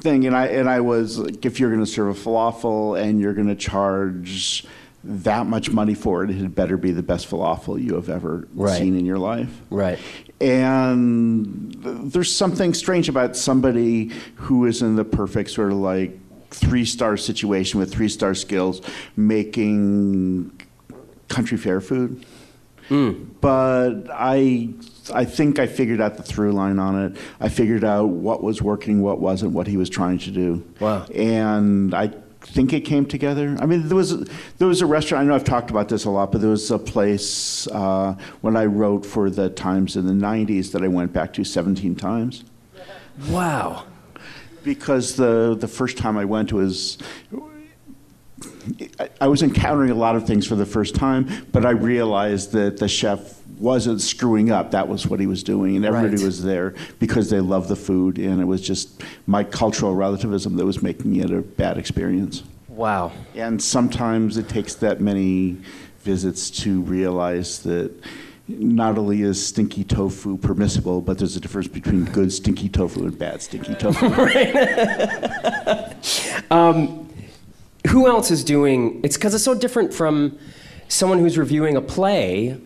thing, 0.00 0.26
and 0.26 0.36
I 0.36 0.46
and 0.48 0.68
I 0.68 0.80
was 0.80 1.18
like, 1.18 1.44
if 1.46 1.58
you're 1.58 1.70
going 1.70 1.84
to 1.84 1.90
serve 1.90 2.16
a 2.16 2.20
falafel 2.20 3.00
and 3.00 3.18
you're 3.20 3.34
going 3.34 3.48
to 3.48 3.54
charge 3.56 4.66
that 5.06 5.46
much 5.46 5.70
money 5.70 5.94
for 5.94 6.24
it, 6.24 6.30
it 6.30 6.36
had 6.36 6.54
better 6.54 6.76
be 6.76 6.90
the 6.90 7.02
best 7.02 7.28
falafel 7.30 7.82
you 7.82 7.94
have 7.94 8.08
ever 8.08 8.48
Right. 8.54 8.78
seen 8.78 8.96
in 8.98 9.04
your 9.04 9.18
life. 9.18 9.50
Right. 9.70 9.98
And 10.40 11.74
there's 11.82 12.34
something 12.34 12.74
strange 12.74 13.08
about 13.08 13.36
somebody 13.36 14.10
who 14.34 14.66
is 14.66 14.82
in 14.82 14.96
the 14.96 15.04
perfect 15.04 15.50
sort 15.50 15.72
of 15.72 15.78
like 15.78 16.18
three 16.50 16.84
star 16.84 17.16
situation 17.16 17.80
with 17.80 17.92
three 17.92 18.08
star 18.08 18.34
skills 18.34 18.80
making 19.16 20.60
country 21.28 21.58
fair 21.58 21.80
food. 21.80 22.24
Hmm. 22.88 23.24
But 23.40 24.02
I, 24.12 24.68
I 25.12 25.24
think 25.24 25.58
I 25.58 25.66
figured 25.66 26.00
out 26.00 26.16
the 26.16 26.22
through 26.22 26.52
line 26.52 26.78
on 26.78 27.02
it. 27.02 27.16
I 27.40 27.48
figured 27.48 27.82
out 27.82 28.08
what 28.08 28.42
was 28.42 28.60
working, 28.60 29.00
what 29.00 29.20
wasn't, 29.20 29.52
what 29.52 29.66
he 29.66 29.76
was 29.76 29.88
trying 29.88 30.18
to 30.18 30.30
do. 30.30 30.64
Wow. 30.80 31.06
And 31.06 31.94
I 31.94 32.12
think 32.46 32.72
it 32.72 32.80
came 32.82 33.06
together. 33.06 33.56
I 33.58 33.66
mean, 33.66 33.88
there 33.88 33.96
was 33.96 34.28
there 34.58 34.68
was 34.68 34.80
a 34.82 34.86
restaurant. 34.86 35.24
I 35.24 35.26
know 35.28 35.34
I've 35.34 35.44
talked 35.44 35.70
about 35.70 35.88
this 35.88 36.04
a 36.04 36.10
lot, 36.10 36.30
but 36.32 36.40
there 36.40 36.50
was 36.50 36.70
a 36.70 36.78
place 36.78 37.66
uh, 37.68 38.14
when 38.42 38.56
I 38.56 38.66
wrote 38.66 39.04
for 39.06 39.30
the 39.30 39.50
Times 39.50 39.96
in 39.96 40.06
the 40.06 40.12
'90s 40.12 40.72
that 40.72 40.82
I 40.82 40.88
went 40.88 41.12
back 41.12 41.32
to 41.34 41.44
17 41.44 41.96
times 41.96 42.44
Wow. 43.28 43.84
because 44.62 45.16
the 45.16 45.56
the 45.58 45.68
first 45.68 45.96
time 45.98 46.16
I 46.16 46.24
went 46.24 46.52
was. 46.52 46.98
I- 48.98 49.08
I 49.20 49.28
was 49.28 49.42
encountering 49.42 49.90
a 49.90 49.94
lot 49.94 50.16
of 50.16 50.26
things 50.26 50.46
for 50.46 50.54
the 50.56 50.66
first 50.66 50.94
time, 50.94 51.28
but 51.52 51.64
I 51.64 51.70
realized 51.70 52.52
that 52.52 52.78
the 52.78 52.88
chef 52.88 53.40
wasn't 53.58 54.00
screwing 54.00 54.50
up. 54.50 54.70
That 54.72 54.88
was 54.88 55.06
what 55.06 55.20
he 55.20 55.26
was 55.26 55.42
doing, 55.42 55.76
and 55.76 55.84
everybody 55.84 56.16
Right. 56.16 56.24
was 56.24 56.42
there 56.42 56.74
because 56.98 57.30
they 57.30 57.40
loved 57.40 57.68
the 57.68 57.76
food, 57.76 58.18
and 58.18 58.40
it 58.40 58.46
was 58.46 58.60
just 58.60 59.02
my 59.26 59.44
cultural 59.44 59.94
relativism 59.94 60.56
that 60.56 60.64
was 60.64 60.82
making 60.82 61.16
it 61.16 61.30
a 61.30 61.40
bad 61.42 61.78
experience. 61.78 62.42
Wow. 62.68 63.12
And 63.34 63.62
sometimes 63.62 64.36
it 64.36 64.48
takes 64.48 64.74
that 64.76 65.00
many 65.00 65.58
visits 66.02 66.50
to 66.50 66.80
realize 66.82 67.60
that 67.60 67.92
not 68.48 68.98
only 68.98 69.22
is 69.22 69.44
stinky 69.44 69.84
tofu 69.84 70.36
permissible, 70.36 71.00
but 71.00 71.16
there's 71.18 71.36
a 71.36 71.40
difference 71.40 71.68
between 71.68 72.04
good 72.06 72.30
stinky 72.32 72.68
tofu 72.68 73.04
and 73.06 73.18
bad 73.18 73.40
stinky 73.40 73.74
tofu. 73.78 74.08
Um, 76.50 77.08
who 77.88 78.06
else 78.06 78.30
is 78.30 78.44
doing 78.44 79.00
it's 79.02 79.16
because 79.16 79.34
it's 79.34 79.44
so 79.44 79.54
different 79.54 79.94
from 79.94 80.38
someone 80.88 81.18
who's 81.18 81.38
reviewing 81.38 81.76
a 81.76 81.80
play 81.80 82.60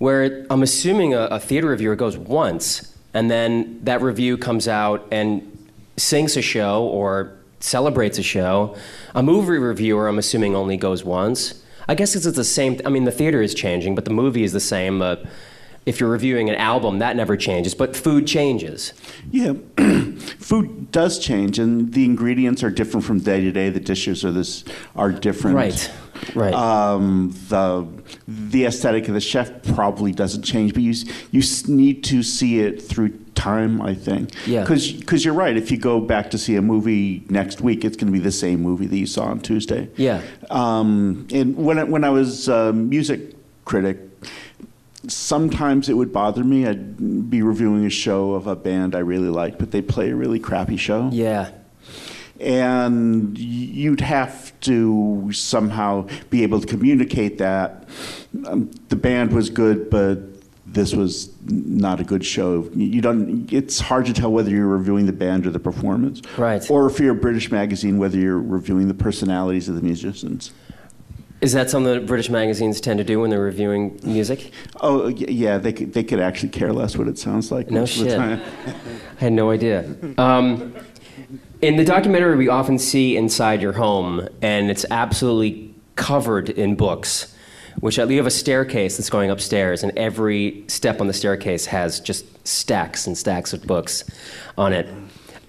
where 0.00 0.46
I'm 0.48 0.62
assuming 0.62 1.12
a, 1.12 1.26
a 1.26 1.38
theater 1.38 1.68
reviewer 1.68 1.94
goes 1.94 2.16
once 2.16 2.96
and 3.12 3.30
then 3.30 3.78
that 3.84 4.00
review 4.00 4.38
comes 4.38 4.66
out 4.66 5.06
and 5.10 5.68
sinks 5.98 6.38
a 6.38 6.42
show 6.42 6.84
or 6.84 7.36
celebrates 7.60 8.18
a 8.18 8.22
show. 8.22 8.74
A 9.14 9.22
movie 9.22 9.58
reviewer, 9.58 10.08
I'm 10.08 10.18
assuming, 10.18 10.56
only 10.56 10.78
goes 10.78 11.04
once. 11.04 11.62
I 11.86 11.94
guess 11.94 12.16
it's 12.16 12.24
the 12.24 12.44
same. 12.44 12.80
I 12.86 12.88
mean, 12.88 13.04
the 13.04 13.12
theater 13.12 13.42
is 13.42 13.52
changing, 13.52 13.94
but 13.94 14.06
the 14.06 14.10
movie 14.10 14.42
is 14.42 14.54
the 14.54 14.60
same. 14.60 15.02
Uh, 15.02 15.16
if 15.90 15.98
you're 15.98 16.08
reviewing 16.08 16.48
an 16.48 16.54
album, 16.54 17.00
that 17.00 17.16
never 17.16 17.36
changes, 17.36 17.74
but 17.74 17.96
food 17.96 18.24
changes. 18.24 18.94
Yeah, 19.32 19.54
food 20.38 20.92
does 20.92 21.18
change, 21.18 21.58
and 21.58 21.92
the 21.92 22.04
ingredients 22.04 22.62
are 22.62 22.70
different 22.70 23.04
from 23.04 23.18
day 23.18 23.40
to 23.40 23.50
day. 23.50 23.70
The 23.70 23.80
dishes 23.80 24.24
are 24.24 24.30
this 24.30 24.64
are 24.94 25.10
different. 25.10 25.56
Right, 25.56 25.90
right. 26.36 26.54
Um, 26.54 27.34
the 27.48 27.88
the 28.28 28.66
aesthetic 28.66 29.08
of 29.08 29.14
the 29.14 29.20
chef 29.20 29.50
probably 29.74 30.12
doesn't 30.12 30.42
change, 30.42 30.74
but 30.74 30.82
you 30.84 30.94
you 31.32 31.42
need 31.66 32.04
to 32.04 32.22
see 32.22 32.60
it 32.60 32.80
through 32.80 33.08
time. 33.34 33.82
I 33.82 33.94
think. 33.94 34.30
Yeah. 34.46 34.60
Because 34.60 35.24
you're 35.24 35.34
right. 35.34 35.56
If 35.56 35.72
you 35.72 35.76
go 35.76 36.00
back 36.00 36.30
to 36.30 36.38
see 36.38 36.54
a 36.54 36.62
movie 36.62 37.26
next 37.28 37.60
week, 37.60 37.84
it's 37.84 37.96
going 37.96 38.12
to 38.12 38.16
be 38.16 38.22
the 38.22 38.30
same 38.30 38.60
movie 38.60 38.86
that 38.86 38.96
you 38.96 39.06
saw 39.06 39.24
on 39.24 39.40
Tuesday. 39.40 39.88
Yeah. 39.96 40.22
Um, 40.50 41.26
and 41.32 41.56
when 41.56 41.80
I, 41.80 41.84
when 41.84 42.04
I 42.04 42.10
was 42.10 42.46
a 42.48 42.72
music 42.72 43.34
critic, 43.64 44.09
sometimes 45.08 45.88
it 45.88 45.94
would 45.94 46.12
bother 46.12 46.44
me. 46.44 46.66
I'd 46.66 47.30
be 47.30 47.42
reviewing 47.42 47.84
a 47.86 47.90
show 47.90 48.34
of 48.34 48.46
a 48.46 48.56
band 48.56 48.94
I 48.94 49.00
really 49.00 49.28
liked, 49.28 49.58
but 49.58 49.70
they 49.70 49.82
play 49.82 50.10
a 50.10 50.16
really 50.16 50.38
crappy 50.38 50.76
show. 50.76 51.08
Yeah. 51.12 51.50
And 52.38 53.36
you'd 53.38 54.00
have 54.00 54.58
to 54.60 55.30
somehow 55.32 56.08
be 56.30 56.42
able 56.42 56.60
to 56.60 56.66
communicate 56.66 57.38
that 57.38 57.88
um, 58.46 58.70
the 58.88 58.96
band 58.96 59.32
was 59.32 59.50
good, 59.50 59.90
but 59.90 60.20
this 60.72 60.94
was 60.94 61.30
not 61.44 62.00
a 62.00 62.04
good 62.04 62.24
show. 62.24 62.70
You 62.74 63.02
don't. 63.02 63.52
It's 63.52 63.80
hard 63.80 64.06
to 64.06 64.12
tell 64.12 64.32
whether 64.32 64.50
you're 64.50 64.66
reviewing 64.66 65.06
the 65.06 65.12
band 65.12 65.46
or 65.46 65.50
the 65.50 65.58
performance, 65.58 66.22
Right. 66.38 66.68
Or 66.70 66.86
if 66.86 66.98
you're 67.00 67.12
a 67.12 67.18
British 67.18 67.50
magazine, 67.50 67.98
whether 67.98 68.16
you're 68.16 68.38
reviewing 68.40 68.88
the 68.88 68.94
personalities 68.94 69.68
of 69.68 69.74
the 69.74 69.82
musicians. 69.82 70.52
Is 71.40 71.52
that 71.54 71.70
something 71.70 71.92
that 71.94 72.06
British 72.06 72.28
magazines 72.28 72.80
tend 72.80 72.98
to 72.98 73.04
do 73.04 73.20
when 73.20 73.30
they're 73.30 73.40
reviewing 73.40 73.98
music? 74.02 74.52
Oh 74.80 75.08
yeah, 75.08 75.56
they 75.56 75.72
could, 75.72 75.94
they 75.94 76.04
could 76.04 76.20
actually 76.20 76.50
care 76.50 76.72
less 76.72 76.96
what 76.96 77.08
it 77.08 77.18
sounds 77.18 77.50
like. 77.50 77.70
No 77.70 77.80
most 77.80 77.98
of 77.98 78.04
the 78.04 78.10
shit. 78.10 78.18
time. 78.18 78.40
I 79.16 79.20
had 79.20 79.32
no 79.32 79.50
idea. 79.50 79.94
Um, 80.18 80.74
in 81.62 81.76
the 81.76 81.84
documentary, 81.84 82.36
we 82.36 82.48
often 82.48 82.78
see 82.78 83.16
inside 83.16 83.62
your 83.62 83.72
home, 83.72 84.28
and 84.42 84.70
it's 84.70 84.84
absolutely 84.90 85.74
covered 85.96 86.50
in 86.50 86.74
books. 86.74 87.34
Which 87.78 87.96
you 87.96 88.16
have 88.18 88.26
a 88.26 88.30
staircase 88.30 88.98
that's 88.98 89.08
going 89.08 89.30
upstairs, 89.30 89.82
and 89.82 89.96
every 89.96 90.64
step 90.66 91.00
on 91.00 91.06
the 91.06 91.14
staircase 91.14 91.64
has 91.66 92.00
just 92.00 92.26
stacks 92.46 93.06
and 93.06 93.16
stacks 93.16 93.54
of 93.54 93.66
books 93.66 94.04
on 94.58 94.74
it. 94.74 94.86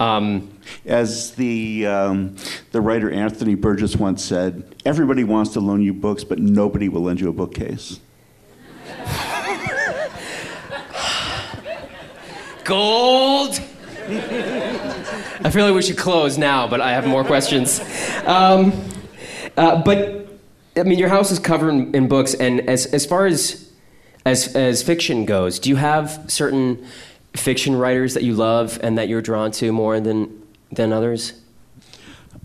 Um, 0.02 0.50
As 0.84 1.36
the 1.36 1.86
um, 1.86 2.36
the 2.72 2.82
writer 2.82 3.12
Anthony 3.12 3.54
Burgess 3.54 3.96
once 3.96 4.24
said, 4.24 4.64
"Everybody 4.84 5.24
wants 5.24 5.54
to 5.54 5.60
loan 5.60 5.84
you 5.84 5.94
books, 5.94 6.24
but 6.24 6.40
nobody 6.40 6.90
will 6.90 7.04
lend 7.04 7.22
you 7.22 7.30
a 7.30 7.34
bookcase." 7.34 8.00
Gold. 12.64 13.62
I 15.44 15.50
feel 15.52 15.66
like 15.66 15.76
we 15.76 15.84
should 15.84 16.00
close 16.00 16.38
now, 16.38 16.68
but 16.68 16.82
I 16.82 16.94
have 16.94 17.06
more 17.06 17.24
questions. 17.24 17.80
Um, 18.26 18.74
uh, 19.56 19.84
but 19.84 20.40
I 20.76 20.82
mean, 20.82 20.98
your 20.98 21.10
house 21.10 21.30
is 21.32 21.38
covered 21.38 21.70
in, 21.70 21.94
in 21.94 22.08
books, 22.08 22.34
and 22.34 22.68
as 22.68 22.88
as 22.88 23.06
far 23.06 23.28
as 23.28 23.72
as 24.26 24.56
as 24.56 24.82
fiction 24.82 25.26
goes, 25.26 25.60
do 25.60 25.70
you 25.70 25.76
have 25.76 26.26
certain 26.28 26.88
fiction 27.34 27.76
writers 27.76 28.14
that 28.14 28.24
you 28.24 28.34
love 28.36 28.80
and 28.84 28.98
that 28.98 29.08
you're 29.08 29.22
drawn 29.22 29.52
to 29.52 29.72
more 29.72 30.00
than 30.00 30.42
than 30.72 30.94
others? 30.94 31.34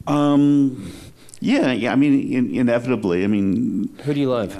Um, 0.06 0.92
yeah, 1.40 1.72
yeah. 1.72 1.92
I 1.92 1.96
mean, 1.96 2.32
in, 2.32 2.54
inevitably. 2.54 3.24
I 3.24 3.26
mean, 3.26 3.94
Who 4.04 4.14
do 4.14 4.20
you 4.20 4.30
love? 4.30 4.56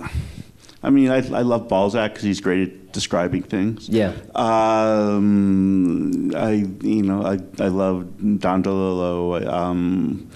I 0.82 0.90
mean, 0.90 1.10
I, 1.10 1.16
I 1.16 1.42
love 1.42 1.68
Balzac 1.68 2.12
because 2.12 2.24
he's 2.24 2.40
great 2.40 2.68
at 2.68 2.92
describing 2.92 3.42
things. 3.42 3.88
Yeah. 3.88 4.12
Um, 4.34 6.32
I 6.34 6.66
you 6.82 7.02
know 7.02 7.22
I 7.22 7.38
I 7.62 7.68
love 7.68 8.40
Don 8.40 8.62
DeLillo. 8.62 9.46
Um, 9.46 10.30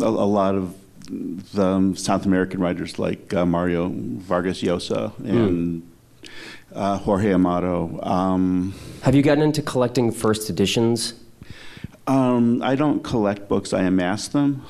a, 0.00 0.04
a 0.04 0.28
lot 0.30 0.54
of 0.54 0.74
the 1.08 1.64
um, 1.64 1.96
South 1.96 2.26
American 2.26 2.60
writers 2.60 2.98
like 2.98 3.34
uh, 3.34 3.44
Mario 3.44 3.90
Vargas 3.92 4.62
Llosa 4.62 5.16
and 5.24 5.82
uh, 6.74 6.98
Jorge 6.98 7.32
Amado. 7.32 8.00
Um, 8.02 8.74
Have 9.02 9.14
you 9.14 9.22
gotten 9.22 9.42
into 9.42 9.62
collecting 9.62 10.10
first 10.12 10.50
editions? 10.50 11.14
um, 12.06 12.62
I 12.62 12.74
don't 12.74 13.02
collect 13.04 13.48
books; 13.48 13.72
I 13.72 13.82
amass 13.82 14.28
them. 14.28 14.62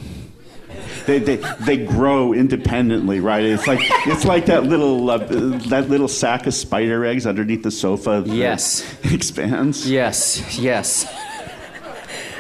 They, 1.07 1.19
they, 1.19 1.37
they 1.61 1.77
grow 1.85 2.33
independently, 2.33 3.21
right? 3.21 3.45
It's 3.45 3.67
like 3.67 3.81
it's 4.07 4.25
like 4.25 4.47
that 4.47 4.65
little 4.65 5.09
uh, 5.11 5.19
that 5.19 5.89
little 5.89 6.09
sack 6.09 6.47
of 6.47 6.55
spider 6.55 7.05
eggs 7.05 7.27
underneath 7.27 7.63
the 7.63 7.71
sofa. 7.71 8.23
that 8.25 8.35
Yes. 8.35 8.85
expands. 9.13 9.89
Yes, 9.91 10.59
yes. 10.59 11.05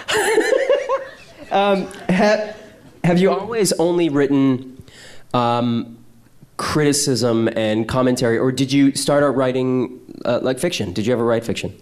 um, 1.51 1.87
ha- 2.09 2.53
have 3.05 3.19
you 3.19 3.31
always 3.31 3.73
only 3.75 4.09
written 4.09 4.83
um, 5.35 5.99
criticism 6.57 7.49
and 7.57 7.89
commentary, 7.89 8.39
or 8.39 8.53
did 8.53 8.73
you 8.73 8.95
start 8.95 9.25
out 9.25 9.35
writing 9.37 10.01
uh, 10.25 10.41
like 10.43 10.59
fiction? 10.59 10.93
Did 10.93 11.07
you 11.07 11.13
ever 11.13 11.25
write 11.25 11.45
fiction? 11.45 11.77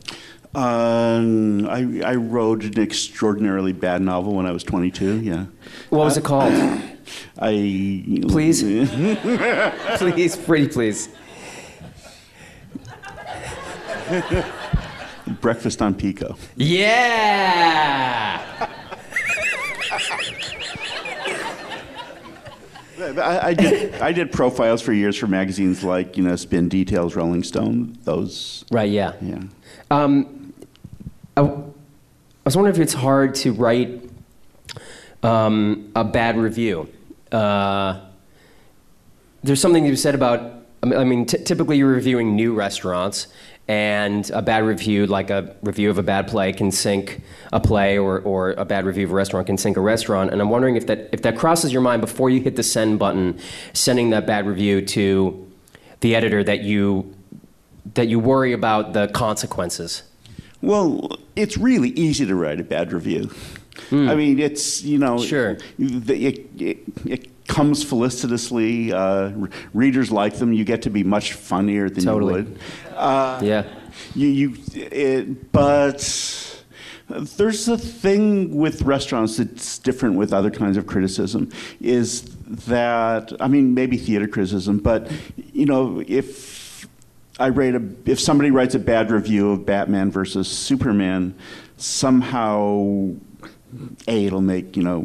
Um, 0.54 1.68
I, 1.68 2.02
I 2.04 2.14
wrote 2.16 2.64
an 2.64 2.78
extraordinarily 2.80 3.72
bad 3.72 4.02
novel 4.02 4.34
when 4.34 4.46
I 4.46 4.52
was 4.52 4.64
22. 4.64 5.20
Yeah, 5.20 5.46
What 5.90 6.00
was 6.00 6.16
it 6.16 6.24
called? 6.24 6.52
I 7.38 7.52
Please? 8.28 8.62
please, 9.98 10.36
pretty 10.36 10.68
please. 10.68 11.08
Breakfast 15.40 15.82
on 15.82 15.94
Pico. 15.94 16.36
Yeah. 16.56 18.68
I, 23.00 23.48
I 23.48 23.54
did 23.54 23.94
I 23.94 24.12
did 24.12 24.32
profiles 24.32 24.82
for 24.82 24.92
years 24.92 25.16
for 25.16 25.26
magazines 25.26 25.82
like 25.82 26.16
you 26.16 26.22
know 26.22 26.36
Spin 26.36 26.68
Details, 26.68 27.16
Rolling 27.16 27.42
Stone. 27.42 27.98
Those 28.04 28.64
Right. 28.70 28.90
Yeah. 28.90 29.14
yeah. 29.20 29.42
Um, 29.90 30.52
I, 31.36 31.42
I 31.42 31.62
was 32.44 32.56
wondering 32.56 32.74
if 32.74 32.80
it's 32.80 32.94
hard 32.94 33.34
to 33.36 33.52
write 33.52 34.02
um, 35.22 35.90
a 35.94 36.04
bad 36.04 36.36
review. 36.36 36.88
Uh, 37.32 38.00
there's 39.42 39.60
something 39.60 39.84
you 39.84 39.96
said 39.96 40.14
about. 40.14 40.58
I 40.82 40.86
mean, 40.86 40.98
I 40.98 41.04
mean 41.04 41.26
t- 41.26 41.42
typically 41.44 41.76
you're 41.78 41.92
reviewing 41.92 42.34
new 42.34 42.54
restaurants, 42.54 43.26
and 43.70 44.28
a 44.30 44.42
bad 44.42 44.64
review, 44.64 45.06
like 45.06 45.30
a 45.30 45.54
review 45.62 45.90
of 45.90 45.98
a 45.98 46.02
bad 46.02 46.26
play, 46.26 46.52
can 46.52 46.72
sink 46.72 47.20
a 47.52 47.60
play, 47.60 47.96
or, 47.96 48.18
or 48.18 48.50
a 48.58 48.64
bad 48.64 48.84
review 48.84 49.04
of 49.04 49.12
a 49.12 49.14
restaurant 49.14 49.46
can 49.46 49.56
sink 49.56 49.76
a 49.76 49.80
restaurant. 49.80 50.32
And 50.32 50.42
I'm 50.42 50.50
wondering 50.50 50.74
if 50.74 50.88
that 50.88 51.08
if 51.12 51.22
that 51.22 51.38
crosses 51.38 51.72
your 51.72 51.80
mind 51.80 52.00
before 52.00 52.30
you 52.30 52.40
hit 52.40 52.56
the 52.56 52.64
send 52.64 52.98
button, 52.98 53.38
sending 53.72 54.10
that 54.10 54.26
bad 54.26 54.44
review 54.44 54.84
to 54.86 55.52
the 56.00 56.16
editor 56.16 56.42
that 56.42 56.62
you 56.62 57.14
that 57.94 58.08
you 58.08 58.18
worry 58.18 58.52
about 58.52 58.92
the 58.92 59.06
consequences. 59.06 60.02
Well, 60.60 61.16
it's 61.36 61.56
really 61.56 61.90
easy 61.90 62.26
to 62.26 62.34
write 62.34 62.58
a 62.58 62.64
bad 62.64 62.92
review. 62.92 63.30
Hmm. 63.88 64.08
I 64.10 64.16
mean, 64.16 64.40
it's 64.40 64.82
you 64.82 64.98
know, 64.98 65.18
Sure. 65.18 65.58
It, 65.78 66.10
it, 66.60 66.78
it 67.06 67.29
comes 67.50 67.82
felicitously. 67.82 68.92
Uh, 68.92 68.98
r- 69.42 69.50
readers 69.74 70.10
like 70.12 70.36
them. 70.36 70.52
You 70.52 70.64
get 70.64 70.82
to 70.82 70.90
be 70.90 71.02
much 71.02 71.32
funnier 71.34 71.90
than 71.90 72.04
Totally. 72.04 72.42
you 72.42 72.46
would. 72.46 72.58
Uh, 72.96 73.40
Yeah. 73.42 73.64
You, 74.14 74.28
you, 74.28 74.56
it, 74.72 75.52
but 75.52 75.98
there's 77.08 77.68
a 77.68 77.76
thing 77.76 78.54
with 78.56 78.82
restaurants 78.82 79.36
that's 79.36 79.78
different 79.78 80.16
with 80.16 80.32
other 80.32 80.50
kinds 80.50 80.76
of 80.76 80.86
criticism. 80.86 81.50
Is 81.80 82.22
that 82.46 83.32
I 83.40 83.48
mean 83.48 83.74
maybe 83.74 83.96
theater 83.98 84.28
criticism, 84.28 84.78
but 84.78 85.10
you 85.52 85.66
know 85.66 86.02
if 86.06 86.86
I 87.38 87.48
rate 87.48 87.74
a 87.74 87.82
if 88.06 88.20
somebody 88.20 88.50
writes 88.52 88.74
a 88.74 88.78
bad 88.78 89.10
review 89.10 89.50
of 89.52 89.66
Batman 89.66 90.10
versus 90.12 90.48
Superman, 90.48 91.34
somehow. 91.76 93.10
A, 94.08 94.26
it'll 94.26 94.40
make 94.40 94.76
you 94.76 94.82
know 94.82 94.98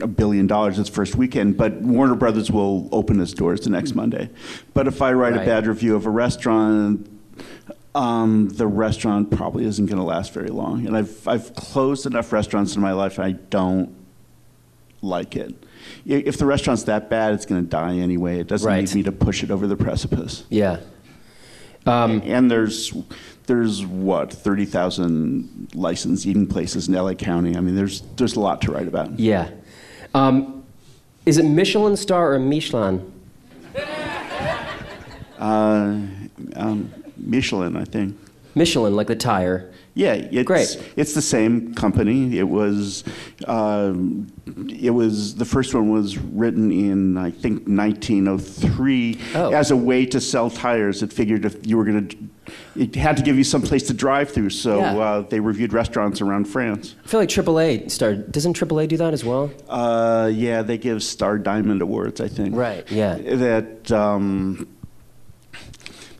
a 0.00 0.06
billion 0.06 0.46
dollars 0.46 0.78
its 0.78 0.88
first 0.88 1.16
weekend, 1.16 1.56
but 1.56 1.74
Warner 1.80 2.14
Brothers 2.14 2.50
will 2.50 2.88
open 2.92 3.20
its 3.20 3.32
doors 3.32 3.60
the 3.62 3.70
next 3.70 3.94
Monday. 3.94 4.30
But 4.74 4.86
if 4.86 5.02
I 5.02 5.12
write 5.12 5.32
Right. 5.34 5.42
a 5.42 5.46
bad 5.46 5.66
review 5.66 5.96
of 5.96 6.06
a 6.06 6.10
restaurant, 6.10 7.08
um, 7.94 8.48
the 8.50 8.66
restaurant 8.66 9.30
probably 9.30 9.64
isn't 9.64 9.86
going 9.86 9.98
to 9.98 10.04
last 10.04 10.32
very 10.32 10.48
long. 10.48 10.86
And 10.86 10.96
I've, 10.96 11.26
I've 11.28 11.54
closed 11.54 12.06
enough 12.06 12.32
restaurants 12.32 12.74
in 12.76 12.80
my 12.82 12.92
life, 12.92 13.18
I 13.18 13.32
don't 13.32 13.94
like 15.02 15.34
it. 15.36 15.54
If 16.06 16.38
the 16.38 16.46
restaurant's 16.46 16.84
that 16.84 17.10
bad, 17.10 17.34
it's 17.34 17.44
going 17.44 17.62
to 17.62 17.68
die 17.68 17.96
anyway. 17.96 18.38
It 18.38 18.46
doesn't 18.46 18.66
Right. 18.66 18.80
need 18.86 18.94
me 18.94 19.02
to 19.02 19.12
push 19.12 19.42
it 19.42 19.50
over 19.50 19.66
the 19.66 19.76
precipice. 19.76 20.44
Yeah. 20.48 20.78
Um, 21.84 22.22
and 22.24 22.48
there's, 22.50 22.92
there's 23.46 23.84
what, 23.84 24.32
30,000 24.32 25.70
licensed 25.74 26.26
eating 26.26 26.46
places 26.46 26.88
in 26.88 26.94
LA 26.94 27.14
County. 27.14 27.56
I 27.56 27.60
mean, 27.60 27.74
there's, 27.74 28.02
there's 28.16 28.36
a 28.36 28.40
lot 28.40 28.60
to 28.62 28.72
write 28.72 28.88
about. 28.88 29.18
Yeah. 29.18 29.50
Um, 30.14 30.64
is 31.26 31.38
it 31.38 31.44
Michelin 31.44 31.96
star 31.96 32.34
or 32.34 32.38
Michelin? 32.38 33.12
Uh, 35.38 35.98
um, 36.54 36.92
Michelin, 37.16 37.76
I 37.76 37.84
think. 37.84 38.16
Michelin, 38.54 38.94
like 38.94 39.06
the 39.06 39.16
tire. 39.16 39.72
Yeah, 39.94 40.14
it's, 40.14 40.46
Great. 40.46 40.92
It's 40.96 41.14
the 41.14 41.22
same 41.22 41.74
company. 41.74 42.38
It 42.38 42.48
was, 42.48 43.04
um, 43.46 44.28
it 44.70 44.90
was 44.90 45.34
the 45.34 45.44
first 45.44 45.74
one 45.74 45.90
was 45.90 46.16
written 46.16 46.70
in 46.72 47.18
I 47.18 47.30
think 47.30 47.66
1903 47.66 49.18
Oh. 49.34 49.52
as 49.52 49.70
a 49.70 49.76
way 49.76 50.06
to 50.06 50.20
sell 50.20 50.48
tires. 50.48 51.02
It 51.02 51.12
figured 51.12 51.44
if 51.44 51.66
you 51.66 51.76
were 51.76 51.84
going 51.84 52.08
to, 52.08 52.16
it 52.76 52.94
had 52.94 53.16
to 53.18 53.22
give 53.22 53.36
you 53.36 53.44
some 53.44 53.62
place 53.62 53.82
to 53.88 53.94
drive 53.94 54.30
through. 54.30 54.50
So 54.50 54.78
Yeah. 54.78 54.96
uh, 54.96 55.20
they 55.22 55.40
reviewed 55.40 55.72
restaurants 55.72 56.20
around 56.20 56.44
France. 56.46 56.94
I 57.04 57.08
feel 57.08 57.20
like 57.20 57.28
AAA 57.28 57.90
started. 57.90 58.32
Doesn't 58.32 58.54
AAA 58.56 58.86
do 58.88 58.96
that 58.98 59.12
as 59.12 59.24
well? 59.24 59.50
Uh, 59.68 60.30
yeah, 60.32 60.62
they 60.62 60.78
give 60.78 61.02
Star 61.02 61.38
Diamond 61.38 61.82
awards. 61.82 62.20
I 62.20 62.28
think. 62.28 62.54
Right, 62.56 62.90
yeah. 62.90 63.16
That 63.16 63.92
um, 63.92 64.66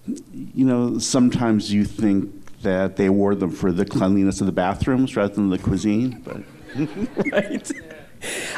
you 0.07 0.65
know 0.65 0.99
sometimes 0.99 1.73
you 1.73 1.85
think 1.85 2.31
that 2.63 2.97
they 2.97 3.07
award 3.07 3.41
them 3.41 3.51
for 3.51 3.73
the 3.73 3.85
cleanliness 3.85 4.41
of 4.41 4.47
the 4.47 4.53
bathrooms 4.53 5.17
rather 5.17 5.35
than 5.35 5.51
the 5.51 5.59
cuisine, 5.59 6.21
but. 6.25 6.43
right. 7.33 7.71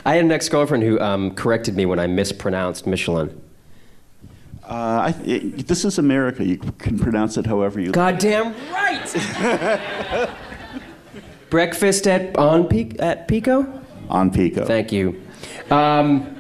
I 0.05 0.17
had 0.17 0.25
an 0.27 0.31
ex-girlfriend 0.31 0.83
who 0.85 1.01
um, 1.01 1.35
corrected 1.35 1.75
me 1.75 1.87
when 1.87 1.99
I 1.99 2.07
mispronounced 2.07 2.87
Michelin. 2.87 3.41
Uh, 4.69 5.13
I, 5.13 5.15
it, 5.25 5.67
this 5.67 5.85
is 5.85 5.99
America. 5.99 6.45
You 6.45 6.57
can 6.79 6.99
pronounce 6.99 7.37
it 7.37 7.47
however 7.47 7.81
you. 7.81 7.87
Like. 7.87 7.95
Goddamn 7.95 8.55
right. 8.73 10.31
Breakfast 11.51 12.07
at 12.07 12.37
on 12.37 12.65
Pic- 12.67 13.01
at 13.01 13.29
Pico. 13.29 13.67
On 14.09 14.31
Pico. 14.31 14.65
Thank 14.65 14.91
you. 14.91 15.23
Um, 15.71 16.37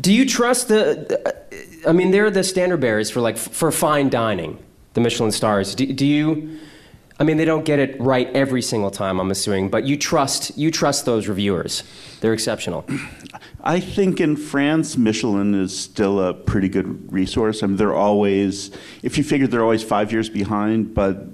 do 0.00 0.12
you 0.12 0.26
trust 0.28 0.68
the? 0.68 1.06
the- 1.08 1.88
I 1.88 1.92
mean, 1.92 2.10
they're 2.10 2.30
the 2.30 2.42
standard 2.44 2.80
bearers 2.80 3.10
for 3.10 3.20
like 3.20 3.36
for 3.36 3.70
fine 3.72 4.08
dining, 4.10 4.58
the 4.94 5.00
Michelin 5.00 5.30
stars. 5.32 5.74
Do, 5.74 5.86
do 5.92 6.06
you? 6.06 6.58
I 7.18 7.24
mean, 7.24 7.36
they 7.38 7.44
don't 7.44 7.64
get 7.64 7.78
it 7.78 7.98
right 8.00 8.28
every 8.34 8.60
single 8.62 8.90
time. 8.90 9.20
I'm 9.20 9.30
assuming, 9.30 9.70
but 9.70 9.84
you 9.84 9.96
trust 9.96 10.56
you 10.56 10.70
trust 10.70 11.04
those 11.04 11.28
reviewers. 11.28 11.82
They're 12.20 12.32
exceptional. 12.32 12.84
I 13.66 13.80
think 13.80 14.20
in 14.20 14.36
France, 14.36 14.96
Michelin 14.96 15.52
is 15.52 15.76
still 15.76 16.20
a 16.20 16.32
pretty 16.32 16.68
good 16.68 17.12
resource. 17.12 17.64
I 17.64 17.66
mean, 17.66 17.76
they're 17.76 17.96
always, 17.96 18.70
if 19.02 19.18
you 19.18 19.24
figure 19.24 19.48
they're 19.48 19.64
always 19.64 19.82
five 19.82 20.12
years 20.12 20.28
behind, 20.28 20.94
but 20.94 21.24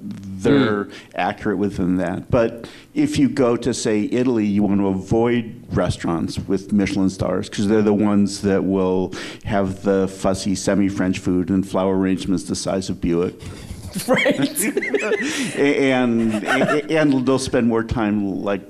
they're 0.42 0.84
hmm. 0.84 0.92
accurate 1.14 1.58
within 1.58 1.98
that. 1.98 2.30
But 2.30 2.70
if 2.94 3.18
you 3.18 3.28
go 3.28 3.58
to, 3.58 3.74
say, 3.74 4.08
Italy, 4.10 4.46
you 4.46 4.62
want 4.62 4.80
to 4.80 4.88
avoid 4.88 5.62
restaurants 5.76 6.38
with 6.38 6.72
Michelin 6.72 7.10
stars 7.10 7.50
because 7.50 7.68
they're 7.68 7.82
the 7.82 7.92
ones 7.92 8.40
that 8.40 8.64
will 8.64 9.12
have 9.44 9.82
the 9.82 10.08
fussy 10.08 10.54
semi 10.54 10.88
French 10.88 11.18
food 11.18 11.50
and 11.50 11.68
flower 11.68 11.98
arrangements 11.98 12.44
the 12.44 12.56
size 12.56 12.88
of 12.88 12.98
Buick. 12.98 13.34
right. 14.08 14.64
and, 15.58 16.32
and 16.46 16.90
and 16.90 17.26
they'll 17.26 17.38
spend 17.38 17.68
more 17.68 17.84
time 17.84 18.42
like 18.42 18.62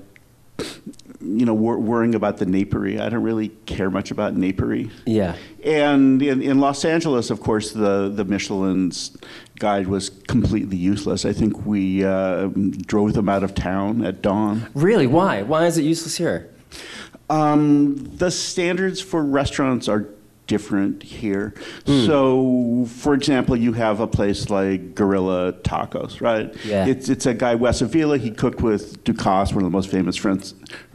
you 1.22 1.46
know 1.46 1.54
wor- 1.54 1.78
worrying 1.78 2.14
about 2.14 2.38
the 2.38 2.46
napery. 2.46 3.00
I 3.00 3.08
don't 3.08 3.22
really 3.22 3.48
care 3.66 3.90
much 3.90 4.10
about 4.10 4.36
napery. 4.36 4.90
Yeah. 5.06 5.36
And 5.64 6.22
in, 6.22 6.42
in 6.42 6.58
Los 6.58 6.84
Angeles, 6.84 7.30
of 7.30 7.40
course, 7.40 7.72
the 7.72 8.08
the 8.08 8.24
Michelin's 8.24 9.16
guide 9.58 9.86
was 9.86 10.10
completely 10.10 10.76
useless. 10.76 11.24
I 11.24 11.32
think 11.32 11.64
we 11.64 12.04
uh, 12.04 12.48
drove 12.86 13.14
them 13.14 13.28
out 13.28 13.44
of 13.44 13.54
town 13.54 14.04
at 14.04 14.22
dawn. 14.22 14.66
Really? 14.74 15.06
Why? 15.06 15.42
Why 15.42 15.66
is 15.66 15.78
it 15.78 15.82
useless 15.82 16.16
here? 16.16 16.50
Um, 17.30 17.96
the 18.16 18.30
standards 18.30 19.00
for 19.00 19.24
restaurants 19.24 19.88
are 19.88 20.08
different 20.52 21.02
here. 21.02 21.54
Hmm. 21.86 22.04
So, 22.04 22.86
for 22.86 23.14
example, 23.14 23.56
you 23.56 23.72
have 23.72 24.00
a 24.00 24.06
place 24.06 24.50
like 24.50 24.94
Guerrilla 24.94 25.54
Tacos, 25.54 26.20
right? 26.20 26.54
Yeah. 26.62 26.84
It's, 26.84 27.08
it's 27.08 27.24
a 27.24 27.32
guy, 27.32 27.54
Wes 27.54 27.80
Avila. 27.80 28.18
He 28.18 28.30
cooked 28.30 28.60
with 28.60 29.02
Ducasse, 29.02 29.54
one 29.54 29.64
of 29.64 29.70
the 29.70 29.74
most 29.74 29.90
famous 29.90 30.18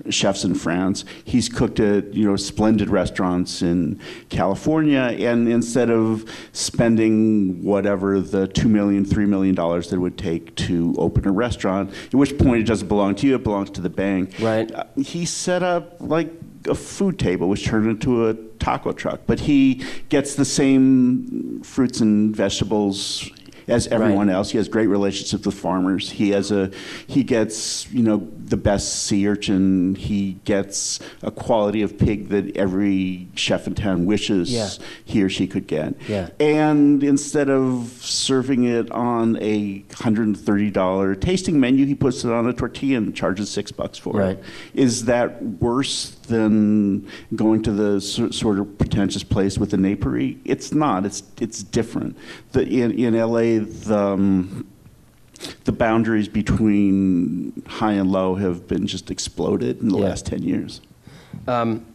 chefs 0.10 0.44
in 0.44 0.54
France. 0.54 1.06
He's 1.24 1.50
cooked 1.50 1.80
at 1.80 2.14
you 2.14 2.26
know 2.26 2.36
splendid 2.36 2.90
restaurants 2.90 3.64
in 3.64 4.00
California, 4.30 5.00
and 5.00 5.50
instead 5.50 5.90
of 5.90 6.30
spending 6.52 7.64
whatever 7.64 8.20
the 8.20 8.48
two 8.48 8.70
million, 8.70 9.06
three 9.06 9.26
million 9.26 9.56
dollars 9.56 9.90
that 9.90 9.96
it 9.96 10.00
would 10.00 10.20
take 10.20 10.56
to 10.68 10.94
open 11.00 11.28
a 11.28 11.32
restaurant, 11.32 11.92
at 12.06 12.14
which 12.14 12.38
point 12.38 12.62
it 12.62 12.68
doesn't 12.68 12.88
belong 12.88 13.16
to 13.16 13.26
you, 13.26 13.34
it 13.34 13.44
belongs 13.44 13.72
to 13.72 13.82
the 13.82 13.90
bank. 13.90 14.36
Right. 14.40 14.72
Uh, 14.72 14.84
he 14.98 15.26
set 15.26 15.64
up 15.64 15.96
like 16.00 16.32
a 16.68 16.76
food 16.76 17.18
table 17.20 17.48
which 17.50 17.66
turned 17.66 17.88
into 17.90 18.28
a 18.28 18.34
taco 18.60 18.92
truck 18.92 19.22
but 19.28 19.40
he 19.42 19.84
gets 20.10 20.36
the 20.36 20.46
same 20.46 21.62
fruits 21.64 22.00
and 22.02 22.36
vegetables 22.36 23.30
as 23.70 23.86
everyone 23.88 24.28
Right. 24.28 24.34
else 24.34 24.52
he 24.52 24.58
has 24.60 24.70
great 24.70 24.88
relationships 24.88 25.46
with 25.46 25.54
farmers 25.56 26.10
he 26.10 26.30
has 26.30 26.52
a 26.52 26.72
he 27.06 27.22
gets 27.24 27.92
you 27.92 28.02
know 28.02 28.26
the 28.46 28.56
best 28.56 29.04
sea 29.04 29.28
urchin 29.28 29.94
he 29.96 30.38
gets 30.46 31.02
a 31.22 31.32
quality 31.32 31.82
of 31.82 31.98
pig 31.98 32.30
that 32.30 32.56
every 32.56 33.28
chef 33.36 33.68
in 33.68 33.76
town 33.76 34.06
wishes 34.06 34.50
Yeah. 34.54 34.70
he 35.04 35.22
or 35.22 35.28
she 35.28 35.48
could 35.48 35.68
get 35.68 35.96
Yeah. 36.08 36.30
and 36.40 37.04
instead 37.04 37.50
of 37.50 37.90
serving 38.00 38.64
it 38.64 38.90
on 38.92 39.38
a 39.42 39.84
$130 39.90 41.16
tasting 41.20 41.60
menu 41.60 41.86
he 41.86 41.96
puts 41.96 42.24
it 42.24 42.32
on 42.32 42.48
a 42.48 42.54
tortilla 42.54 42.98
and 42.98 43.16
charges 43.16 43.50
six 43.50 43.72
bucks 43.72 43.98
for 43.98 44.14
Right. 44.18 44.40
it 44.74 44.80
is 44.84 45.06
that 45.06 45.44
worse 45.62 46.16
than 46.28 47.08
going 47.36 47.64
to 47.64 47.72
the 47.72 48.00
sort 48.02 48.60
of 48.60 48.78
pretentious 48.78 49.24
place 49.24 49.58
with 49.58 49.72
the 49.72 49.78
napery? 49.78 50.38
It's 50.46 50.72
not. 50.72 51.06
It's 51.06 51.24
it's 51.42 51.64
different. 51.64 52.18
The, 52.52 52.62
in 52.68 52.92
in 52.92 53.14
LA, 53.18 53.60
the 53.88 53.98
um, 53.98 54.68
the 55.66 55.72
boundaries 55.72 56.28
between 56.28 57.62
high 57.68 57.94
and 57.94 58.12
low 58.12 58.36
have 58.36 58.68
been 58.68 58.88
just 58.88 59.12
exploded 59.12 59.82
in 59.82 59.90
the 59.90 59.98
Yeah. 59.98 60.06
last 60.06 60.26
ten 60.26 60.44
years. 60.44 60.82
Um, 61.48 61.86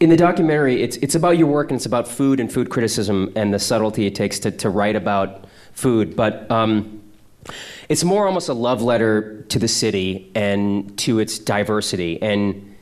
in 0.00 0.10
the 0.10 0.16
documentary, 0.16 0.82
it's, 0.82 0.96
it's 0.98 1.14
about 1.14 1.38
your 1.38 1.46
work 1.46 1.70
and 1.70 1.76
it's 1.76 1.86
about 1.86 2.06
food 2.08 2.40
and 2.40 2.52
food 2.52 2.68
criticism 2.68 3.32
and 3.36 3.54
the 3.54 3.58
subtlety 3.58 4.06
it 4.06 4.14
takes 4.14 4.38
to, 4.40 4.50
to 4.50 4.68
write 4.68 4.96
about 4.96 5.44
food. 5.72 6.14
But 6.16 6.50
um, 6.50 6.93
it's 7.88 8.04
more 8.04 8.26
almost 8.26 8.48
a 8.48 8.54
love 8.54 8.82
letter 8.82 9.42
to 9.48 9.58
the 9.58 9.68
city 9.68 10.30
and 10.34 10.96
to 10.98 11.18
its 11.18 11.38
diversity. 11.38 12.20
And 12.22 12.74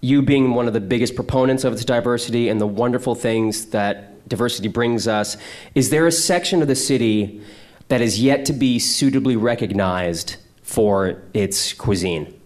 you 0.00 0.22
being 0.22 0.54
one 0.54 0.66
of 0.66 0.72
the 0.72 0.80
biggest 0.80 1.14
proponents 1.14 1.64
of 1.64 1.72
its 1.72 1.84
diversity 1.84 2.48
and 2.48 2.60
the 2.60 2.66
wonderful 2.66 3.14
things 3.14 3.66
that 3.66 4.28
diversity 4.28 4.68
brings 4.68 5.06
us, 5.06 5.36
is 5.74 5.90
there 5.90 6.06
a 6.06 6.12
section 6.12 6.62
of 6.62 6.68
the 6.68 6.74
city 6.74 7.40
that 7.88 8.00
is 8.00 8.20
yet 8.20 8.44
to 8.46 8.52
be 8.52 8.78
suitably 8.78 9.36
recognized 9.36 10.36
for 10.62 11.22
its 11.34 11.72
cuisine? 11.72 12.38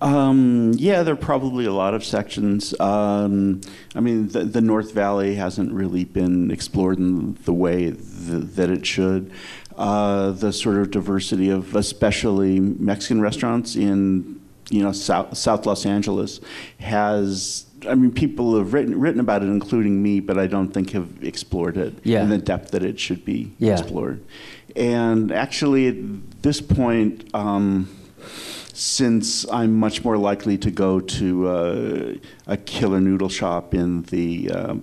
Um, 0.00 0.72
yeah, 0.76 1.02
there 1.02 1.14
are 1.14 1.16
probably 1.16 1.64
a 1.64 1.72
lot 1.72 1.94
of 1.94 2.04
sections. 2.04 2.78
Um, 2.78 3.62
I 3.94 4.00
mean, 4.00 4.28
the, 4.28 4.44
the 4.44 4.60
North 4.60 4.92
Valley 4.92 5.36
hasn't 5.36 5.72
really 5.72 6.04
been 6.04 6.50
explored 6.50 6.98
in 6.98 7.34
the 7.44 7.52
way 7.52 7.92
th- 7.92 7.96
that 7.96 8.68
it 8.68 8.84
should. 8.84 9.32
Uh, 9.76 10.30
the 10.30 10.52
sort 10.52 10.76
of 10.78 10.90
diversity 10.90 11.50
of 11.50 11.76
especially 11.76 12.58
Mexican 12.60 13.20
restaurants 13.20 13.76
in 13.76 14.40
you 14.70 14.82
know 14.82 14.90
South, 14.92 15.36
South 15.36 15.66
Los 15.66 15.84
Angeles 15.84 16.40
has. 16.80 17.66
I 17.86 17.94
mean, 17.94 18.10
people 18.10 18.56
have 18.56 18.72
written 18.72 18.98
written 18.98 19.20
about 19.20 19.42
it, 19.42 19.46
including 19.48 20.02
me, 20.02 20.20
but 20.20 20.38
I 20.38 20.46
don't 20.46 20.68
think 20.72 20.92
have 20.92 21.08
explored 21.22 21.76
it 21.76 21.92
Yeah. 22.04 22.22
in 22.22 22.30
the 22.30 22.38
depth 22.38 22.70
that 22.70 22.82
it 22.82 22.98
should 22.98 23.24
be 23.24 23.52
Yeah. 23.58 23.72
explored. 23.78 24.22
And 24.74 25.30
actually, 25.30 25.88
at 25.88 26.42
this 26.42 26.60
point. 26.62 27.24
Um, 27.34 27.88
since 28.72 29.50
I'm 29.50 29.72
much 29.78 30.04
more 30.04 30.18
likely 30.18 30.58
to 30.58 30.70
go 30.70 31.00
to 31.00 31.48
uh, 31.48 32.12
a 32.46 32.58
killer 32.58 33.00
noodle 33.00 33.30
shop 33.30 33.72
in 33.72 34.02
the, 34.02 34.50
uh, 34.50 34.74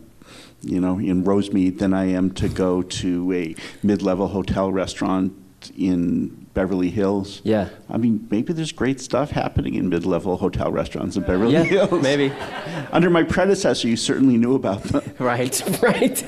you 0.64 0.80
know, 0.80 0.98
in 0.98 1.24
Rosemead 1.24 1.80
than 1.80 1.94
I 1.94 2.06
am 2.06 2.32
to 2.36 2.48
go 2.50 2.82
to 2.82 3.34
a 3.34 3.56
mid-level 3.84 4.30
hotel 4.30 4.72
restaurant 4.72 5.34
in 5.78 6.28
Beverly 6.54 6.90
Hills. 6.90 7.42
Yeah. 7.44 7.70
I 7.90 7.98
mean, 7.98 8.28
maybe 8.30 8.54
there's 8.54 8.72
great 8.72 9.00
stuff 9.02 9.32
happening 9.32 9.74
in 9.76 9.90
mid-level 9.90 10.38
hotel 10.38 10.72
restaurants 10.72 11.16
in 11.18 11.24
Beverly 11.24 11.54
Yeah, 11.54 11.64
Hills. 11.64 12.02
maybe. 12.02 12.32
Under 12.92 13.10
my 13.10 13.24
predecessor, 13.24 13.88
you 13.88 13.98
certainly 13.98 14.38
knew 14.38 14.56
about 14.56 14.84
them. 14.84 15.04
Right, 15.20 15.82
right. 15.82 16.26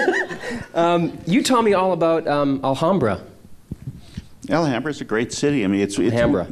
um, 0.74 1.18
you 1.26 1.42
taught 1.42 1.64
me 1.64 1.74
all 1.74 1.92
about 1.92 2.26
um, 2.26 2.60
Alhambra. 2.64 3.20
Alhambra 4.48 4.90
is 4.90 5.00
a 5.00 5.04
great 5.04 5.32
city. 5.32 5.64
I 5.64 5.68
mean, 5.68 5.80
it's, 5.80 5.98
it's 5.98 6.12
Alhambra. 6.14 6.48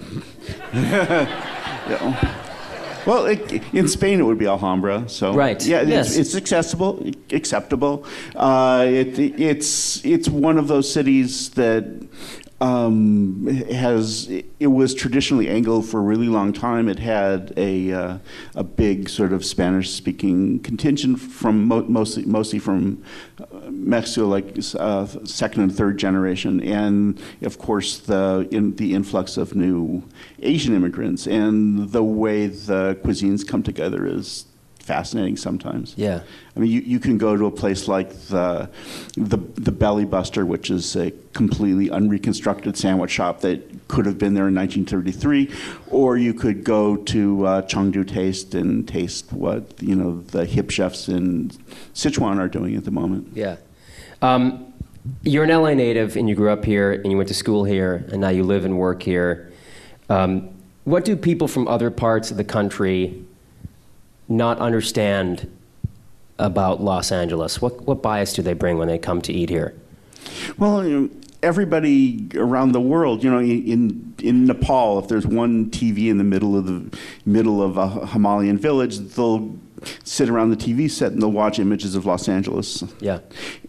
Yeah. 0.72 2.44
Well, 3.08 3.24
it, 3.24 3.40
in 3.72 3.88
Spain 3.88 4.20
it 4.20 4.24
would 4.24 4.36
be 4.36 4.46
Alhambra. 4.46 5.08
So 5.08 5.32
Right, 5.32 5.64
yeah, 5.64 5.80
yes. 5.80 6.10
it's, 6.10 6.18
it's 6.18 6.36
accessible, 6.36 7.10
acceptable. 7.30 8.04
Uh, 8.36 8.84
it, 8.86 9.18
it's 9.18 10.04
it's 10.04 10.28
one 10.28 10.58
of 10.58 10.68
those 10.68 10.92
cities 10.92 11.48
that 11.50 11.84
um, 12.60 13.46
has 13.70 14.28
it 14.28 14.66
was 14.66 14.92
traditionally 14.92 15.48
Anglo 15.48 15.80
for 15.80 16.00
a 16.00 16.02
really 16.02 16.28
long 16.28 16.52
time. 16.52 16.88
It 16.88 16.98
had 16.98 17.52
a 17.56 17.92
uh, 17.92 18.18
a 18.56 18.64
big 18.64 19.08
sort 19.08 19.32
of 19.32 19.44
Spanish 19.44 19.90
speaking 19.90 20.58
contingent 20.60 21.20
from 21.20 21.66
mo- 21.66 21.84
mostly 21.84 22.24
mostly 22.24 22.58
from 22.58 23.02
uh, 23.40 23.70
Mexico, 23.70 24.26
like 24.26 24.56
uh, 24.76 25.06
second 25.24 25.62
and 25.62 25.74
third 25.74 25.98
generation, 25.98 26.60
and 26.60 27.20
of 27.42 27.58
course 27.58 27.98
the 27.98 28.48
in 28.50 28.74
the 28.74 28.92
influx 28.92 29.36
of 29.36 29.54
new 29.54 30.02
Asian 30.42 30.74
immigrants 30.74 31.26
and 31.26 31.90
the 31.90 32.02
way 32.02 32.48
the 32.48 32.98
cuisines 33.04 33.46
come 33.46 33.62
together 33.62 34.04
is 34.04 34.46
fascinating 34.88 35.36
sometimes. 35.36 35.92
Yeah. 35.98 36.22
I 36.56 36.60
mean, 36.60 36.70
you, 36.70 36.80
you 36.80 36.98
can 36.98 37.18
go 37.18 37.36
to 37.36 37.44
a 37.44 37.50
place 37.50 37.88
like 37.88 38.10
the, 38.28 38.70
the 39.16 39.36
the 39.36 39.70
Belly 39.70 40.06
Buster, 40.06 40.46
which 40.46 40.70
is 40.70 40.96
a 40.96 41.12
completely 41.34 41.90
unreconstructed 41.90 42.74
sandwich 42.74 43.10
shop 43.10 43.42
that 43.42 43.86
could 43.88 44.06
have 44.06 44.16
been 44.16 44.32
there 44.32 44.48
in 44.48 44.54
1933, 44.54 45.52
or 45.90 46.16
you 46.16 46.32
could 46.32 46.64
go 46.64 46.96
to 46.96 47.46
uh, 47.46 47.62
Chengdu 47.62 48.08
Taste 48.08 48.54
and 48.54 48.88
taste 48.88 49.30
what 49.30 49.80
you 49.82 49.94
know 49.94 50.22
the 50.22 50.46
hip 50.46 50.70
chefs 50.70 51.06
in 51.06 51.50
Sichuan 51.92 52.38
are 52.38 52.48
doing 52.48 52.74
at 52.74 52.84
the 52.84 52.90
moment. 52.90 53.28
Yeah. 53.34 53.56
Um, 54.22 54.72
you're 55.22 55.44
an 55.44 55.50
LA 55.50 55.74
native 55.74 56.16
and 56.16 56.28
you 56.30 56.34
grew 56.34 56.50
up 56.50 56.64
here 56.64 56.92
and 56.92 57.10
you 57.10 57.18
went 57.18 57.28
to 57.28 57.34
school 57.34 57.64
here 57.64 58.06
and 58.10 58.22
now 58.22 58.30
you 58.30 58.42
live 58.42 58.64
and 58.64 58.78
work 58.78 59.02
here. 59.02 59.52
Um, 60.08 60.48
what 60.84 61.04
do 61.04 61.14
people 61.14 61.46
from 61.46 61.68
other 61.68 61.90
parts 61.90 62.30
of 62.30 62.38
the 62.38 62.44
country 62.44 63.22
not 64.28 64.58
understand 64.58 65.50
about 66.38 66.82
Los 66.82 67.10
Angeles? 67.10 67.60
What, 67.60 67.82
what 67.82 68.02
bias 68.02 68.32
do 68.32 68.42
they 68.42 68.54
bring 68.54 68.78
when 68.78 68.88
they 68.88 68.98
come 68.98 69.20
to 69.22 69.32
eat 69.32 69.50
here? 69.50 69.74
Well, 70.58 70.86
you 70.86 71.00
know, 71.00 71.10
everybody 71.42 72.28
around 72.34 72.72
the 72.72 72.80
world, 72.80 73.22
you 73.22 73.30
know, 73.30 73.40
in 73.40 74.14
in 74.18 74.46
Nepal, 74.46 74.98
if 74.98 75.08
there's 75.08 75.26
one 75.26 75.70
TV 75.70 76.08
in 76.08 76.18
the 76.18 76.24
middle 76.24 76.56
of 76.56 76.66
the 76.66 76.98
middle 77.24 77.62
of 77.62 77.76
a 77.76 78.06
Himalayan 78.06 78.58
village, 78.58 78.98
they'll 78.98 79.56
sit 80.02 80.28
around 80.28 80.50
the 80.50 80.56
TV 80.56 80.90
set 80.90 81.12
and 81.12 81.22
they'll 81.22 81.30
watch 81.30 81.60
images 81.60 81.94
of 81.94 82.04
Los 82.04 82.28
Angeles. 82.28 82.82
Yeah. 83.00 83.20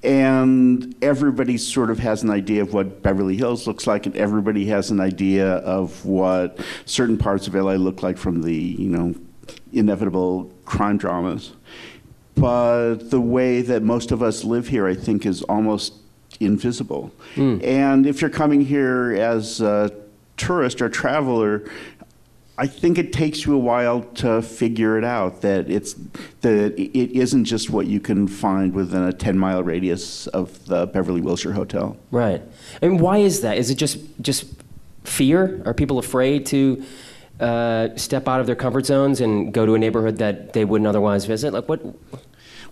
And 0.04 0.96
everybody 1.04 1.58
sort 1.58 1.92
of 1.92 2.00
has 2.00 2.24
an 2.24 2.32
idea 2.32 2.64
of 2.64 2.74
what 2.74 3.04
Beverly 3.04 3.38
Hills 3.38 3.68
looks 3.68 3.86
like, 3.86 4.08
and 4.08 4.16
everybody 4.18 4.66
has 4.66 4.90
an 4.90 5.00
idea 5.00 5.58
of 5.58 6.04
what 6.06 6.58
certain 6.86 7.18
parts 7.18 7.48
of 7.48 7.54
LA 7.54 7.74
look 7.74 8.02
like 8.02 8.18
from 8.18 8.42
the, 8.42 8.56
you 8.56 8.90
know, 8.90 9.14
inevitable 9.74 10.52
crime 10.66 10.98
dramas. 10.98 11.54
But 12.36 13.10
the 13.10 13.20
way 13.20 13.62
that 13.62 13.84
most 13.84 14.12
of 14.12 14.24
us 14.24 14.44
live 14.44 14.70
here, 14.70 14.88
I 14.88 14.96
think, 14.96 15.26
is 15.26 15.42
almost 15.44 15.94
invisible. 16.40 17.12
Hmm. 17.36 17.60
And 17.64 18.06
if 18.06 18.22
you're 18.22 18.30
coming 18.30 18.62
here 18.62 19.14
as 19.14 19.60
a 19.60 19.92
tourist 20.38 20.82
or 20.82 20.90
traveler, 20.90 21.70
I 22.58 22.68
think 22.68 22.98
it 22.98 23.14
takes 23.14 23.46
you 23.46 23.56
a 23.56 23.58
while 23.58 24.02
to 24.16 24.42
figure 24.42 24.98
it 24.98 25.06
out 25.06 25.42
that 25.42 25.70
it's 25.70 25.96
that 26.42 26.78
it 26.78 27.18
isn't 27.18 27.46
just 27.46 27.70
what 27.70 27.88
you 27.88 28.02
can 28.02 28.28
find 28.28 28.74
within 28.74 29.04
a 29.04 29.14
10 29.14 29.38
mile 29.38 29.64
radius 29.64 30.28
of 30.28 30.66
the 30.66 30.86
Beverly 30.88 31.22
Wilshire 31.22 31.54
Hotel. 31.54 31.96
Right. 32.12 32.42
And 32.82 33.00
why 33.00 33.20
is 33.20 33.42
that? 33.42 33.58
Is 33.58 33.70
it 33.70 33.76
just 33.76 34.00
just 34.22 34.46
fear? 35.06 35.62
Are 35.66 35.74
people 35.74 36.00
afraid 36.00 36.46
to 36.48 36.84
uh, 37.40 37.90
step 37.96 38.28
out 38.28 38.40
of 38.40 38.46
their 38.48 38.56
comfort 38.56 38.86
zones 38.86 39.22
and 39.22 39.54
go 39.54 39.66
to 39.66 39.74
a 39.76 39.80
neighborhood 39.80 40.18
that 40.18 40.54
they 40.54 40.66
wouldn't 40.66 40.88
otherwise 40.88 41.26
visit? 41.26 41.54
Like 41.54 41.68
what? 41.70 41.82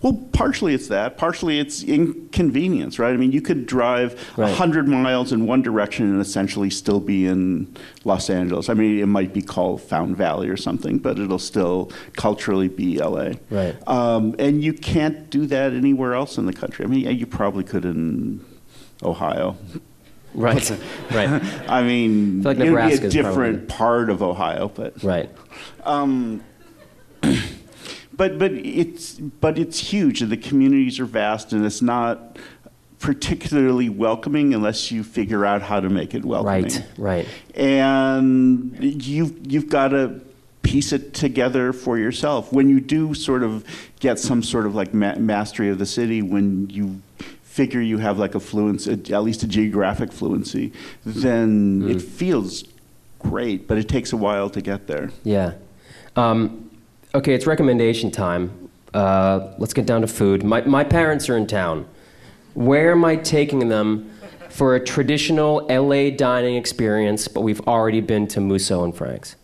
Well, 0.00 0.12
partially 0.32 0.74
it's 0.74 0.86
that. 0.88 1.18
Partially 1.18 1.58
it's 1.58 1.82
inconvenience, 1.82 3.00
right? 3.00 3.12
I 3.12 3.16
mean, 3.16 3.32
you 3.32 3.40
could 3.40 3.66
drive 3.66 4.12
a 4.36 4.42
Right. 4.42 4.48
100 4.50 4.86
miles 4.86 5.32
in 5.32 5.44
one 5.44 5.60
direction 5.60 6.06
and 6.06 6.20
essentially 6.20 6.70
still 6.70 7.00
be 7.00 7.26
in 7.26 7.74
Los 8.04 8.30
Angeles. 8.30 8.68
I 8.68 8.74
mean, 8.74 9.00
it 9.00 9.06
might 9.06 9.34
be 9.34 9.42
called 9.42 9.82
Fountain 9.82 10.14
Valley 10.14 10.48
or 10.48 10.56
something, 10.56 10.98
but 10.98 11.18
it'll 11.18 11.40
still 11.40 11.90
culturally 12.14 12.68
be 12.68 12.98
LA. 12.98 13.32
Right. 13.50 13.74
Um, 13.88 14.36
and 14.38 14.62
you 14.62 14.72
can't 14.72 15.30
do 15.30 15.46
that 15.46 15.72
anywhere 15.72 16.14
else 16.14 16.38
in 16.38 16.46
the 16.46 16.52
country. 16.52 16.84
I 16.84 16.88
mean, 16.88 17.18
you 17.18 17.26
probably 17.26 17.64
could 17.64 17.84
in 17.84 18.44
Ohio. 19.02 19.56
Right. 20.34 20.70
right. 21.12 21.28
I 21.68 21.82
mean, 21.82 22.46
I 22.46 22.50
like 22.50 22.58
it'd 22.58 23.00
be 23.00 23.06
a 23.06 23.10
different 23.10 23.68
probably- 23.68 23.76
part 23.76 24.10
of 24.10 24.22
Ohio, 24.22 24.68
but 24.68 25.02
Right. 25.02 25.30
Um, 25.84 26.42
but 28.12 28.38
but 28.38 28.52
it's 28.52 29.14
but 29.14 29.58
it's 29.58 29.78
huge 29.78 30.22
and 30.22 30.30
the 30.30 30.36
communities 30.36 31.00
are 31.00 31.04
vast 31.04 31.52
and 31.52 31.64
it's 31.64 31.82
not 31.82 32.36
particularly 32.98 33.88
welcoming 33.88 34.54
unless 34.54 34.90
you 34.90 35.04
figure 35.04 35.46
out 35.46 35.62
how 35.62 35.80
to 35.80 35.88
make 35.88 36.14
it 36.14 36.24
welcoming. 36.24 36.64
Right. 36.64 36.84
Right. 36.98 37.28
And 37.54 38.76
you've 38.80 39.50
you've 39.50 39.68
got 39.68 39.88
to 39.88 40.20
piece 40.62 40.92
it 40.92 41.14
together 41.14 41.72
for 41.72 41.96
yourself. 41.96 42.52
When 42.52 42.68
you 42.68 42.80
do 42.80 43.14
sort 43.14 43.42
of 43.42 43.64
get 44.00 44.18
some 44.18 44.42
sort 44.42 44.66
of 44.66 44.74
like 44.74 44.92
ma- 44.92 45.14
mastery 45.16 45.70
of 45.70 45.78
the 45.78 45.86
city, 45.86 46.20
when 46.20 46.68
you 46.70 47.00
figure 47.58 47.80
you 47.80 47.98
have 47.98 48.20
like 48.20 48.36
a 48.36 48.40
fluency, 48.40 48.92
at 49.12 49.22
least 49.24 49.42
a 49.42 49.48
geographic 49.48 50.12
fluency, 50.12 50.72
then 51.04 51.80
Hmm. 51.82 51.90
it 51.90 52.00
feels 52.00 52.62
great, 53.18 53.66
but 53.66 53.76
it 53.78 53.88
takes 53.88 54.12
a 54.12 54.16
while 54.16 54.48
to 54.50 54.60
get 54.60 54.86
there. 54.86 55.10
Yeah. 55.24 55.54
Um, 56.14 56.70
okay, 57.16 57.34
it's 57.34 57.46
recommendation 57.48 58.12
time. 58.12 58.42
Uh, 58.94 59.40
let's 59.58 59.74
get 59.74 59.86
down 59.86 60.02
to 60.02 60.06
food. 60.06 60.44
My, 60.44 60.60
my 60.62 60.84
parents 60.84 61.28
are 61.28 61.36
in 61.36 61.48
town. 61.48 61.84
Where 62.54 62.92
am 62.92 63.04
I 63.04 63.16
taking 63.16 63.68
them 63.68 64.08
for 64.50 64.76
a 64.76 64.80
traditional 64.94 65.66
LA 65.68 66.10
dining 66.10 66.54
experience, 66.54 67.26
but 67.26 67.40
we've 67.40 67.60
already 67.66 68.00
been 68.00 68.28
to 68.28 68.40
Musso 68.40 68.84
and 68.84 68.94
Frank's? 68.94 69.34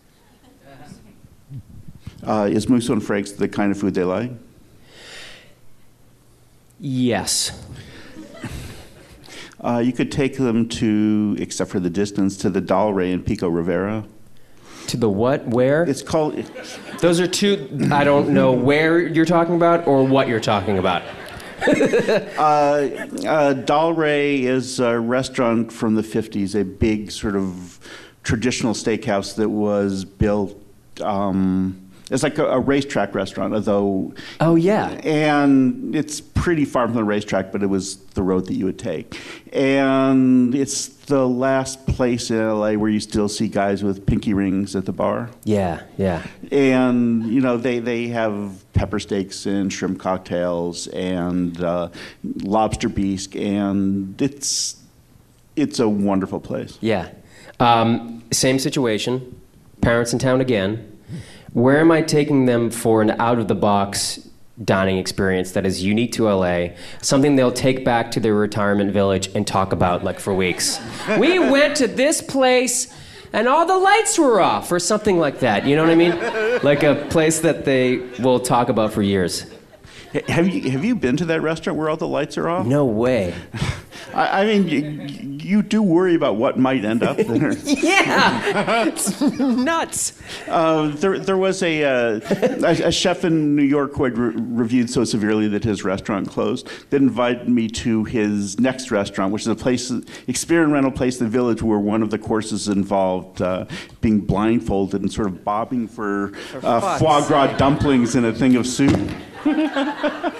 Uh, 2.25 2.47
is 2.49 2.69
Musso 2.69 2.93
and 2.93 3.03
Frank's 3.03 3.33
the 3.33 3.49
kind 3.49 3.71
of 3.73 3.77
food 3.77 3.93
they 3.93 4.05
like? 4.05 4.31
Yes. 6.79 7.51
Uh, 9.65 9.79
you 9.79 9.91
could 9.91 10.11
take 10.11 10.37
them 10.37 10.69
to, 10.69 11.35
except 11.39 11.71
for 11.71 11.79
the 11.79 11.89
distance, 11.89 12.37
to 12.37 12.51
the 12.51 12.61
Dal 12.61 12.93
Rae 12.93 13.11
in 13.11 13.23
Pico 13.23 13.47
Rivera. 13.49 14.05
To 14.87 14.97
the 14.97 15.09
what? 15.09 15.47
Where? 15.47 15.83
It's 15.83 16.03
called. 16.03 16.35
Those 16.99 17.19
are 17.19 17.25
two. 17.25 17.67
I 17.91 18.03
don't 18.03 18.29
know 18.29 18.51
where 18.51 18.99
you're 18.99 19.25
talking 19.25 19.55
about 19.55 19.87
or 19.87 20.05
what 20.05 20.27
you're 20.27 20.39
talking 20.39 20.77
about. 20.77 21.03
Uh, 22.37 23.53
Dal 23.53 23.93
Rae 23.93 24.43
is 24.43 24.79
a 24.79 24.99
restaurant 24.99 25.71
from 25.71 25.95
the 25.95 26.01
50s, 26.01 26.53
a 26.59 26.63
big 26.63 27.11
sort 27.11 27.35
of 27.35 27.79
traditional 28.23 28.73
steakhouse 28.73 29.35
that 29.37 29.49
was 29.49 30.05
built 30.05 30.61
um, 31.01 31.84
it's 32.11 32.23
like 32.23 32.37
a, 32.37 32.45
a 32.45 32.59
racetrack 32.59 33.15
restaurant, 33.15 33.53
although 33.53 34.13
Oh 34.39 34.55
yeah. 34.55 34.89
and 35.03 35.95
it's 35.95 36.21
pretty 36.21 36.65
far 36.65 36.85
from 36.87 36.95
the 36.95 37.03
racetrack, 37.03 37.51
but 37.51 37.63
it 37.63 37.67
was 37.67 37.97
the 38.13 38.21
road 38.21 38.45
that 38.47 38.53
you 38.55 38.65
would 38.65 38.77
take. 38.79 39.19
And 39.51 40.53
it's 40.53 40.87
the 40.87 41.27
last 41.27 41.85
place 41.87 42.29
in 42.29 42.37
LA 42.37 42.73
where 42.73 42.89
you 42.89 42.99
still 42.99 43.27
see 43.29 43.47
guys 43.47 43.83
with 43.83 44.05
pinky 44.05 44.33
rings 44.33 44.75
at 44.75 44.85
the 44.85 44.91
bar. 44.91 45.29
Yeah, 45.43 45.81
yeah. 45.97 46.23
And 46.51 47.25
you 47.27 47.41
know 47.41 47.57
they, 47.57 47.79
they 47.79 48.07
have 48.09 48.63
pepper 48.73 48.99
steaks 48.99 49.45
and 49.45 49.71
shrimp 49.71 49.99
cocktails 49.99 50.87
and 50.87 51.59
uh, 51.63 51.89
lobster 52.43 52.89
bisque, 52.89 53.35
and 53.35 54.21
it's 54.21 54.77
it's 55.55 55.79
a 55.79 55.87
wonderful 55.89 56.39
place. 56.39 56.77
Yeah. 56.81 57.09
Um, 57.59 58.21
same 58.31 58.59
situation. 58.59 59.39
Parents 59.81 60.11
in 60.13 60.19
town 60.19 60.41
again. 60.41 60.91
Where 61.55 61.79
am 61.79 61.89
I 61.89 62.01
taking 62.01 62.47
them 62.47 62.69
for 62.69 63.01
an 63.01 63.11
out 63.11 63.39
of 63.39 63.47
the 63.47 63.55
box 63.55 64.19
dining 64.61 64.97
experience 64.97 65.53
that 65.53 65.65
is 65.65 65.81
unique 65.81 66.11
to 66.11 66.27
LA? 66.29 66.75
Something 67.01 67.37
they'll 67.37 67.49
take 67.49 67.85
back 67.85 68.11
to 68.11 68.19
their 68.19 68.33
retirement 68.33 68.91
village 68.91 69.29
and 69.33 69.47
talk 69.47 69.71
about 69.71 70.03
like 70.03 70.19
for 70.19 70.33
weeks. 70.33 70.81
we 71.17 71.39
went 71.39 71.77
to 71.77 71.87
this 71.87 72.21
place 72.21 72.93
and 73.31 73.47
all 73.47 73.65
the 73.65 73.77
lights 73.77 74.19
were 74.19 74.41
off 74.41 74.69
or 74.69 74.79
something 74.79 75.17
like 75.17 75.39
that. 75.39 75.65
You 75.65 75.77
know 75.77 75.83
what 75.83 75.91
I 75.91 75.95
mean? 75.95 76.61
Like 76.61 76.83
a 76.83 77.07
place 77.09 77.39
that 77.39 77.63
they 77.63 77.99
will 78.19 78.41
talk 78.41 78.67
about 78.67 78.91
for 78.91 79.01
years. 79.01 79.45
Have 80.27 80.49
you 80.49 80.71
have 80.71 80.83
you 80.83 80.93
been 80.93 81.15
to 81.17 81.25
that 81.27 81.41
restaurant 81.41 81.79
where 81.79 81.89
all 81.89 81.95
the 81.95 82.05
lights 82.05 82.37
are 82.37 82.49
off? 82.49 82.65
No 82.65 82.83
way. 82.83 83.33
I, 84.15 84.41
I 84.41 84.45
mean, 84.45 84.67
you, 84.67 84.81
you 85.45 85.61
do 85.61 85.83
worry 85.83 86.15
about 86.15 86.37
what 86.37 86.57
might 86.57 86.85
end 86.85 87.03
up 87.03 87.17
there. 87.27 87.53
Yeah. 87.57 88.85
It's 88.85 89.21
nuts. 89.39 90.21
Uh, 90.47 90.87
there, 90.95 91.19
there 91.19 91.37
was 91.37 91.61
a, 91.61 91.83
uh, 91.83 92.19
a, 92.63 92.87
a 92.87 92.91
chef 92.91 93.25
in 93.25 93.55
New 93.55 93.63
York 93.63 93.93
who 93.95 94.05
had 94.05 94.17
re- 94.17 94.33
reviewed 94.35 94.89
so 94.89 95.03
severely 95.03 95.47
that 95.49 95.63
his 95.63 95.83
restaurant 95.83 96.29
closed 96.29 96.67
that 96.89 97.01
invited 97.01 97.49
me 97.49 97.67
to 97.67 98.05
his 98.05 98.59
next 98.59 98.89
restaurant, 98.91 99.33
which 99.33 99.43
is 99.43 99.47
a 99.49 99.55
place, 99.55 99.91
experimental 100.27 100.91
place 100.91 101.19
in 101.19 101.25
the 101.25 101.31
village 101.31 101.61
where 101.61 101.79
one 101.79 102.01
of 102.01 102.09
the 102.09 102.17
courses 102.17 102.67
involved 102.67 103.41
uh, 103.41 103.65
being 104.01 104.21
blindfolded 104.21 105.01
and 105.01 105.11
sort 105.11 105.27
of 105.27 105.43
bobbing 105.43 105.87
for, 105.87 106.31
uh, 106.63 106.97
foie 106.97 107.25
gras 107.27 107.55
dumplings 107.57 108.15
in 108.15 108.23
a 108.25 108.33
thing 108.33 108.55
of 108.55 108.65
soup. 108.65 108.97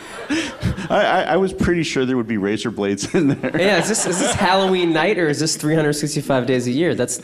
I, 0.90 0.90
I, 0.90 1.22
I 1.30 1.38
was 1.38 1.54
pretty 1.54 1.84
sure 1.84 2.06
there 2.06 2.18
would 2.18 2.28
be 2.28 2.38
razor 2.38 2.72
blades 2.72 3.14
in 3.14 3.28
there. 3.28 3.60
Yeah, 3.60 3.80
is 3.80 3.88
this 3.88 4.06
is 4.06 4.20
this 4.20 4.34
Halloween 4.34 4.94
night 4.94 5.18
or 5.18 5.28
is 5.28 5.40
this 5.40 5.56
365 5.56 6.46
days 6.46 6.68
a 6.68 6.72
year? 6.72 6.96
That's 6.96 7.20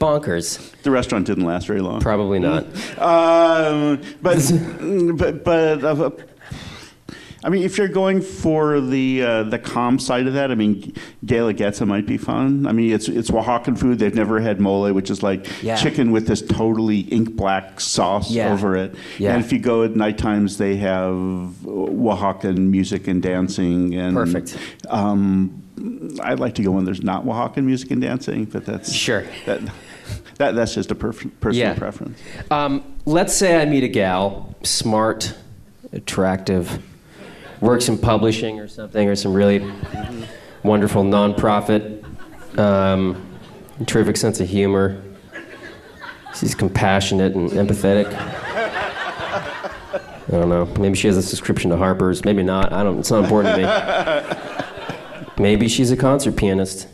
bonkers. 0.00 0.72
The 0.82 0.90
restaurant 0.90 1.26
didn't 1.26 1.44
last 1.44 1.66
very 1.66 1.80
long. 1.80 2.00
Probably 2.00 2.38
not. 2.38 2.64
Um, 2.98 4.00
but 4.22 4.38
but 5.16 5.44
but 5.44 5.84
uh, 5.84 6.10
I 7.42 7.48
mean, 7.48 7.62
if 7.62 7.78
you're 7.78 7.88
going 7.88 8.20
for 8.20 8.80
the 8.80 9.22
uh, 9.22 9.42
the 9.44 9.58
calm 9.58 9.98
side 9.98 10.26
of 10.26 10.34
that, 10.34 10.50
I 10.50 10.54
mean, 10.54 10.92
Guelaguetza 11.24 11.86
might 11.86 12.06
be 12.06 12.18
fun. 12.18 12.66
I 12.66 12.72
mean, 12.72 12.92
it's 12.92 13.08
it's 13.08 13.30
Oaxacan 13.30 13.78
food. 13.78 13.98
They've 13.98 14.14
never 14.14 14.40
had 14.40 14.60
mole, 14.60 14.92
which 14.92 15.10
is 15.10 15.22
like 15.22 15.46
Yeah. 15.62 15.76
chicken 15.76 16.10
with 16.12 16.26
this 16.26 16.42
totally 16.42 17.00
ink 17.00 17.34
black 17.36 17.80
sauce 17.80 18.30
Yeah. 18.30 18.52
over 18.52 18.76
it. 18.76 18.94
Yeah. 19.18 19.34
And 19.34 19.42
if 19.44 19.52
you 19.52 19.58
go 19.58 19.84
at 19.84 19.96
night 19.96 20.18
times, 20.18 20.58
they 20.58 20.76
have 20.76 21.14
Oaxacan 21.64 22.58
music 22.58 23.08
and 23.08 23.22
dancing 23.22 23.94
and 23.94 24.14
Perfect. 24.14 24.58
Um, 24.88 25.62
I'd 26.22 26.40
like 26.40 26.54
to 26.56 26.62
go 26.62 26.72
when 26.72 26.84
there's 26.84 27.02
not 27.02 27.24
Oaxacan 27.24 27.64
music 27.64 27.90
and 27.90 28.02
dancing, 28.02 28.44
but 28.44 28.66
that's 28.66 28.92
Sure. 28.92 29.24
That, 29.46 29.60
that 30.36 30.54
that's 30.54 30.74
just 30.74 30.90
a 30.90 30.94
perf- 30.94 31.30
personal 31.40 31.68
Yeah. 31.68 31.74
preference. 31.74 32.18
Um, 32.50 32.82
let's 33.06 33.32
say 33.34 33.60
I 33.60 33.64
meet 33.64 33.82
a 33.84 33.88
gal, 33.88 34.54
smart, 34.62 35.32
attractive, 35.92 36.82
works 37.60 37.88
in 37.88 37.98
publishing 37.98 38.58
or 38.58 38.68
something, 38.68 39.08
or 39.08 39.16
some 39.16 39.32
really 39.32 39.70
wonderful 40.62 41.02
nonprofit, 41.02 42.04
um, 42.58 43.26
terrific 43.86 44.16
sense 44.16 44.40
of 44.40 44.48
humor. 44.48 45.02
She's 46.34 46.54
compassionate 46.54 47.34
and 47.34 47.50
empathetic. 47.50 48.12
I 50.32 50.32
don't 50.32 50.48
know. 50.48 50.64
Maybe 50.80 50.94
she 50.94 51.08
has 51.08 51.16
a 51.16 51.22
subscription 51.22 51.70
to 51.70 51.76
Harper's. 51.76 52.24
Maybe 52.24 52.42
not. 52.44 52.72
I 52.72 52.84
don't. 52.84 53.00
It's 53.00 53.10
not 53.10 53.24
important 53.24 53.56
to 53.56 53.62
me. 53.62 55.42
Maybe 55.42 55.66
she's 55.68 55.90
a 55.90 55.96
concert 55.96 56.36
pianist 56.36 56.86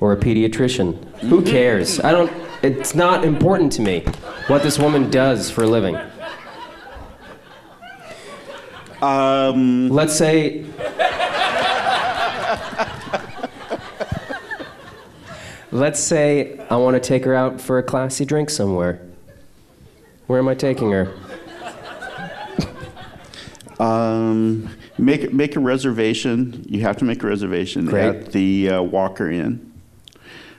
or 0.00 0.12
a 0.12 0.16
pediatrician. 0.16 1.02
Who 1.20 1.42
cares? 1.42 1.98
I 2.00 2.10
don't. 2.10 2.30
It's 2.62 2.94
not 2.94 3.24
important 3.24 3.72
to 3.72 3.82
me 3.82 4.04
what 4.48 4.62
this 4.62 4.78
woman 4.78 5.10
does 5.10 5.50
for 5.50 5.64
a 5.64 5.66
living. 5.66 5.98
Um, 9.02 9.88
Let's 9.88 10.16
say. 10.16 10.64
Let's 15.70 16.00
say 16.00 16.58
I 16.68 16.76
want 16.76 16.94
to 16.94 17.00
take 17.00 17.24
her 17.24 17.34
out 17.34 17.60
for 17.60 17.78
a 17.78 17.82
classy 17.82 18.24
drink 18.24 18.50
somewhere. 18.50 19.00
Where 20.26 20.38
am 20.38 20.48
I 20.48 20.54
taking 20.54 20.90
her? 20.92 21.12
Um, 23.80 24.68
make 24.98 25.32
make 25.32 25.56
a 25.56 25.60
reservation. 25.60 26.64
You 26.68 26.82
have 26.82 26.96
to 26.98 27.04
make 27.04 27.22
a 27.22 27.26
reservation 27.26 27.86
Great. 27.86 28.04
at 28.16 28.32
the 28.32 28.68
uh, 28.70 28.82
Walker 28.82 29.28
Inn, 29.30 29.72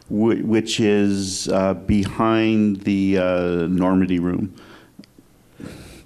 wh- 0.09 0.43
which 0.43 0.79
is 0.79 1.47
uh, 1.47 1.75
behind 1.75 2.81
the 2.81 3.19
uh, 3.19 3.67
Normandy 3.67 4.19
Room. 4.19 4.53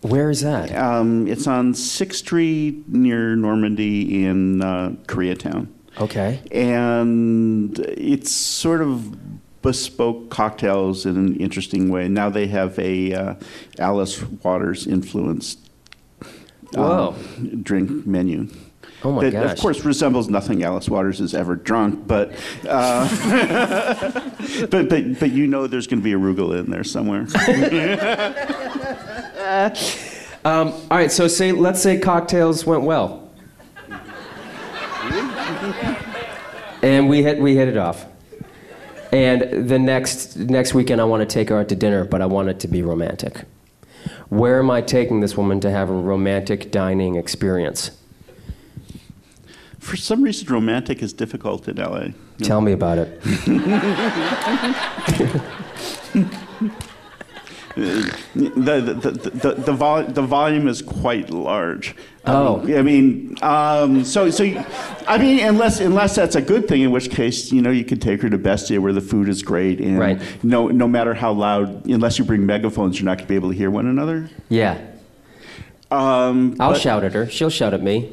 Where 0.08 0.30
is 0.30 0.42
that? 0.42 0.76
Um, 0.76 1.28
it's 1.28 1.48
on 1.48 1.74
Sixth 1.74 2.20
Street 2.20 2.88
near 2.88 3.36
Normandy 3.36 4.26
in 4.26 4.62
uh, 4.62 4.96
Koreatown, 5.08 5.68
Okay. 6.00 6.40
and 6.52 7.78
it's 7.80 8.32
sort 8.32 8.82
of 8.82 9.62
bespoke 9.62 10.30
cocktails 10.30 11.06
in 11.06 11.18
an 11.18 11.36
interesting 11.38 11.90
way. 11.90 12.08
Now 12.08 12.30
they 12.30 12.48
have 12.48 12.78
a 12.80 13.14
uh, 13.14 13.36
Alice 13.80 14.22
Waters 14.24 14.88
influenced 14.88 15.60
Whoa. 16.74 17.10
um, 17.38 17.64
drink 17.64 18.06
menu. 18.06 18.48
Oh 19.04 19.12
my 19.12 19.24
that, 19.26 19.32
gosh. 19.32 19.52
Of 19.54 19.60
course, 19.60 19.86
resembles 19.86 20.28
nothing 20.28 20.64
Alice 20.64 20.90
Waters 20.90 21.20
has 21.20 21.36
ever 21.36 21.56
drunk, 21.56 22.08
but 22.08 22.32
uh, 22.68 23.08
but 24.72 24.90
but 24.90 25.20
but 25.20 25.32
you 25.32 25.46
know 25.46 25.68
there's 25.68 25.86
going 25.86 26.02
to 26.02 26.04
be 26.04 26.14
arugula 26.14 26.60
in 26.60 26.72
there 26.72 26.84
somewhere. 26.84 27.28
Um, 30.46 30.70
all 30.70 30.98
right. 30.98 31.12
So 31.12 31.28
say 31.28 31.52
let's 31.52 31.82
say 31.82 32.00
cocktails 32.00 32.66
went 32.66 32.84
well, 32.84 33.30
and 36.82 37.10
we 37.10 37.22
hit 37.22 37.40
we 37.40 37.54
hit 37.54 37.68
it 37.68 37.76
off. 37.76 38.06
And 39.12 39.70
the 39.70 39.78
next 39.78 40.38
next 40.38 40.74
weekend, 40.74 41.02
I 41.02 41.04
want 41.04 41.28
to 41.28 41.34
take 41.34 41.50
her 41.50 41.60
out 41.60 41.68
to 41.68 41.76
dinner, 41.76 42.06
but 42.06 42.22
I 42.22 42.28
want 42.28 42.48
it 42.48 42.62
to 42.62 42.70
be 42.70 42.82
romantic. 42.82 43.44
Where 44.30 44.60
am 44.60 44.72
I 44.72 44.82
taking 44.82 45.20
this 45.20 45.36
woman 45.36 45.60
to 45.62 45.70
have 45.70 45.90
a 45.90 45.94
romantic 45.94 46.72
dining 46.72 47.16
experience? 47.16 47.92
For 49.80 49.98
some 49.98 50.22
reason, 50.22 50.48
romantic 50.54 51.02
is 51.02 51.12
difficult 51.12 51.68
in 51.68 51.76
LA. 51.76 52.10
Tell 52.42 52.62
me 52.62 52.72
about 52.72 53.00
it. 53.00 53.22
The 57.78 58.12
the 58.36 58.82
the 58.82 59.12
the, 59.30 59.52
the, 59.54 59.74
vol- 59.74 60.04
the 60.06 60.22
volume 60.24 60.68
is 60.68 60.82
quite 60.82 61.30
large. 61.30 61.96
I 62.26 62.34
Oh. 62.34 62.58
mean, 62.64 62.78
I 62.78 62.82
mean, 62.82 63.36
um, 63.44 64.04
so 64.04 64.30
so 64.32 64.44
you- 64.44 64.64
I 65.08 65.18
mean, 65.20 65.46
unless 65.46 65.80
unless 65.80 66.16
that's 66.16 66.36
a 66.36 66.42
good 66.42 66.68
thing, 66.68 66.82
in 66.82 66.92
which 66.92 67.10
case 67.12 67.52
you 67.52 67.62
know 67.62 67.70
you 67.70 67.86
could 67.86 68.02
take 68.02 68.22
her 68.24 68.30
to 68.30 68.38
Bestia 68.38 68.82
where 68.82 68.94
the 68.94 69.02
food 69.02 69.30
is 69.30 69.44
great, 69.44 69.80
and 69.80 70.00
Right. 70.00 70.20
no 70.44 70.68
no 70.70 70.88
matter 70.88 71.14
how 71.14 71.32
loud, 71.34 71.86
unless 71.86 72.18
you 72.18 72.26
bring 72.26 72.46
megaphones, 72.46 73.00
you're 73.00 73.06
not 73.06 73.18
going 73.20 73.28
to 73.28 73.30
be 73.30 73.36
able 73.36 73.52
to 73.52 73.56
hear 73.56 73.70
one 73.70 73.86
another. 73.88 74.30
Yeah, 74.50 74.78
Um, 75.92 76.56
I'll 76.60 76.72
but- 76.74 76.82
shout 76.82 77.04
at 77.04 77.14
her. 77.14 77.30
She'll 77.30 77.50
shout 77.52 77.74
at 77.74 77.84
me. 77.84 78.10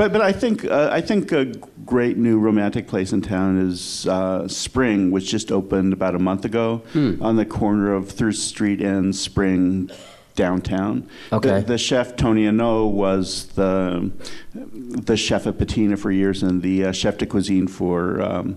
But 0.00 0.14
but 0.14 0.22
I 0.22 0.32
think 0.32 0.64
uh, 0.64 0.88
I 0.90 1.02
think 1.02 1.30
a 1.30 1.44
great 1.84 2.16
new 2.16 2.38
romantic 2.38 2.86
place 2.86 3.12
in 3.12 3.20
town 3.20 3.58
is 3.58 4.06
uh, 4.06 4.48
Spring, 4.48 5.10
which 5.10 5.28
just 5.28 5.52
opened 5.52 5.92
about 5.92 6.14
a 6.14 6.18
month 6.18 6.46
ago 6.46 6.82
on 7.20 7.36
the 7.36 7.44
corner 7.44 7.92
of 7.92 8.08
Third 8.08 8.36
Street 8.36 8.80
and 8.80 9.14
Spring 9.14 9.90
downtown. 10.36 11.06
Okay. 11.30 11.60
The, 11.60 11.66
the 11.66 11.76
chef 11.76 12.16
Tony 12.16 12.46
Esnault 12.46 12.92
was 12.92 13.48
the 13.48 14.10
the 14.54 15.18
chef 15.18 15.46
at 15.46 15.58
Patina 15.58 15.98
for 15.98 16.10
years 16.10 16.42
and 16.42 16.62
the 16.62 16.86
uh, 16.86 16.92
chef 16.92 17.18
de 17.18 17.26
cuisine 17.26 17.68
for 17.68 18.22
um, 18.22 18.56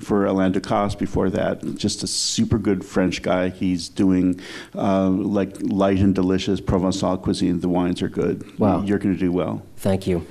for 0.00 0.24
Alain 0.24 0.54
Ducasse 0.54 0.98
before 0.98 1.28
that. 1.28 1.62
Just 1.74 2.02
a 2.02 2.06
super 2.06 2.56
good 2.56 2.86
French 2.86 3.20
guy. 3.20 3.50
He's 3.50 3.90
doing 3.90 4.40
uh, 4.74 5.10
like 5.10 5.58
light 5.60 5.98
and 5.98 6.14
delicious 6.14 6.58
Provençal 6.58 7.20
cuisine. 7.20 7.60
The 7.60 7.68
wines 7.68 8.00
are 8.00 8.08
good. 8.08 8.58
Wow. 8.58 8.82
You're 8.82 8.98
going 8.98 9.14
to 9.14 9.20
do 9.20 9.30
well. 9.30 9.60
Thank 9.76 10.06
you. 10.06 10.26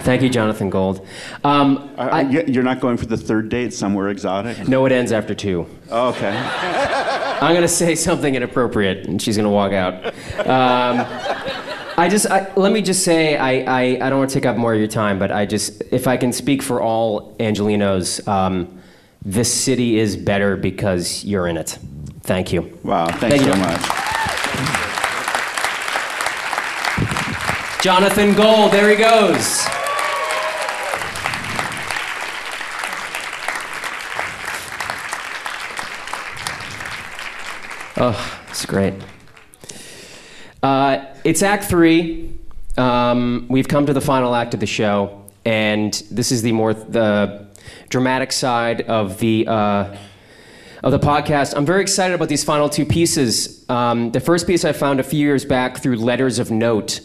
Thank 0.00 0.22
you, 0.22 0.28
Jonathan 0.28 0.70
Gold. 0.70 1.06
Um, 1.44 1.90
Uh, 1.96 2.02
I, 2.10 2.20
you're 2.22 2.62
not 2.64 2.80
going 2.80 2.96
for 2.96 3.06
the 3.06 3.16
third 3.16 3.48
date 3.48 3.72
somewhere 3.72 4.08
exotic? 4.08 4.66
no, 4.68 4.84
it 4.86 4.92
ends 4.92 5.12
after 5.12 5.34
two. 5.34 5.66
Oh, 5.90 6.08
okay. 6.08 6.30
I'm 7.42 7.52
going 7.52 7.62
to 7.62 7.68
say 7.68 7.94
something 7.94 8.34
inappropriate, 8.34 9.06
and 9.06 9.20
she's 9.20 9.36
going 9.36 9.44
to 9.44 9.50
walk 9.50 9.72
out. 9.72 10.04
Um, 10.46 11.06
I 11.98 12.08
just 12.10 12.26
I, 12.26 12.50
let 12.56 12.72
me 12.72 12.80
just 12.82 13.04
say 13.04 13.36
I, 13.36 13.50
I, 13.60 13.82
I 14.06 14.10
don't 14.10 14.18
want 14.18 14.30
to 14.30 14.34
take 14.34 14.46
up 14.46 14.56
more 14.56 14.72
of 14.72 14.78
your 14.78 14.88
time, 14.88 15.18
but 15.18 15.30
I 15.30 15.44
just 15.44 15.82
if 15.92 16.06
I 16.06 16.16
can 16.16 16.32
speak 16.32 16.62
for 16.62 16.80
all 16.80 17.36
Angelenos, 17.36 18.26
um, 18.26 18.80
this 19.24 19.52
city 19.52 19.98
is 19.98 20.16
better 20.16 20.56
because 20.56 21.22
you're 21.24 21.46
in 21.46 21.56
it. 21.58 21.78
Thank 22.22 22.52
you. 22.52 22.78
Wow, 22.82 23.06
thanks 23.08 23.36
Thank 23.36 23.46
you. 23.46 23.52
so 23.52 23.58
much. 23.58 23.82
Jonathan 27.82 28.34
Gold, 28.34 28.72
there 28.72 28.88
he 28.88 28.96
goes. 28.96 29.66
Oh, 37.96 38.40
it's 38.48 38.64
great. 38.64 38.94
Uh, 40.62 41.04
it's 41.24 41.42
Act 41.42 41.64
Three. 41.64 42.38
Um, 42.78 43.46
we've 43.50 43.68
come 43.68 43.84
to 43.86 43.92
the 43.92 44.00
final 44.00 44.34
act 44.34 44.54
of 44.54 44.60
the 44.60 44.66
show, 44.66 45.26
and 45.44 45.92
this 46.10 46.32
is 46.32 46.40
the 46.42 46.52
more 46.52 46.72
the 46.72 47.46
dramatic 47.90 48.32
side 48.32 48.80
of 48.82 49.18
the 49.18 49.46
uh, 49.46 49.96
of 50.82 50.92
the 50.92 50.98
podcast. 50.98 51.54
I'm 51.54 51.66
very 51.66 51.82
excited 51.82 52.14
about 52.14 52.28
these 52.28 52.44
final 52.44 52.70
two 52.70 52.86
pieces. 52.86 53.68
Um, 53.68 54.10
the 54.12 54.20
first 54.20 54.46
piece 54.46 54.64
I 54.64 54.72
found 54.72 54.98
a 54.98 55.02
few 55.02 55.20
years 55.20 55.44
back 55.44 55.78
through 55.78 55.96
Letters 55.96 56.38
of 56.38 56.50
Note, 56.50 57.00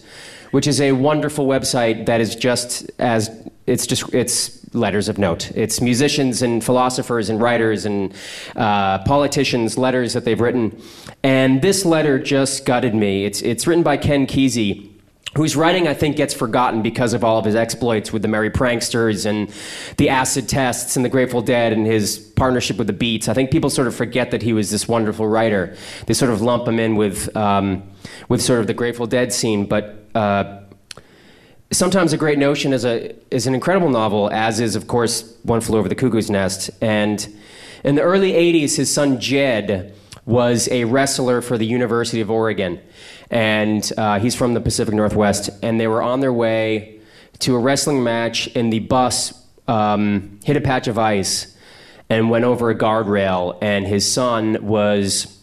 which 0.51 0.67
is 0.67 0.79
a 0.79 0.93
wonderful 0.93 1.47
website 1.47 2.05
that 2.05 2.21
is 2.21 2.33
just 2.33 2.89
as 2.97 3.29
it's 3.67 3.85
just 3.85 4.13
it's 4.13 4.73
letters 4.73 5.09
of 5.09 5.17
note. 5.17 5.51
It's 5.55 5.81
musicians 5.81 6.41
and 6.41 6.63
philosophers 6.63 7.29
and 7.29 7.41
writers 7.41 7.85
and 7.85 8.13
uh, 8.55 8.99
politicians 9.03 9.77
letters 9.77 10.13
that 10.13 10.25
they've 10.25 10.39
written. 10.39 10.81
And 11.23 11.61
this 11.61 11.85
letter 11.85 12.17
just 12.17 12.65
gutted 12.65 12.95
me. 12.95 13.25
It's 13.25 13.41
it's 13.41 13.67
written 13.67 13.83
by 13.83 13.97
Ken 13.97 14.25
Kesey 14.25 14.91
whose 15.35 15.55
writing 15.55 15.87
I 15.87 15.93
think 15.93 16.15
gets 16.15 16.33
forgotten 16.33 16.81
because 16.81 17.13
of 17.13 17.23
all 17.23 17.37
of 17.37 17.45
his 17.45 17.55
exploits 17.55 18.11
with 18.11 18.23
the 18.23 18.27
Merry 18.27 18.49
Pranksters 18.49 19.25
and 19.25 19.53
the 19.97 20.09
acid 20.09 20.49
tests 20.49 20.95
and 20.95 21.05
the 21.05 21.09
Grateful 21.09 21.43
Dead 21.43 21.73
and 21.73 21.85
his 21.85 22.17
partnership 22.35 22.77
with 22.77 22.87
the 22.87 22.93
Beats. 22.93 23.27
I 23.27 23.35
think 23.35 23.51
people 23.51 23.69
sort 23.69 23.87
of 23.87 23.93
forget 23.93 24.31
that 24.31 24.41
he 24.41 24.51
was 24.51 24.71
this 24.71 24.87
wonderful 24.87 25.27
writer. 25.27 25.75
They 26.07 26.15
sort 26.15 26.31
of 26.31 26.41
lump 26.41 26.67
him 26.67 26.79
in 26.79 26.95
with 26.95 27.35
um, 27.37 27.83
with 28.29 28.41
sort 28.41 28.61
of 28.61 28.67
the 28.67 28.73
Grateful 28.73 29.07
Dead 29.07 29.31
scene, 29.31 29.65
but. 29.65 30.05
Uh, 30.15 30.61
Sometimes 31.71 32.13
a 32.13 32.17
great 32.17 32.39
notion 32.39 32.71
is 32.71 32.85
a 32.85 33.13
is 33.29 33.45
an 33.45 33.53
incredible 33.53 33.89
novel, 33.89 34.29
as 34.31 34.61
is 34.61 34.77
of 34.77 34.87
course 34.87 35.37
One 35.43 35.59
Flew 35.59 35.79
Over 35.79 35.89
the 35.89 35.95
Cuckoo's 35.95 36.29
Nest. 36.29 36.69
And 36.81 37.27
in 37.83 37.95
the 37.95 38.01
early 38.01 38.31
'80s, 38.31 38.77
his 38.77 38.93
son 38.93 39.19
Jed 39.19 39.93
was 40.25 40.69
a 40.69 40.85
wrestler 40.85 41.41
for 41.41 41.57
the 41.57 41.65
University 41.65 42.21
of 42.21 42.31
Oregon, 42.31 42.79
and 43.29 43.91
uh, 43.97 44.17
he's 44.19 44.33
from 44.33 44.53
the 44.53 44.61
Pacific 44.61 44.93
Northwest. 44.93 45.49
And 45.61 45.77
they 45.77 45.87
were 45.87 46.01
on 46.01 46.21
their 46.21 46.31
way 46.31 47.01
to 47.39 47.55
a 47.55 47.59
wrestling 47.59 48.01
match, 48.01 48.47
and 48.55 48.71
the 48.71 48.79
bus 48.79 49.45
um, 49.67 50.39
hit 50.45 50.55
a 50.55 50.61
patch 50.61 50.87
of 50.87 50.97
ice 50.97 51.57
and 52.09 52.29
went 52.29 52.45
over 52.45 52.69
a 52.69 52.75
guardrail, 52.75 53.57
and 53.61 53.85
his 53.85 54.09
son 54.09 54.65
was 54.65 55.37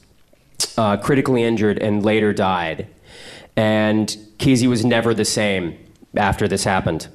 uh, 0.79 0.97
critically 0.97 1.43
injured 1.43 1.79
and 1.79 2.03
later 2.03 2.33
died. 2.33 2.87
And 3.57 4.09
Kesey 4.39 4.66
was 4.66 4.87
never 4.87 5.12
the 5.12 5.27
same 5.27 5.79
after 6.17 6.49
this 6.49 6.65
happened. 6.65 7.09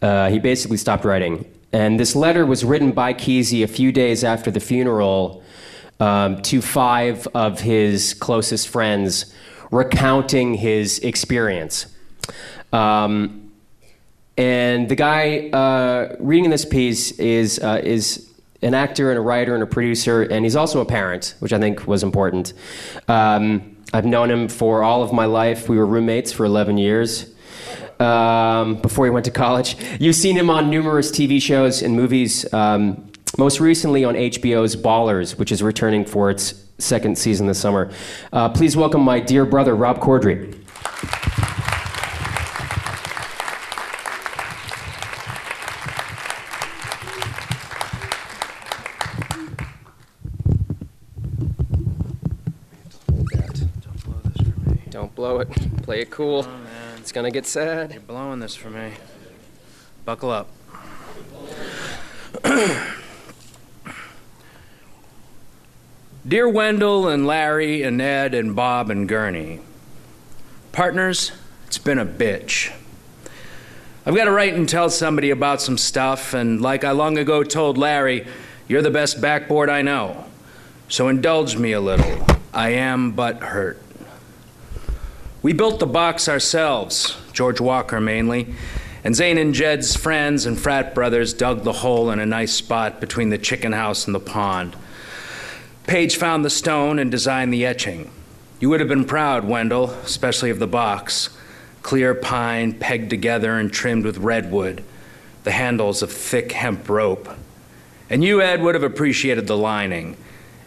Uh, 0.00 0.28
he 0.28 0.38
basically 0.38 0.76
stopped 0.76 1.04
writing. 1.04 1.44
And 1.72 1.98
this 1.98 2.14
letter 2.14 2.44
was 2.44 2.64
written 2.64 2.92
by 2.92 3.14
Kesey 3.14 3.64
a 3.64 3.66
few 3.66 3.92
days 3.92 4.24
after 4.24 4.50
the 4.50 4.60
funeral 4.60 5.42
um, 6.00 6.42
to 6.42 6.60
five 6.60 7.26
of 7.34 7.60
his 7.60 8.12
closest 8.14 8.68
friends, 8.68 9.32
recounting 9.70 10.54
his 10.54 10.98
experience. 10.98 11.86
Um, 12.72 13.52
and 14.36 14.88
the 14.88 14.96
guy 14.96 15.50
uh, 15.50 16.16
reading 16.18 16.50
this 16.50 16.64
piece 16.64 17.12
is, 17.12 17.58
uh, 17.60 17.80
is 17.82 18.28
an 18.60 18.74
actor 18.74 19.10
and 19.10 19.18
a 19.18 19.22
writer 19.22 19.54
and 19.54 19.62
a 19.62 19.66
producer, 19.66 20.22
and 20.22 20.44
he's 20.44 20.56
also 20.56 20.80
a 20.80 20.84
parent, 20.84 21.34
which 21.38 21.52
I 21.52 21.58
think 21.58 21.86
was 21.86 22.02
important. 22.02 22.52
Um, 23.08 23.76
I've 23.94 24.06
known 24.06 24.30
him 24.30 24.48
for 24.48 24.82
all 24.82 25.02
of 25.02 25.12
my 25.12 25.26
life. 25.26 25.68
We 25.68 25.78
were 25.78 25.86
roommates 25.86 26.32
for 26.32 26.44
11 26.44 26.78
years 26.78 27.31
um, 28.02 28.74
before 28.76 29.06
he 29.06 29.10
went 29.10 29.24
to 29.24 29.30
college. 29.30 29.76
You've 30.00 30.16
seen 30.16 30.36
him 30.36 30.50
on 30.50 30.68
numerous 30.68 31.10
TV 31.10 31.40
shows 31.40 31.82
and 31.82 31.94
movies, 31.94 32.52
um, 32.52 33.10
most 33.38 33.60
recently 33.60 34.04
on 34.04 34.14
HBO's 34.14 34.76
Ballers, 34.76 35.38
which 35.38 35.52
is 35.52 35.62
returning 35.62 36.04
for 36.04 36.30
its 36.30 36.54
second 36.78 37.16
season 37.16 37.46
this 37.46 37.60
summer. 37.60 37.90
Uh, 38.32 38.48
please 38.48 38.76
welcome 38.76 39.00
my 39.02 39.20
dear 39.20 39.46
brother, 39.46 39.74
Rob 39.74 40.00
Corddry. 40.00 40.58
Don't 54.90 55.14
blow 55.14 55.40
it. 55.40 55.48
Play 55.82 56.02
it 56.02 56.10
cool. 56.10 56.46
It's 57.02 57.10
gonna 57.10 57.32
get 57.32 57.46
sad. 57.46 57.90
You're 57.90 58.00
blowing 58.00 58.38
this 58.38 58.54
for 58.54 58.70
me. 58.70 58.92
Buckle 60.04 60.30
up. 60.30 60.46
Dear 66.28 66.48
Wendell 66.48 67.08
and 67.08 67.26
Larry 67.26 67.82
and 67.82 67.98
Ned 67.98 68.34
and 68.34 68.54
Bob 68.54 68.88
and 68.88 69.08
Gurney, 69.08 69.58
partners, 70.70 71.32
it's 71.66 71.76
been 71.76 71.98
a 71.98 72.06
bitch. 72.06 72.72
I've 74.06 74.14
got 74.14 74.26
to 74.26 74.30
write 74.30 74.54
and 74.54 74.68
tell 74.68 74.88
somebody 74.88 75.30
about 75.30 75.60
some 75.60 75.76
stuff, 75.76 76.34
and 76.34 76.60
like 76.60 76.84
I 76.84 76.92
long 76.92 77.18
ago 77.18 77.42
told 77.42 77.78
Larry, 77.78 78.28
you're 78.68 78.80
the 78.80 78.92
best 78.92 79.20
backboard 79.20 79.68
I 79.68 79.82
know. 79.82 80.26
So 80.88 81.08
indulge 81.08 81.56
me 81.56 81.72
a 81.72 81.80
little. 81.80 82.24
I 82.54 82.68
am 82.68 83.10
but 83.10 83.42
hurt. 83.42 83.81
We 85.42 85.52
built 85.52 85.80
the 85.80 85.86
box 85.86 86.28
ourselves, 86.28 87.16
George 87.32 87.60
Walker 87.60 88.00
mainly, 88.00 88.54
and 89.02 89.16
Zane 89.16 89.38
and 89.38 89.52
Jed's 89.52 89.96
friends 89.96 90.46
and 90.46 90.56
frat 90.56 90.94
brothers 90.94 91.34
dug 91.34 91.64
the 91.64 91.72
hole 91.72 92.12
in 92.12 92.20
a 92.20 92.26
nice 92.26 92.52
spot 92.52 93.00
between 93.00 93.30
the 93.30 93.38
chicken 93.38 93.72
house 93.72 94.06
and 94.06 94.14
the 94.14 94.20
pond. 94.20 94.76
Page 95.88 96.16
found 96.16 96.44
the 96.44 96.50
stone 96.50 97.00
and 97.00 97.10
designed 97.10 97.52
the 97.52 97.66
etching. 97.66 98.08
You 98.60 98.70
would 98.70 98.78
have 98.78 98.88
been 98.88 99.04
proud, 99.04 99.44
Wendell, 99.44 99.90
especially 100.04 100.50
of 100.50 100.60
the 100.60 100.68
box. 100.68 101.36
Clear 101.82 102.14
pine 102.14 102.74
pegged 102.78 103.10
together 103.10 103.58
and 103.58 103.72
trimmed 103.72 104.04
with 104.04 104.18
redwood, 104.18 104.84
the 105.42 105.50
handles 105.50 106.02
of 106.02 106.12
thick 106.12 106.52
hemp 106.52 106.88
rope. 106.88 107.28
And 108.08 108.22
you, 108.22 108.40
Ed, 108.40 108.62
would 108.62 108.76
have 108.76 108.84
appreciated 108.84 109.48
the 109.48 109.56
lining. 109.56 110.16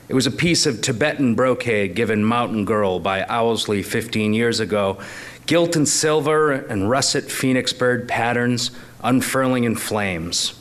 It 0.08 0.14
was 0.14 0.28
a 0.28 0.32
piece 0.32 0.68
of 0.68 0.82
Tibetan 0.82 1.34
brocade 1.34 1.96
given 1.96 2.24
Mountain 2.24 2.66
Girl 2.66 3.00
by 3.00 3.24
Owsley 3.24 3.82
15 3.82 4.36
years 4.36 4.60
ago, 4.60 5.00
gilt 5.48 5.76
in 5.76 5.88
silver 5.88 6.52
and 6.52 6.90
russet 6.90 7.32
phoenix 7.32 7.74
bird 7.74 8.08
patterns 8.08 8.70
unfurling 9.04 9.64
in 9.64 9.76
flames. 9.76 10.60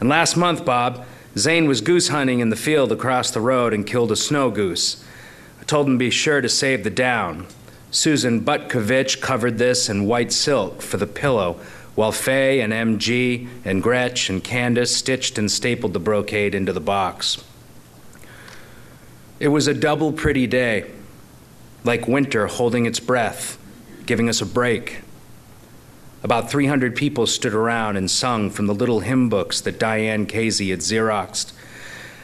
And 0.00 0.08
last 0.08 0.36
month, 0.36 0.64
Bob, 0.64 1.04
Zane 1.36 1.68
was 1.68 1.82
goose 1.82 2.08
hunting 2.08 2.40
in 2.40 2.48
the 2.48 2.56
field 2.56 2.90
across 2.90 3.30
the 3.30 3.40
road 3.42 3.74
and 3.74 3.86
killed 3.86 4.10
a 4.10 4.16
snow 4.16 4.50
goose. 4.50 5.04
I 5.60 5.64
told 5.64 5.86
him 5.86 5.94
to 5.94 5.98
be 5.98 6.10
sure 6.10 6.40
to 6.40 6.48
save 6.48 6.84
the 6.84 6.90
down. 6.90 7.46
Susan 7.90 8.40
Butkovich 8.40 9.20
covered 9.20 9.58
this 9.58 9.90
in 9.90 10.06
white 10.06 10.32
silk 10.32 10.80
for 10.80 10.96
the 10.96 11.06
pillow, 11.06 11.60
while 11.94 12.12
Fay 12.12 12.60
and 12.60 12.72
MG 12.72 13.46
and 13.64 13.82
Gretch 13.82 14.30
and 14.30 14.42
Candace 14.42 14.96
stitched 14.96 15.36
and 15.36 15.50
stapled 15.50 15.92
the 15.92 16.00
brocade 16.00 16.54
into 16.54 16.72
the 16.72 16.80
box. 16.80 17.44
It 19.40 19.48
was 19.48 19.66
a 19.66 19.74
double 19.74 20.12
pretty 20.12 20.46
day, 20.46 20.90
like 21.82 22.06
winter 22.06 22.46
holding 22.46 22.86
its 22.86 23.00
breath, 23.00 23.58
giving 24.06 24.28
us 24.28 24.40
a 24.40 24.46
break. 24.46 25.00
About 26.22 26.50
300 26.50 26.94
people 26.94 27.26
stood 27.26 27.52
around 27.52 27.96
and 27.96 28.10
sung 28.10 28.48
from 28.48 28.66
the 28.66 28.74
little 28.74 29.00
hymn 29.00 29.28
books 29.28 29.60
that 29.62 29.78
Diane 29.78 30.26
Kesey 30.26 30.70
had 30.70 30.78
Xeroxed. 30.78 31.52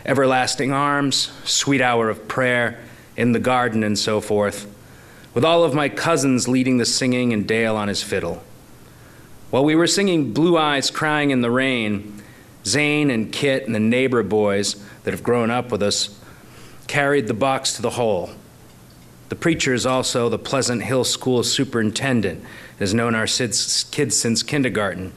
Everlasting 0.07 0.73
Arms, 0.73 1.33
Sweet 1.45 1.83
Hour 1.83 2.09
of 2.09 2.29
Prayer, 2.29 2.79
In 3.17 3.33
the 3.33 3.41
Garden, 3.41 3.83
and 3.83 3.99
so 3.99 4.21
forth, 4.21 4.73
with 5.35 5.45
all 5.45 5.65
of 5.65 5.75
my 5.75 5.89
cousins 5.89 6.49
leading 6.49 6.79
the 6.79 6.87
singing 6.87 7.33
and 7.33 7.47
Dale 7.47 7.77
on 7.77 7.89
his 7.89 8.03
fiddle. 8.03 8.43
While 9.51 9.65
we 9.65 9.75
were 9.75 9.89
singing 9.89 10.33
Blue 10.33 10.57
Eyes 10.57 10.91
Crying 10.91 11.31
in 11.31 11.41
the 11.41 11.51
Rain, 11.51 12.23
Zane 12.65 13.11
and 13.11 13.33
Kit 13.33 13.67
and 13.67 13.75
the 13.75 13.81
neighbor 13.81 14.23
boys 14.23 14.77
that 15.03 15.11
have 15.11 15.25
grown 15.25 15.51
up 15.51 15.73
with 15.73 15.83
us 15.83 16.20
carried 16.91 17.29
the 17.29 17.35
box 17.35 17.73
to 17.77 17.83
the 17.83 17.91
hole. 17.91 18.31
The 19.29 19.37
preacher 19.37 19.73
is 19.73 19.87
also 19.87 20.29
the 20.29 20.41
Pleasant 20.41 20.83
Hill 20.83 21.05
School 21.05 21.45
superintendent, 21.45 22.45
has 22.81 22.93
known 22.93 23.15
our 23.15 23.29
kids 23.29 24.17
since 24.17 24.43
kindergarten. 24.43 25.13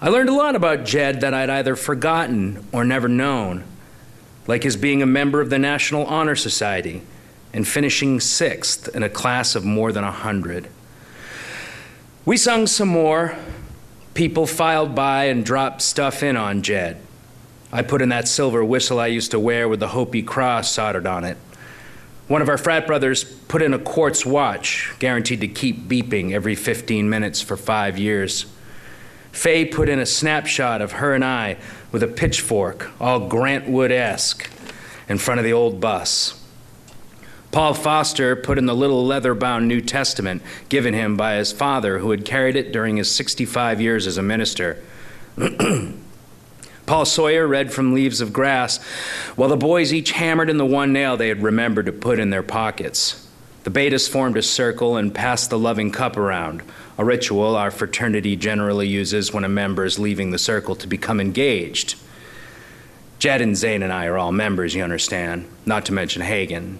I 0.00 0.08
learned 0.08 0.30
a 0.30 0.34
lot 0.34 0.56
about 0.56 0.86
Jed 0.86 1.20
that 1.20 1.34
I'd 1.34 1.50
either 1.50 1.76
forgotten 1.76 2.66
or 2.72 2.82
never 2.82 3.08
known. 3.08 3.64
like 4.46 4.62
his 4.62 4.76
being 4.76 5.02
a 5.02 5.06
member 5.06 5.40
of 5.40 5.50
the 5.50 5.58
National 5.58 6.04
Honor 6.06 6.36
Society 6.36 7.02
and 7.52 7.66
finishing 7.66 8.20
sixth 8.20 8.94
in 8.94 9.02
a 9.02 9.08
class 9.08 9.54
of 9.54 9.64
more 9.64 9.92
than 9.92 10.04
a 10.04 10.10
hundred. 10.10 10.68
We 12.24 12.36
sung 12.36 12.66
some 12.66 12.88
more. 12.88 13.36
People 14.14 14.46
filed 14.46 14.94
by 14.94 15.24
and 15.24 15.44
dropped 15.44 15.82
stuff 15.82 16.22
in 16.22 16.36
on 16.36 16.62
Jed. 16.62 17.00
I 17.74 17.82
put 17.82 18.00
in 18.00 18.10
that 18.10 18.28
silver 18.28 18.64
whistle 18.64 19.00
I 19.00 19.08
used 19.08 19.32
to 19.32 19.40
wear 19.40 19.68
with 19.68 19.80
the 19.80 19.88
Hopi 19.88 20.22
cross 20.22 20.70
soldered 20.70 21.08
on 21.08 21.24
it. 21.24 21.36
One 22.28 22.40
of 22.40 22.48
our 22.48 22.56
frat 22.56 22.86
brothers 22.86 23.24
put 23.24 23.62
in 23.62 23.74
a 23.74 23.80
quartz 23.80 24.24
watch, 24.24 24.94
guaranteed 25.00 25.40
to 25.40 25.48
keep 25.48 25.88
beeping 25.88 26.30
every 26.30 26.54
15 26.54 27.10
minutes 27.10 27.40
for 27.40 27.56
five 27.56 27.98
years. 27.98 28.46
Faye 29.32 29.64
put 29.64 29.88
in 29.88 29.98
a 29.98 30.06
snapshot 30.06 30.80
of 30.82 30.92
her 30.92 31.14
and 31.14 31.24
I 31.24 31.56
with 31.90 32.04
a 32.04 32.06
pitchfork, 32.06 32.92
all 33.00 33.26
Grant 33.26 33.68
Wood 33.68 33.90
esque, 33.90 34.48
in 35.08 35.18
front 35.18 35.40
of 35.40 35.44
the 35.44 35.52
old 35.52 35.80
bus. 35.80 36.40
Paul 37.50 37.74
Foster 37.74 38.36
put 38.36 38.56
in 38.56 38.66
the 38.66 38.74
little 38.76 39.04
leather 39.04 39.34
bound 39.34 39.66
New 39.66 39.80
Testament 39.80 40.42
given 40.68 40.94
him 40.94 41.16
by 41.16 41.34
his 41.34 41.50
father, 41.50 41.98
who 41.98 42.12
had 42.12 42.24
carried 42.24 42.54
it 42.54 42.70
during 42.70 42.98
his 42.98 43.10
65 43.10 43.80
years 43.80 44.06
as 44.06 44.16
a 44.16 44.22
minister. 44.22 44.80
Paul 46.86 47.06
Sawyer 47.06 47.46
read 47.46 47.72
from 47.72 47.94
Leaves 47.94 48.20
of 48.20 48.32
Grass, 48.32 48.82
while 49.36 49.48
the 49.48 49.56
boys 49.56 49.92
each 49.92 50.12
hammered 50.12 50.50
in 50.50 50.58
the 50.58 50.66
one 50.66 50.92
nail 50.92 51.16
they 51.16 51.28
had 51.28 51.42
remembered 51.42 51.86
to 51.86 51.92
put 51.92 52.18
in 52.18 52.28
their 52.28 52.42
pockets. 52.42 53.26
The 53.62 53.70
betas 53.70 54.06
formed 54.06 54.36
a 54.36 54.42
circle 54.42 54.98
and 54.98 55.14
passed 55.14 55.48
the 55.48 55.58
loving 55.58 55.90
cup 55.90 56.18
around, 56.18 56.62
a 56.98 57.04
ritual 57.04 57.56
our 57.56 57.70
fraternity 57.70 58.36
generally 58.36 58.86
uses 58.86 59.32
when 59.32 59.44
a 59.44 59.48
member 59.48 59.86
is 59.86 59.98
leaving 59.98 60.30
the 60.30 60.38
circle 60.38 60.76
to 60.76 60.86
become 60.86 61.20
engaged. 61.20 61.94
Jed 63.18 63.40
and 63.40 63.56
Zane 63.56 63.82
and 63.82 63.92
I 63.92 64.04
are 64.04 64.18
all 64.18 64.32
members, 64.32 64.74
you 64.74 64.82
understand, 64.82 65.48
not 65.64 65.86
to 65.86 65.94
mention 65.94 66.20
Hagen. 66.20 66.78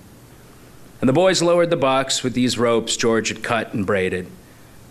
And 1.01 1.09
the 1.09 1.15
boys 1.15 1.41
lowered 1.41 1.71
the 1.71 1.77
box 1.77 2.23
with 2.23 2.35
these 2.35 2.59
ropes 2.59 2.99
George 2.99 3.29
had 3.29 3.43
cut 3.43 3.73
and 3.73 3.87
braided. 3.87 4.27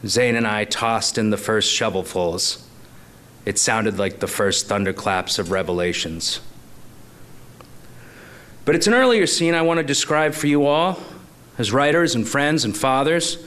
Zane 0.07 0.35
and 0.35 0.47
I 0.47 0.65
tossed 0.65 1.19
in 1.19 1.29
the 1.29 1.37
first 1.37 1.71
shovelfuls. 1.71 2.62
It 3.45 3.59
sounded 3.59 3.99
like 3.99 4.19
the 4.19 4.27
first 4.27 4.67
thunderclaps 4.67 5.37
of 5.37 5.51
Revelations. 5.51 6.39
But 8.65 8.75
it's 8.75 8.87
an 8.87 8.93
earlier 8.93 9.27
scene 9.27 9.53
I 9.53 9.61
want 9.61 9.79
to 9.79 9.83
describe 9.83 10.33
for 10.33 10.47
you 10.47 10.65
all, 10.65 10.99
as 11.57 11.73
writers 11.73 12.15
and 12.15 12.27
friends 12.27 12.63
and 12.63 12.75
fathers, 12.75 13.43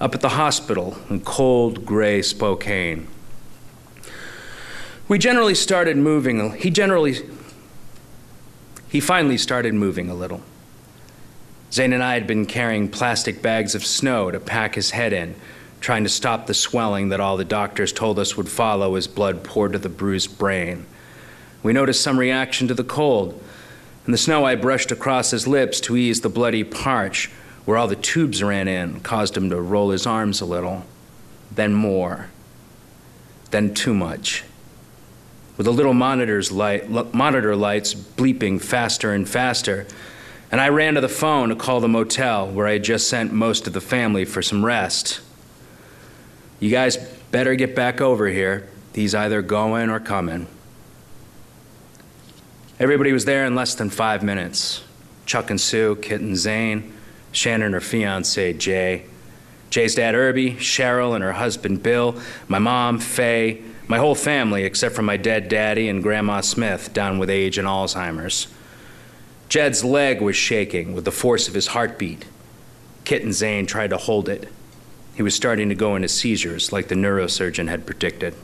up 0.00 0.14
at 0.14 0.20
the 0.20 0.30
hospital 0.30 0.96
in 1.08 1.20
cold, 1.20 1.86
gray 1.86 2.22
Spokane. 2.22 3.06
We 5.06 5.18
generally 5.18 5.54
started 5.54 5.96
moving, 5.96 6.54
he 6.54 6.70
generally, 6.70 7.28
he 8.88 9.00
finally 9.00 9.38
started 9.38 9.74
moving 9.74 10.10
a 10.10 10.14
little. 10.14 10.42
Zane 11.72 11.92
and 11.92 12.02
I 12.02 12.14
had 12.14 12.26
been 12.26 12.46
carrying 12.46 12.88
plastic 12.88 13.40
bags 13.40 13.74
of 13.74 13.84
snow 13.84 14.30
to 14.30 14.40
pack 14.40 14.74
his 14.74 14.90
head 14.90 15.12
in 15.12 15.36
trying 15.80 16.04
to 16.04 16.10
stop 16.10 16.46
the 16.46 16.54
swelling 16.54 17.08
that 17.08 17.20
all 17.20 17.36
the 17.36 17.44
doctors 17.44 17.92
told 17.92 18.18
us 18.18 18.36
would 18.36 18.48
follow 18.48 18.94
as 18.96 19.06
blood 19.06 19.44
poured 19.44 19.72
to 19.72 19.78
the 19.78 19.88
bruised 19.88 20.38
brain. 20.38 20.86
We 21.62 21.72
noticed 21.72 22.02
some 22.02 22.18
reaction 22.18 22.68
to 22.68 22.74
the 22.74 22.84
cold, 22.84 23.40
and 24.04 24.14
the 24.14 24.18
snow 24.18 24.44
I 24.44 24.54
brushed 24.54 24.90
across 24.90 25.30
his 25.30 25.46
lips 25.46 25.80
to 25.82 25.96
ease 25.96 26.20
the 26.20 26.28
bloody 26.28 26.64
parch 26.64 27.30
where 27.64 27.76
all 27.76 27.88
the 27.88 27.96
tubes 27.96 28.42
ran 28.42 28.66
in 28.66 29.00
caused 29.00 29.36
him 29.36 29.50
to 29.50 29.60
roll 29.60 29.90
his 29.90 30.06
arms 30.06 30.40
a 30.40 30.46
little, 30.46 30.84
then 31.50 31.74
more, 31.74 32.30
then 33.50 33.74
too 33.74 33.92
much. 33.92 34.44
With 35.58 35.66
the 35.66 35.72
little 35.72 35.92
monitor's 35.92 36.50
light, 36.50 36.88
monitor 37.12 37.54
lights 37.56 37.92
bleeping 37.92 38.62
faster 38.62 39.12
and 39.12 39.28
faster, 39.28 39.86
and 40.50 40.60
I 40.60 40.68
ran 40.70 40.94
to 40.94 41.00
the 41.00 41.08
phone 41.08 41.50
to 41.50 41.56
call 41.56 41.80
the 41.80 41.88
motel 41.88 42.48
where 42.48 42.66
I 42.66 42.74
had 42.74 42.84
just 42.84 43.08
sent 43.08 43.32
most 43.32 43.66
of 43.66 43.74
the 43.74 43.80
family 43.80 44.24
for 44.24 44.40
some 44.40 44.64
rest. 44.64 45.20
You 46.60 46.70
guys 46.70 46.96
better 47.30 47.54
get 47.54 47.74
back 47.76 48.00
over 48.00 48.26
here. 48.26 48.68
He's 48.94 49.14
either 49.14 49.42
going 49.42 49.90
or 49.90 50.00
coming. 50.00 50.48
Everybody 52.80 53.12
was 53.12 53.24
there 53.24 53.44
in 53.44 53.54
less 53.54 53.74
than 53.74 53.90
five 53.90 54.22
minutes. 54.22 54.82
Chuck 55.26 55.50
and 55.50 55.60
Sue, 55.60 55.96
Kit 55.96 56.20
and 56.20 56.36
Zane, 56.36 56.92
Shannon, 57.32 57.74
her 57.74 57.80
fiance, 57.80 58.54
Jay, 58.54 59.04
Jay's 59.70 59.94
dad, 59.94 60.14
Irby, 60.14 60.54
Cheryl, 60.54 61.14
and 61.14 61.22
her 61.22 61.34
husband, 61.34 61.82
Bill, 61.82 62.18
my 62.48 62.58
mom, 62.58 62.98
Faye, 62.98 63.62
my 63.86 63.98
whole 63.98 64.14
family, 64.14 64.64
except 64.64 64.94
for 64.94 65.02
my 65.02 65.16
dead 65.16 65.48
daddy 65.48 65.88
and 65.88 66.02
Grandma 66.02 66.40
Smith, 66.40 66.92
down 66.92 67.18
with 67.18 67.30
age 67.30 67.58
and 67.58 67.68
Alzheimer's. 67.68 68.48
Jed's 69.48 69.84
leg 69.84 70.20
was 70.20 70.36
shaking 70.36 70.94
with 70.94 71.04
the 71.04 71.12
force 71.12 71.48
of 71.48 71.54
his 71.54 71.68
heartbeat. 71.68 72.24
Kit 73.04 73.22
and 73.22 73.34
Zane 73.34 73.66
tried 73.66 73.90
to 73.90 73.96
hold 73.96 74.28
it. 74.28 74.48
He 75.18 75.22
was 75.24 75.34
starting 75.34 75.68
to 75.68 75.74
go 75.74 75.96
into 75.96 76.06
seizures 76.06 76.70
like 76.70 76.86
the 76.86 76.94
neurosurgeon 76.94 77.66
had 77.68 77.86
predicted. 77.86 78.34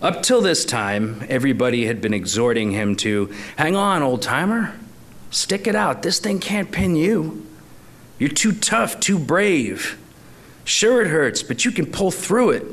Up 0.00 0.22
till 0.22 0.40
this 0.40 0.64
time, 0.64 1.26
everybody 1.28 1.86
had 1.86 2.00
been 2.00 2.14
exhorting 2.14 2.70
him 2.70 2.94
to 2.98 3.34
hang 3.56 3.74
on, 3.74 4.04
old 4.04 4.22
timer. 4.22 4.78
Stick 5.32 5.66
it 5.66 5.74
out. 5.74 6.04
This 6.04 6.20
thing 6.20 6.38
can't 6.38 6.70
pin 6.70 6.94
you. 6.94 7.44
You're 8.20 8.28
too 8.28 8.52
tough, 8.52 9.00
too 9.00 9.18
brave. 9.18 9.98
Sure, 10.62 11.02
it 11.02 11.08
hurts, 11.08 11.42
but 11.42 11.64
you 11.64 11.72
can 11.72 11.86
pull 11.86 12.12
through 12.12 12.50
it. 12.50 12.64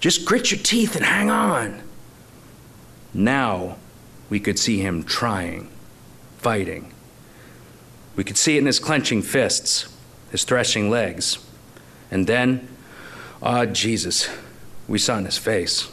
Just 0.00 0.24
grit 0.24 0.50
your 0.50 0.58
teeth 0.58 0.96
and 0.96 1.04
hang 1.04 1.30
on. 1.30 1.80
Now 3.14 3.76
we 4.28 4.40
could 4.40 4.58
see 4.58 4.80
him 4.80 5.04
trying, 5.04 5.70
fighting. 6.38 6.92
We 8.16 8.24
could 8.24 8.36
see 8.36 8.56
it 8.56 8.58
in 8.58 8.66
his 8.66 8.80
clenching 8.80 9.22
fists 9.22 9.86
his 10.32 10.42
threshing 10.44 10.90
legs. 10.90 11.38
And 12.10 12.26
then, 12.26 12.66
ah, 13.42 13.60
oh, 13.60 13.66
Jesus, 13.66 14.28
we 14.88 14.98
saw 14.98 15.18
in 15.18 15.26
his 15.26 15.38
face. 15.38 15.88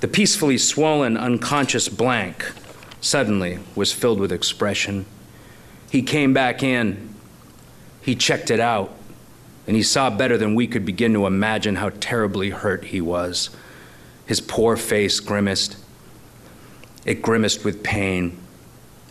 The 0.00 0.08
peacefully 0.08 0.58
swollen, 0.58 1.16
unconscious 1.16 1.88
blank 1.88 2.52
suddenly 3.00 3.60
was 3.74 3.92
filled 3.92 4.18
with 4.20 4.32
expression. 4.32 5.06
He 5.90 6.02
came 6.02 6.34
back 6.34 6.62
in, 6.62 7.14
he 8.02 8.14
checked 8.14 8.50
it 8.50 8.60
out, 8.60 8.92
and 9.66 9.76
he 9.76 9.82
saw 9.82 10.10
better 10.10 10.36
than 10.36 10.54
we 10.54 10.66
could 10.66 10.84
begin 10.84 11.12
to 11.14 11.26
imagine 11.26 11.76
how 11.76 11.90
terribly 12.00 12.50
hurt 12.50 12.86
he 12.86 13.00
was. 13.00 13.50
His 14.26 14.40
poor 14.40 14.76
face 14.76 15.20
grimaced. 15.20 15.76
It 17.04 17.22
grimaced 17.22 17.64
with 17.64 17.82
pain. 17.82 18.38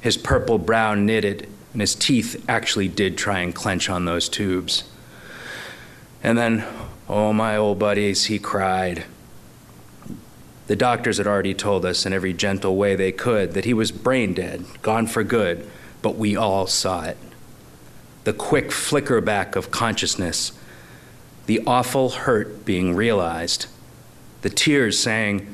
His 0.02 0.18
purple 0.18 0.58
brow 0.58 0.96
knitted 0.96 1.48
and 1.72 1.82
his 1.82 1.96
teeth 1.96 2.44
actually 2.50 2.88
did 2.88 3.18
try 3.18 3.40
and 3.40 3.54
clench 3.54 3.90
on 3.90 4.06
those 4.06 4.28
tubes. 4.28 4.84
And 6.24 6.38
then, 6.38 6.66
oh, 7.08 7.32
my 7.32 7.56
old 7.56 7.80
buddies, 7.80 8.26
he 8.26 8.40
cried. 8.40 9.06
The 10.68 10.76
doctors 10.76 11.18
had 11.18 11.28
already 11.28 11.54
told 11.54 11.86
us 11.86 12.06
in 12.06 12.14
every 12.14 12.34
gentle 12.34 12.76
way 12.76 12.96
they 12.96 13.12
could 13.12 13.54
that 13.54 13.66
he 13.66 13.74
was 13.74 13.92
brain 13.92 14.34
dead, 14.34 14.66
gone 14.82 15.08
for 15.08 15.24
good, 15.24 15.68
but 16.02 16.16
we 16.16 16.36
all 16.36 16.68
saw 16.68 17.04
it. 17.04 17.18
The 18.24 18.34
quick 18.34 18.72
flicker 18.72 19.22
back 19.22 19.56
of 19.56 19.72
consciousness, 19.72 20.52
the 21.46 21.62
awful 21.66 22.10
hurt 22.10 22.66
being 22.66 22.96
realized, 22.96 23.66
the 24.42 24.50
tears 24.50 25.00
saying, 25.00 25.48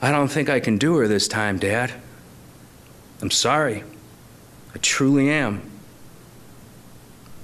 I 0.00 0.10
don't 0.10 0.28
think 0.28 0.48
I 0.48 0.60
can 0.60 0.78
do 0.78 0.96
her 0.96 1.08
this 1.08 1.26
time, 1.26 1.58
Dad. 1.58 1.92
I'm 3.20 3.30
sorry. 3.30 3.82
I 4.76 4.78
truly 4.78 5.30
am. 5.30 5.62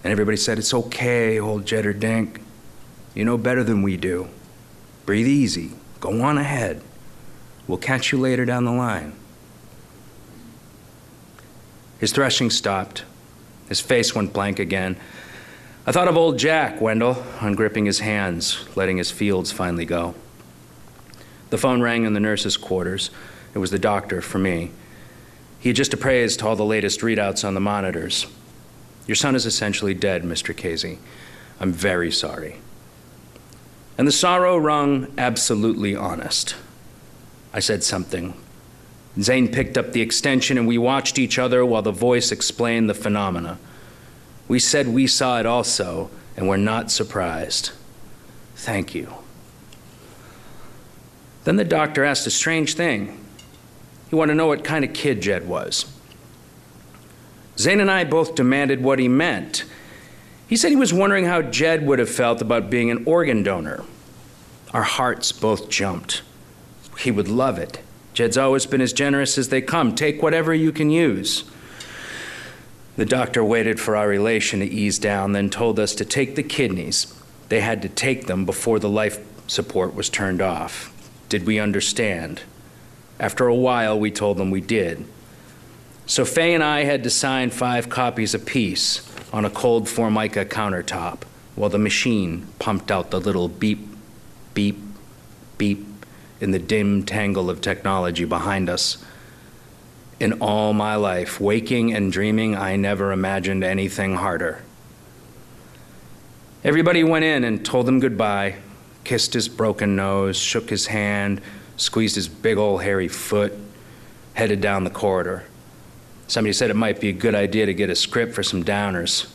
And 0.05 0.13
everybody 0.13 0.37
said, 0.37 0.59
It's 0.59 0.75
okay, 0.75 1.41
old 1.41 1.65
Jedder 1.65 1.95
Dink. 1.95 2.43
You 3.15 3.25
know 3.25 3.39
better 3.39 3.65
than 3.65 3.81
we 3.81 3.97
do. 3.97 4.29
Breathe 5.07 5.27
easy. 5.27 5.71
Go 5.99 6.21
on 6.21 6.37
ahead. 6.37 6.83
We'll 7.67 7.79
catch 7.79 8.13
you 8.13 8.19
later 8.19 8.45
down 8.45 8.67
the 8.67 8.73
line. 8.73 9.15
His 12.01 12.13
threshing 12.13 12.51
stopped. 12.51 13.05
His 13.67 13.81
face 13.81 14.15
went 14.15 14.35
blank 14.35 14.59
again. 14.59 14.99
I 15.87 15.93
thought 15.93 16.09
of 16.09 16.19
old 16.19 16.39
Jack, 16.39 16.83
Wendell, 16.83 17.25
ungripping 17.41 17.87
his 17.87 18.01
hands, 18.01 18.69
letting 18.77 18.99
his 18.99 19.11
fields 19.11 19.51
finally 19.51 19.87
go. 19.87 20.15
The 21.49 21.57
phone 21.57 21.81
rang 21.81 22.05
in 22.05 22.13
the 22.13 22.21
nurse's 22.21 22.59
quarters. 22.59 23.09
It 23.55 23.59
was 23.59 23.71
the 23.71 23.79
doctor 23.79 24.21
for 24.21 24.39
me. 24.39 24.71
He 25.63 25.73
just 25.73 25.95
appraised 25.95 26.43
all 26.43 26.57
the 26.57 26.65
latest 26.65 27.03
readouts 27.03 27.47
on 27.47 27.55
the 27.55 27.61
monitors. 27.61 28.27
Your 29.07 29.15
son 29.15 29.37
is 29.37 29.47
essentially 29.47 29.95
dead, 29.95 30.25
Mr. 30.25 30.53
Kesey. 30.53 30.99
I'm 31.61 31.73
very 31.73 32.11
sorry. 32.11 32.57
And 33.97 34.09
the 34.09 34.13
sorrow 34.13 34.59
rung 34.59 35.15
absolutely 35.17 35.95
honest. 35.95 36.57
I 37.55 37.61
said 37.61 37.85
something. 37.85 38.35
Zane 39.21 39.53
picked 39.53 39.79
up 39.79 39.93
the 39.93 40.01
extension 40.01 40.59
and 40.59 40.67
we 40.67 40.79
watched 40.79 41.17
each 41.17 41.39
other 41.39 41.65
while 41.65 41.83
the 41.83 41.93
voice 41.93 42.33
explained 42.33 42.91
the 42.91 42.95
phenomena. 42.95 43.61
We 44.49 44.59
said 44.59 44.89
we 44.89 45.07
saw 45.07 45.39
it 45.39 45.47
also 45.47 46.11
and 46.37 46.49
were 46.49 46.59
not 46.59 46.91
surprised. 46.91 47.71
Thank 48.57 48.97
you. 48.97 49.15
Then 51.45 51.55
the 51.55 51.65
doctor 51.65 52.05
asked 52.05 52.27
a 52.27 52.31
strange 52.31 52.75
thing. 52.75 53.22
He 54.13 54.17
wanted 54.17 54.35
to 54.35 54.37
know 54.37 54.49
what 54.49 54.63
kind 54.63 54.85
of 54.85 54.93
kid 54.93 55.23
Jed 55.23 55.49
was. 55.49 55.87
Zane 57.57 57.81
and 57.81 57.91
I 57.91 58.05
both 58.05 58.35
demanded 58.35 58.83
what 58.83 58.99
he 58.99 59.09
meant. 59.09 59.65
He 60.47 60.55
said 60.55 60.69
he 60.69 60.77
was 60.77 60.93
wondering 60.93 61.25
how 61.25 61.41
Jed 61.41 61.87
would 61.87 61.99
have 61.99 62.11
felt 62.11 62.43
about 62.43 62.69
being 62.69 62.91
an 62.91 63.05
organ 63.07 63.43
donor. 63.43 63.85
Our 64.75 64.83
hearts 64.83 65.33
both 65.33 65.71
jumped. 65.71 66.21
He 66.99 67.11
would 67.11 67.29
love 67.29 67.59
it. 67.59 67.81
Jed's 68.13 68.37
always 68.37 68.67
been 68.67 68.83
as 68.83 68.93
generous 68.93 69.39
as 69.39 69.49
they 69.49 69.63
come. 69.63 69.95
Take 69.95 70.23
whatever 70.23 70.53
you 70.53 70.73
can 70.73 70.91
use. 70.91 71.45
The 72.97 73.07
doctor 73.07 73.43
waited 73.43 73.81
for 73.81 73.97
our 73.97 74.09
relation 74.09 74.61
to 74.61 74.67
ease 74.67 74.99
down, 74.99 75.33
then 75.33 75.49
told 75.49 75.81
us 75.81 75.95
to 75.95 76.05
take 76.05 76.37
the 76.37 76.43
kidneys. 76.43 77.19
They 77.49 77.63
had 77.63 77.81
to 77.81 77.89
take 77.89 78.27
them 78.27 78.45
before 78.45 78.79
the 78.79 78.91
life 78.91 79.21
support 79.47 79.95
was 79.95 80.11
turned 80.11 80.43
off. 80.43 80.93
Did 81.31 81.47
we 81.47 81.59
understand? 81.59 82.43
After 83.23 83.47
a 83.47 83.55
while, 83.55 83.99
we 83.99 84.11
told 84.11 84.37
them 84.37 84.51
we 84.51 84.61
did. 84.61 85.05
So 86.07 86.25
Faye 86.25 86.55
and 86.55 86.65
I 86.65 86.83
had 86.83 87.05
to 87.05 87.11
sign 87.11 87.51
five 87.51 87.89
copies 87.89 88.35
apiece 88.35 89.09
on 89.33 89.45
a 89.45 89.51
cold 89.51 89.89
Formica 89.89 90.45
countertop 90.45 91.23
while 91.55 91.71
the 91.71 91.79
machine 91.79 92.49
pumped 92.59 92.91
out 92.91 93.13
the 93.13 93.21
little 93.21 93.47
beep, 93.47 93.87
beep, 94.55 94.77
beep 95.57 95.87
in 96.41 96.51
the 96.51 96.59
dim 96.59 97.05
tangle 97.05 97.49
of 97.49 97.61
technology 97.61 98.25
behind 98.25 98.69
us. 98.69 99.03
In 100.19 100.33
all 100.41 100.73
my 100.73 100.97
life, 100.97 101.41
waking 101.41 101.95
and 101.95 102.11
dreaming, 102.11 102.57
I 102.57 102.75
never 102.75 103.13
imagined 103.13 103.63
anything 103.63 104.17
harder. 104.17 104.63
Everybody 106.65 107.05
went 107.05 107.25
in 107.25 107.45
and 107.45 107.65
told 107.65 107.89
him 107.89 108.01
goodbye, 108.01 108.57
kissed 109.05 109.35
his 109.35 109.49
broken 109.49 109.95
nose, 109.95 110.37
shook 110.37 110.71
his 110.71 110.87
hand, 110.87 111.41
squeezed 111.83 112.15
his 112.15 112.29
big 112.29 112.59
old 112.59 112.83
hairy 112.83 113.09
foot, 113.09 113.53
headed 114.35 114.61
down 114.61 114.85
the 114.85 114.91
corridor. 114.91 115.45
Somebody 116.29 116.53
said 116.53 116.71
it 116.71 116.77
might 116.77 117.01
be 117.01 117.09
a 117.09 117.13
good 117.13 117.35
idea 117.35 117.67
to 117.67 117.75
get 117.75 117.91
a 117.91 117.97
script 117.97 118.35
for 118.35 118.43
some 118.43 118.65
downers. 118.65 119.31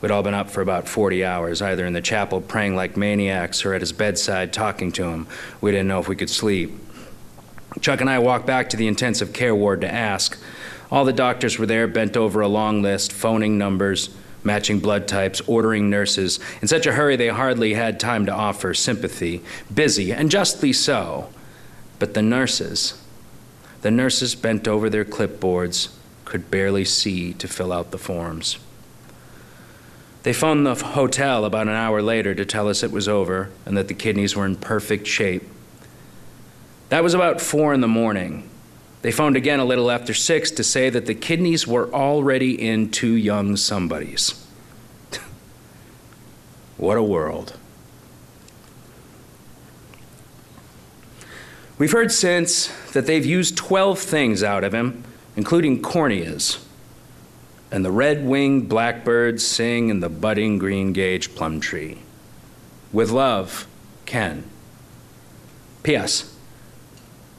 We'd 0.00 0.10
all 0.10 0.22
been 0.22 0.34
up 0.34 0.50
for 0.50 0.60
about 0.60 0.86
40 0.86 1.24
hours, 1.24 1.62
either 1.62 1.86
in 1.86 1.94
the 1.94 2.02
chapel 2.02 2.40
praying 2.40 2.76
like 2.76 2.96
maniacs 2.96 3.64
or 3.64 3.72
at 3.72 3.80
his 3.80 3.92
bedside 3.92 4.52
talking 4.52 4.92
to 4.92 5.04
him. 5.04 5.26
We 5.60 5.70
didn't 5.70 5.88
know 5.88 5.98
if 5.98 6.06
we 6.06 6.16
could 6.16 6.30
sleep. 6.30 6.72
Chuck 7.80 8.00
and 8.00 8.10
I 8.10 8.18
walked 8.18 8.46
back 8.46 8.70
to 8.70 8.76
the 8.76 8.86
intensive 8.86 9.32
care 9.32 9.54
ward 9.54 9.80
to 9.80 9.92
ask. 9.92 10.38
All 10.90 11.04
the 11.04 11.12
doctors 11.12 11.58
were 11.58 11.66
there, 11.66 11.88
bent 11.88 12.16
over 12.16 12.40
a 12.40 12.48
long 12.48 12.82
list, 12.82 13.10
phoning 13.10 13.58
numbers, 13.58 14.10
matching 14.44 14.78
blood 14.80 15.08
types, 15.08 15.40
ordering 15.46 15.90
nurses. 15.90 16.38
In 16.62 16.68
such 16.68 16.86
a 16.86 16.92
hurry, 16.92 17.16
they 17.16 17.28
hardly 17.28 17.74
had 17.74 17.98
time 17.98 18.26
to 18.26 18.32
offer 18.32 18.72
sympathy. 18.74 19.42
Busy, 19.74 20.12
and 20.12 20.30
justly 20.30 20.72
so. 20.72 21.28
But 21.98 22.14
the 22.14 22.22
nurses, 22.22 23.00
the 23.82 23.90
nurses 23.90 24.34
bent 24.34 24.68
over 24.68 24.90
their 24.90 25.04
clipboards, 25.04 25.90
could 26.24 26.50
barely 26.50 26.84
see 26.84 27.32
to 27.34 27.48
fill 27.48 27.72
out 27.72 27.90
the 27.90 27.98
forms. 27.98 28.58
They 30.24 30.32
phoned 30.32 30.66
the 30.66 30.74
hotel 30.74 31.44
about 31.44 31.68
an 31.68 31.74
hour 31.74 32.02
later 32.02 32.34
to 32.34 32.44
tell 32.44 32.68
us 32.68 32.82
it 32.82 32.90
was 32.90 33.06
over 33.08 33.50
and 33.64 33.76
that 33.76 33.86
the 33.86 33.94
kidneys 33.94 34.34
were 34.34 34.44
in 34.44 34.56
perfect 34.56 35.06
shape. 35.06 35.44
That 36.88 37.04
was 37.04 37.14
about 37.14 37.40
four 37.40 37.72
in 37.72 37.80
the 37.80 37.88
morning. 37.88 38.50
They 39.02 39.12
phoned 39.12 39.36
again 39.36 39.60
a 39.60 39.64
little 39.64 39.88
after 39.88 40.12
six 40.12 40.50
to 40.50 40.64
say 40.64 40.90
that 40.90 41.06
the 41.06 41.14
kidneys 41.14 41.66
were 41.66 41.88
already 41.94 42.60
in 42.60 42.90
two 42.90 43.14
young 43.14 43.56
somebodies. 43.56 44.44
what 46.76 46.98
a 46.98 47.02
world. 47.04 47.56
We've 51.78 51.92
heard 51.92 52.10
since 52.10 52.68
that 52.92 53.06
they've 53.06 53.26
used 53.26 53.56
12 53.56 53.98
things 53.98 54.42
out 54.42 54.64
of 54.64 54.72
him, 54.72 55.04
including 55.36 55.82
corneas. 55.82 56.64
And 57.70 57.84
the 57.84 57.90
red 57.90 58.24
winged 58.24 58.68
blackbirds 58.68 59.46
sing 59.46 59.90
in 59.90 60.00
the 60.00 60.08
budding 60.08 60.58
green 60.58 60.92
gage 60.92 61.34
plum 61.34 61.60
tree. 61.60 61.98
With 62.92 63.10
love, 63.10 63.66
Ken. 64.06 64.44
P.S. 65.82 66.34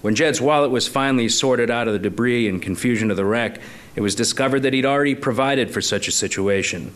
When 0.01 0.13
Jed's 0.13 0.39
wallet 0.39 0.69
was 0.69 0.87
finally 0.87 1.29
sorted 1.29 1.71
out 1.71 1.87
of 1.87 1.93
the 1.93 1.99
debris 1.99 2.47
and 2.47 2.61
confusion 2.61 3.09
of 3.09 3.17
the 3.17 3.25
wreck, 3.25 3.59
it 3.95 4.01
was 4.01 4.13
discovered 4.13 4.59
that 4.61 4.73
he'd 4.73 4.85
already 4.85 5.15
provided 5.15 5.71
for 5.71 5.81
such 5.81 6.07
a 6.07 6.11
situation. 6.11 6.93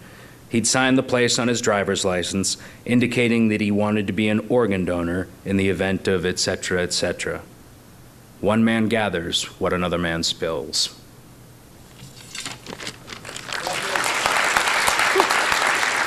He'd 0.52 0.68
signed 0.68 0.98
the 0.98 1.04
place 1.04 1.40
on 1.40 1.48
his 1.48 1.62
driver's 1.62 2.04
license, 2.04 2.58
indicating 2.84 3.48
that 3.48 3.62
he 3.62 3.72
wanted 3.72 4.06
to 4.08 4.14
be 4.14 4.28
an 4.28 4.46
organ 4.50 4.84
donor 4.84 5.30
in 5.46 5.56
the 5.56 5.70
event 5.70 6.10
of 6.10 6.26
etc., 6.26 6.82
etc. 6.82 7.42
One 8.42 8.66
man 8.66 8.90
gathers 8.90 9.46
what 9.62 9.72
another 9.72 9.98
man 9.98 10.24
spills. 10.24 10.88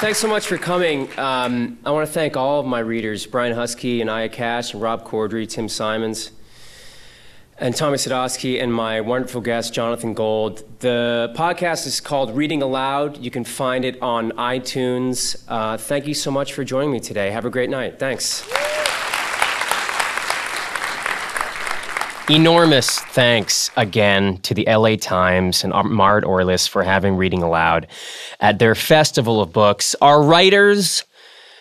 Thanks 0.01 0.19
so 0.19 0.29
much 0.29 0.47
for 0.47 0.59
coming. 0.59 1.09
Um, 1.19 1.79
I 1.87 1.91
want 1.91 2.07
to 2.07 2.13
thank 2.13 2.37
all 2.37 2.61
of 2.61 2.67
my 2.67 2.81
readers 2.81 3.25
Brian 3.25 3.57
Huskey 3.57 4.03
and 4.03 4.11
Aya 4.11 4.29
Cash 4.29 4.75
and 4.75 4.83
Rob 4.83 5.07
Corddry, 5.07 5.49
Tim 5.49 5.71
Simons, 5.71 6.33
and 7.59 7.75
Tommy 7.75 7.97
Sadowski, 7.97 8.61
and 8.61 8.75
my 8.75 9.01
wonderful 9.01 9.41
guest, 9.41 9.73
Jonathan 9.73 10.13
Gold. 10.13 10.65
The 10.81 11.33
podcast 11.37 11.87
is 11.87 12.01
called 12.01 12.35
Reading 12.35 12.63
Aloud. 12.63 13.19
You 13.19 13.31
can 13.31 13.45
find 13.45 13.85
it 13.85 14.01
on 14.03 14.33
iTunes. 14.33 15.43
Uh, 15.47 15.77
thank 15.77 16.07
you 16.07 16.15
so 16.15 16.31
much 16.31 16.53
for 16.53 16.65
joining 16.65 16.91
me 16.91 17.01
today. 17.01 17.31
Have 17.31 17.45
a 17.45 17.51
great 17.51 17.71
night. 17.71 17.99
Thanks. 17.99 18.45
Enormous 22.31 23.01
thanks 23.01 23.71
again 23.77 24.39
to 24.39 24.55
the 24.55 24.65
LA 24.67 24.97
Times 24.97 25.63
and 25.63 25.75
Mart 25.91 26.25
Orlis 26.25 26.67
for 26.67 26.83
having 26.83 27.17
Reading 27.17 27.43
Aloud 27.43 27.87
at 28.41 28.59
their 28.59 28.75
Festival 28.75 29.43
of 29.43 29.53
Books. 29.53 29.95
Our 30.01 30.23
writers 30.23 31.05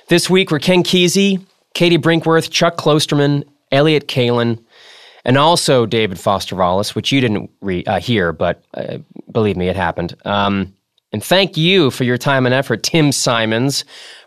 this 0.07 0.29
week 0.29 0.51
were 0.51 0.59
Ken 0.59 0.81
Kesey, 0.81 1.45
Katie 1.73 1.97
Brinkworth, 1.97 2.49
Chuck 2.49 2.77
Klosterman, 2.77 3.43
Elliott 3.73 4.07
Kalan, 4.07 4.63
and 5.25 5.37
also 5.37 5.85
David 5.85 6.19
Foster 6.19 6.55
Wallace, 6.55 6.95
which 6.95 7.11
you 7.11 7.21
didn't 7.21 7.49
re- 7.61 7.83
uh, 7.85 7.99
hear, 7.99 8.33
but 8.33 8.63
uh, 8.73 8.97
believe 9.31 9.57
me, 9.57 9.69
it 9.69 9.75
happened. 9.75 10.15
Um, 10.25 10.73
and 11.11 11.23
thank 11.23 11.57
you 11.57 11.91
for 11.91 12.03
your 12.03 12.17
time 12.17 12.45
and 12.45 12.55
effort, 12.55 12.83
Tim 12.83 13.11
Simons, 13.11 13.85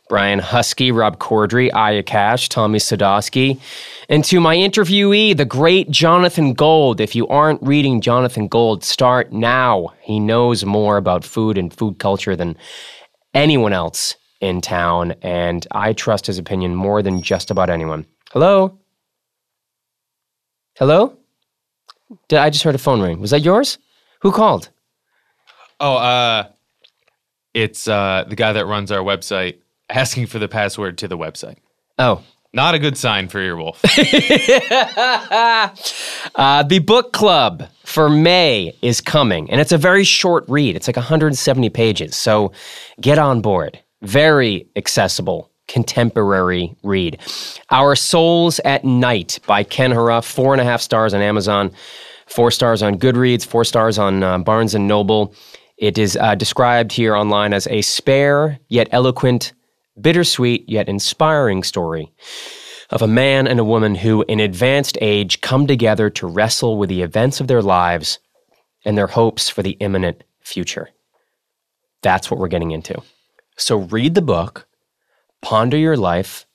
Brian 0.08 0.38
Huskey, 0.38 0.92
Rob 0.92 1.18
Corddry, 1.18 1.72
Aya 1.74 2.02
Cash, 2.02 2.48
Tommy 2.48 2.78
Sadowski, 2.78 3.60
and 4.08 4.24
to 4.24 4.38
my 4.40 4.56
interviewee, 4.56 5.36
the 5.36 5.44
great 5.44 5.90
Jonathan 5.90 6.54
Gold. 6.54 7.00
If 7.00 7.16
you 7.16 7.26
aren't 7.26 7.60
reading 7.60 8.00
Jonathan 8.00 8.46
Gold, 8.46 8.84
start 8.84 9.32
now. 9.32 9.92
He 10.00 10.20
knows 10.20 10.64
more 10.64 10.96
about 10.96 11.24
food 11.24 11.58
and 11.58 11.74
food 11.74 11.98
culture 11.98 12.36
than 12.36 12.56
anyone 13.34 13.72
else 13.72 14.14
in 14.40 14.60
town, 14.60 15.14
and 15.22 15.66
I 15.72 15.92
trust 15.92 16.26
his 16.28 16.38
opinion 16.38 16.76
more 16.76 17.02
than 17.02 17.20
just 17.20 17.50
about 17.50 17.68
anyone. 17.68 18.06
Hello? 18.30 18.78
Hello? 20.78 21.16
Did 22.28 22.38
I 22.38 22.50
just 22.50 22.62
heard 22.62 22.74
a 22.74 22.78
phone 22.78 23.00
ring? 23.00 23.18
Was 23.18 23.30
that 23.30 23.40
yours? 23.40 23.78
Who 24.20 24.30
called? 24.30 24.68
Oh, 25.80 25.96
uh, 25.96 26.48
it's 27.54 27.88
uh, 27.88 28.24
the 28.28 28.36
guy 28.36 28.52
that 28.52 28.66
runs 28.66 28.92
our 28.92 29.00
website 29.00 29.60
asking 29.88 30.26
for 30.26 30.38
the 30.38 30.48
password 30.48 30.98
to 30.98 31.08
the 31.08 31.16
website. 31.16 31.56
Oh. 31.98 32.22
Not 32.52 32.74
a 32.74 32.78
good 32.78 32.96
sign 32.96 33.28
for 33.28 33.38
Earwolf. 33.38 33.84
uh, 36.34 36.62
the 36.62 36.78
book 36.78 37.12
club 37.12 37.64
for 37.84 38.08
May 38.08 38.74
is 38.80 39.00
coming, 39.00 39.50
and 39.50 39.60
it's 39.60 39.72
a 39.72 39.78
very 39.78 40.04
short 40.04 40.44
read. 40.48 40.74
It's 40.74 40.86
like 40.86 40.96
170 40.96 41.68
pages, 41.70 42.16
so 42.16 42.52
get 42.98 43.18
on 43.18 43.42
board. 43.42 43.78
Very 44.00 44.68
accessible, 44.74 45.50
contemporary 45.68 46.76
read. 46.82 47.18
Our 47.70 47.96
Souls 47.96 48.60
at 48.60 48.84
Night 48.84 49.38
by 49.46 49.62
Kent 49.64 49.94
Haruf, 49.94 50.24
four 50.24 50.52
and 50.54 50.60
a 50.60 50.64
half 50.64 50.80
stars 50.80 51.14
on 51.14 51.20
Amazon, 51.20 51.70
four 52.26 52.50
stars 52.50 52.82
on 52.82 52.98
Goodreads, 52.98 53.46
four 53.46 53.64
stars 53.64 53.98
on 53.98 54.22
uh, 54.22 54.38
Barnes 54.38 54.74
and 54.74 54.86
Noble. 54.86 55.34
It 55.76 55.98
is 55.98 56.16
uh, 56.16 56.34
described 56.34 56.92
here 56.92 57.14
online 57.14 57.52
as 57.52 57.66
a 57.68 57.82
spare 57.82 58.58
yet 58.68 58.88
eloquent 58.92 59.52
bittersweet 60.00 60.68
yet 60.68 60.88
inspiring 60.88 61.62
story 61.62 62.12
of 62.90 63.02
a 63.02 63.08
man 63.08 63.46
and 63.46 63.58
a 63.58 63.64
woman 63.64 63.94
who, 63.94 64.24
in 64.28 64.40
advanced 64.40 64.96
age, 65.00 65.40
come 65.40 65.66
together 65.66 66.08
to 66.10 66.26
wrestle 66.26 66.78
with 66.78 66.88
the 66.88 67.02
events 67.02 67.40
of 67.40 67.48
their 67.48 67.62
lives 67.62 68.18
and 68.84 68.96
their 68.96 69.08
hopes 69.08 69.48
for 69.48 69.62
the 69.62 69.72
imminent 69.80 70.22
future. 70.40 70.88
That's 72.02 72.30
what 72.30 72.38
we're 72.38 72.48
getting 72.48 72.70
into. 72.70 73.02
So 73.56 73.78
read 73.78 74.14
the 74.14 74.22
book, 74.22 74.68
ponder 75.42 75.76
your 75.76 75.96
life 75.96 76.46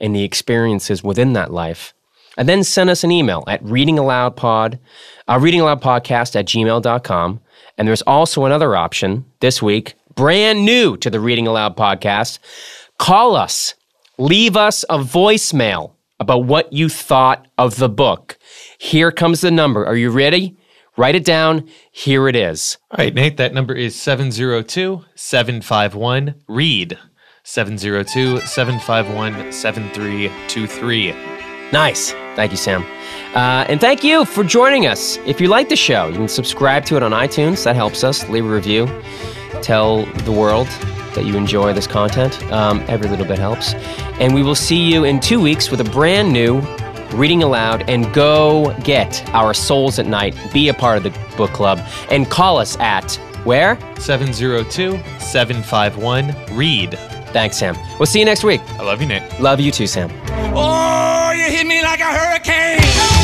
and 0.00 0.14
the 0.14 0.24
experiences 0.24 1.02
within 1.04 1.32
that 1.34 1.52
life, 1.52 1.92
and 2.36 2.48
then 2.48 2.64
send 2.64 2.88
us 2.90 3.04
an 3.04 3.10
email 3.10 3.44
at 3.46 3.62
readingaloudpod, 3.64 4.78
uh, 5.28 5.38
readingaloudpodcast 5.38 6.36
at 6.36 6.46
gmail.com. 6.46 7.40
And 7.76 7.88
there's 7.88 8.02
also 8.02 8.44
another 8.44 8.76
option 8.76 9.24
this 9.40 9.62
week 9.62 9.94
brand 10.14 10.64
new 10.64 10.96
to 10.98 11.08
the 11.10 11.20
Reading 11.20 11.46
Aloud 11.46 11.76
podcast, 11.76 12.38
call 12.98 13.36
us. 13.36 13.74
Leave 14.18 14.56
us 14.56 14.84
a 14.90 14.98
voicemail. 14.98 15.92
about 16.18 16.44
what 16.44 16.70
you 16.70 16.90
thought 16.90 17.46
of 17.56 17.76
the 17.76 17.88
book. 17.88 18.36
Here 18.78 19.10
comes 19.10 19.40
the 19.40 19.50
number. 19.50 19.86
Are 19.86 19.96
you 19.96 20.10
ready? 20.10 20.54
Write 20.98 21.14
it 21.14 21.24
down. 21.24 21.66
Here 21.90 22.28
it 22.28 22.36
is. 22.36 22.76
All 22.90 22.98
right, 22.98 23.14
Nate, 23.14 23.38
that 23.38 23.54
number 23.54 23.72
is 23.72 23.96
702 23.96 25.02
751 25.14 26.34
READ. 26.46 26.98
702 27.50 28.46
751 28.46 29.50
7323. 29.50 31.12
Nice. 31.72 32.12
Thank 32.36 32.52
you, 32.52 32.56
Sam. 32.56 32.84
Uh, 33.34 33.64
and 33.68 33.80
thank 33.80 34.04
you 34.04 34.24
for 34.24 34.44
joining 34.44 34.86
us. 34.86 35.16
If 35.26 35.40
you 35.40 35.48
like 35.48 35.68
the 35.68 35.74
show, 35.74 36.06
you 36.06 36.14
can 36.14 36.28
subscribe 36.28 36.84
to 36.84 36.96
it 36.96 37.02
on 37.02 37.10
iTunes. 37.10 37.64
That 37.64 37.74
helps 37.74 38.04
us. 38.04 38.28
Leave 38.28 38.46
a 38.46 38.48
review. 38.48 38.86
Tell 39.62 40.04
the 40.22 40.30
world 40.30 40.68
that 41.16 41.24
you 41.24 41.36
enjoy 41.36 41.72
this 41.72 41.88
content. 41.88 42.40
Um, 42.52 42.84
every 42.86 43.08
little 43.08 43.26
bit 43.26 43.40
helps. 43.40 43.74
And 44.20 44.32
we 44.32 44.44
will 44.44 44.54
see 44.54 44.88
you 44.88 45.02
in 45.02 45.18
two 45.18 45.40
weeks 45.40 45.72
with 45.72 45.80
a 45.80 45.90
brand 45.90 46.32
new 46.32 46.60
reading 47.14 47.42
aloud. 47.42 47.82
And 47.90 48.14
go 48.14 48.72
get 48.84 49.28
our 49.34 49.54
souls 49.54 49.98
at 49.98 50.06
night. 50.06 50.38
Be 50.52 50.68
a 50.68 50.74
part 50.74 50.98
of 50.98 51.02
the 51.02 51.36
book 51.36 51.50
club 51.50 51.80
and 52.12 52.30
call 52.30 52.58
us 52.58 52.76
at 52.78 53.12
where? 53.42 53.76
702 53.98 55.00
751 55.18 56.56
READ. 56.56 57.09
Thanks, 57.32 57.56
Sam. 57.56 57.76
We'll 57.98 58.06
see 58.06 58.18
you 58.18 58.24
next 58.24 58.44
week. 58.44 58.60
I 58.78 58.82
love 58.82 59.00
you, 59.00 59.06
Nate. 59.08 59.40
Love 59.40 59.60
you 59.60 59.70
too, 59.70 59.86
Sam. 59.86 60.10
Oh, 60.54 61.32
you 61.32 61.44
hit 61.44 61.66
me 61.66 61.82
like 61.82 62.00
a 62.00 62.04
hurricane. 62.12 63.19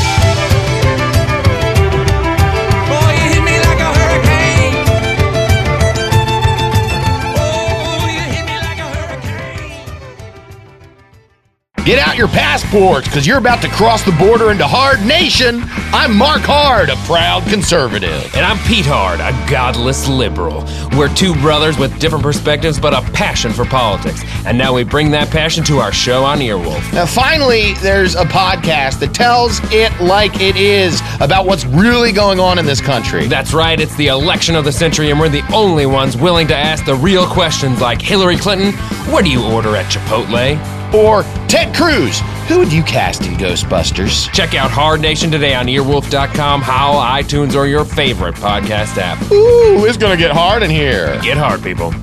Get 11.87 12.05
out 12.05 12.17
your 12.17 12.27
passports 12.27 13.07
because 13.07 13.25
you're 13.25 13.37
about 13.37 13.61
to 13.61 13.69
cross 13.69 14.03
the 14.03 14.11
border 14.11 14.51
into 14.51 14.67
Hard 14.67 14.99
Nation. 15.05 15.61
I'm 15.93 16.17
Mark 16.17 16.41
Hard, 16.41 16.89
a 16.89 16.97
proud 17.05 17.47
conservative. 17.47 18.25
And 18.35 18.45
I'm 18.45 18.57
Pete 18.67 18.85
Hard, 18.85 19.21
a 19.21 19.31
godless 19.49 20.05
liberal. 20.09 20.65
We're 20.97 21.07
two 21.15 21.33
brothers 21.35 21.77
with 21.77 21.97
different 21.97 22.25
perspectives 22.25 22.77
but 22.77 22.93
a 22.93 23.09
passion 23.13 23.53
for 23.53 23.63
politics. 23.63 24.21
And 24.45 24.57
now 24.57 24.73
we 24.73 24.83
bring 24.83 25.11
that 25.11 25.29
passion 25.29 25.63
to 25.63 25.77
our 25.77 25.93
show 25.93 26.25
on 26.25 26.39
Earwolf. 26.39 26.91
Now, 26.91 27.05
finally, 27.05 27.71
there's 27.75 28.15
a 28.15 28.25
podcast 28.25 28.99
that 28.99 29.13
tells 29.13 29.61
it 29.71 29.97
like 30.01 30.41
it 30.41 30.57
is 30.57 30.99
about 31.21 31.45
what's 31.45 31.63
really 31.65 32.11
going 32.11 32.37
on 32.37 32.59
in 32.59 32.65
this 32.65 32.81
country. 32.81 33.27
That's 33.27 33.53
right, 33.53 33.79
it's 33.79 33.95
the 33.95 34.07
election 34.07 34.57
of 34.57 34.65
the 34.65 34.73
century, 34.73 35.09
and 35.09 35.17
we're 35.17 35.29
the 35.29 35.49
only 35.53 35.85
ones 35.85 36.17
willing 36.17 36.47
to 36.47 36.55
ask 36.57 36.83
the 36.83 36.95
real 36.95 37.25
questions 37.25 37.79
like 37.79 38.01
Hillary 38.01 38.35
Clinton, 38.35 38.73
what 39.09 39.23
do 39.23 39.31
you 39.31 39.41
order 39.41 39.77
at 39.77 39.85
Chipotle? 39.85 40.76
Or 40.95 41.23
Ted 41.47 41.75
Cruz, 41.75 42.21
who 42.47 42.59
would 42.59 42.71
you 42.71 42.83
cast 42.83 43.23
in 43.25 43.33
Ghostbusters? 43.33 44.31
Check 44.33 44.55
out 44.55 44.71
Hard 44.71 45.01
Nation 45.01 45.29
today 45.29 45.53
on 45.53 45.65
earwolf.com, 45.65 46.61
how 46.61 46.93
iTunes, 46.93 47.55
or 47.55 47.67
your 47.67 47.85
favorite 47.85 48.35
podcast 48.35 48.97
app. 48.97 49.21
Ooh, 49.31 49.85
it's 49.85 49.97
gonna 49.97 50.17
get 50.17 50.31
hard 50.31 50.63
in 50.63 50.69
here. 50.69 51.19
Get 51.21 51.37
hard, 51.37 51.61
people. 51.61 51.93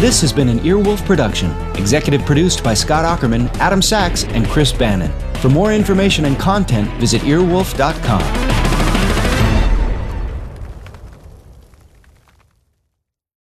This 0.00 0.20
has 0.20 0.34
been 0.34 0.48
an 0.50 0.58
Earwolf 0.60 1.02
production, 1.06 1.50
executive 1.76 2.26
produced 2.26 2.62
by 2.62 2.74
Scott 2.74 3.06
Aukerman, 3.06 3.48
Adam 3.56 3.80
Sachs, 3.80 4.24
and 4.24 4.46
Chris 4.48 4.70
Bannon. 4.70 5.10
For 5.38 5.48
more 5.48 5.72
information 5.72 6.26
and 6.26 6.38
content, 6.38 6.90
visit 7.00 7.22
earwolf.com. 7.22 8.63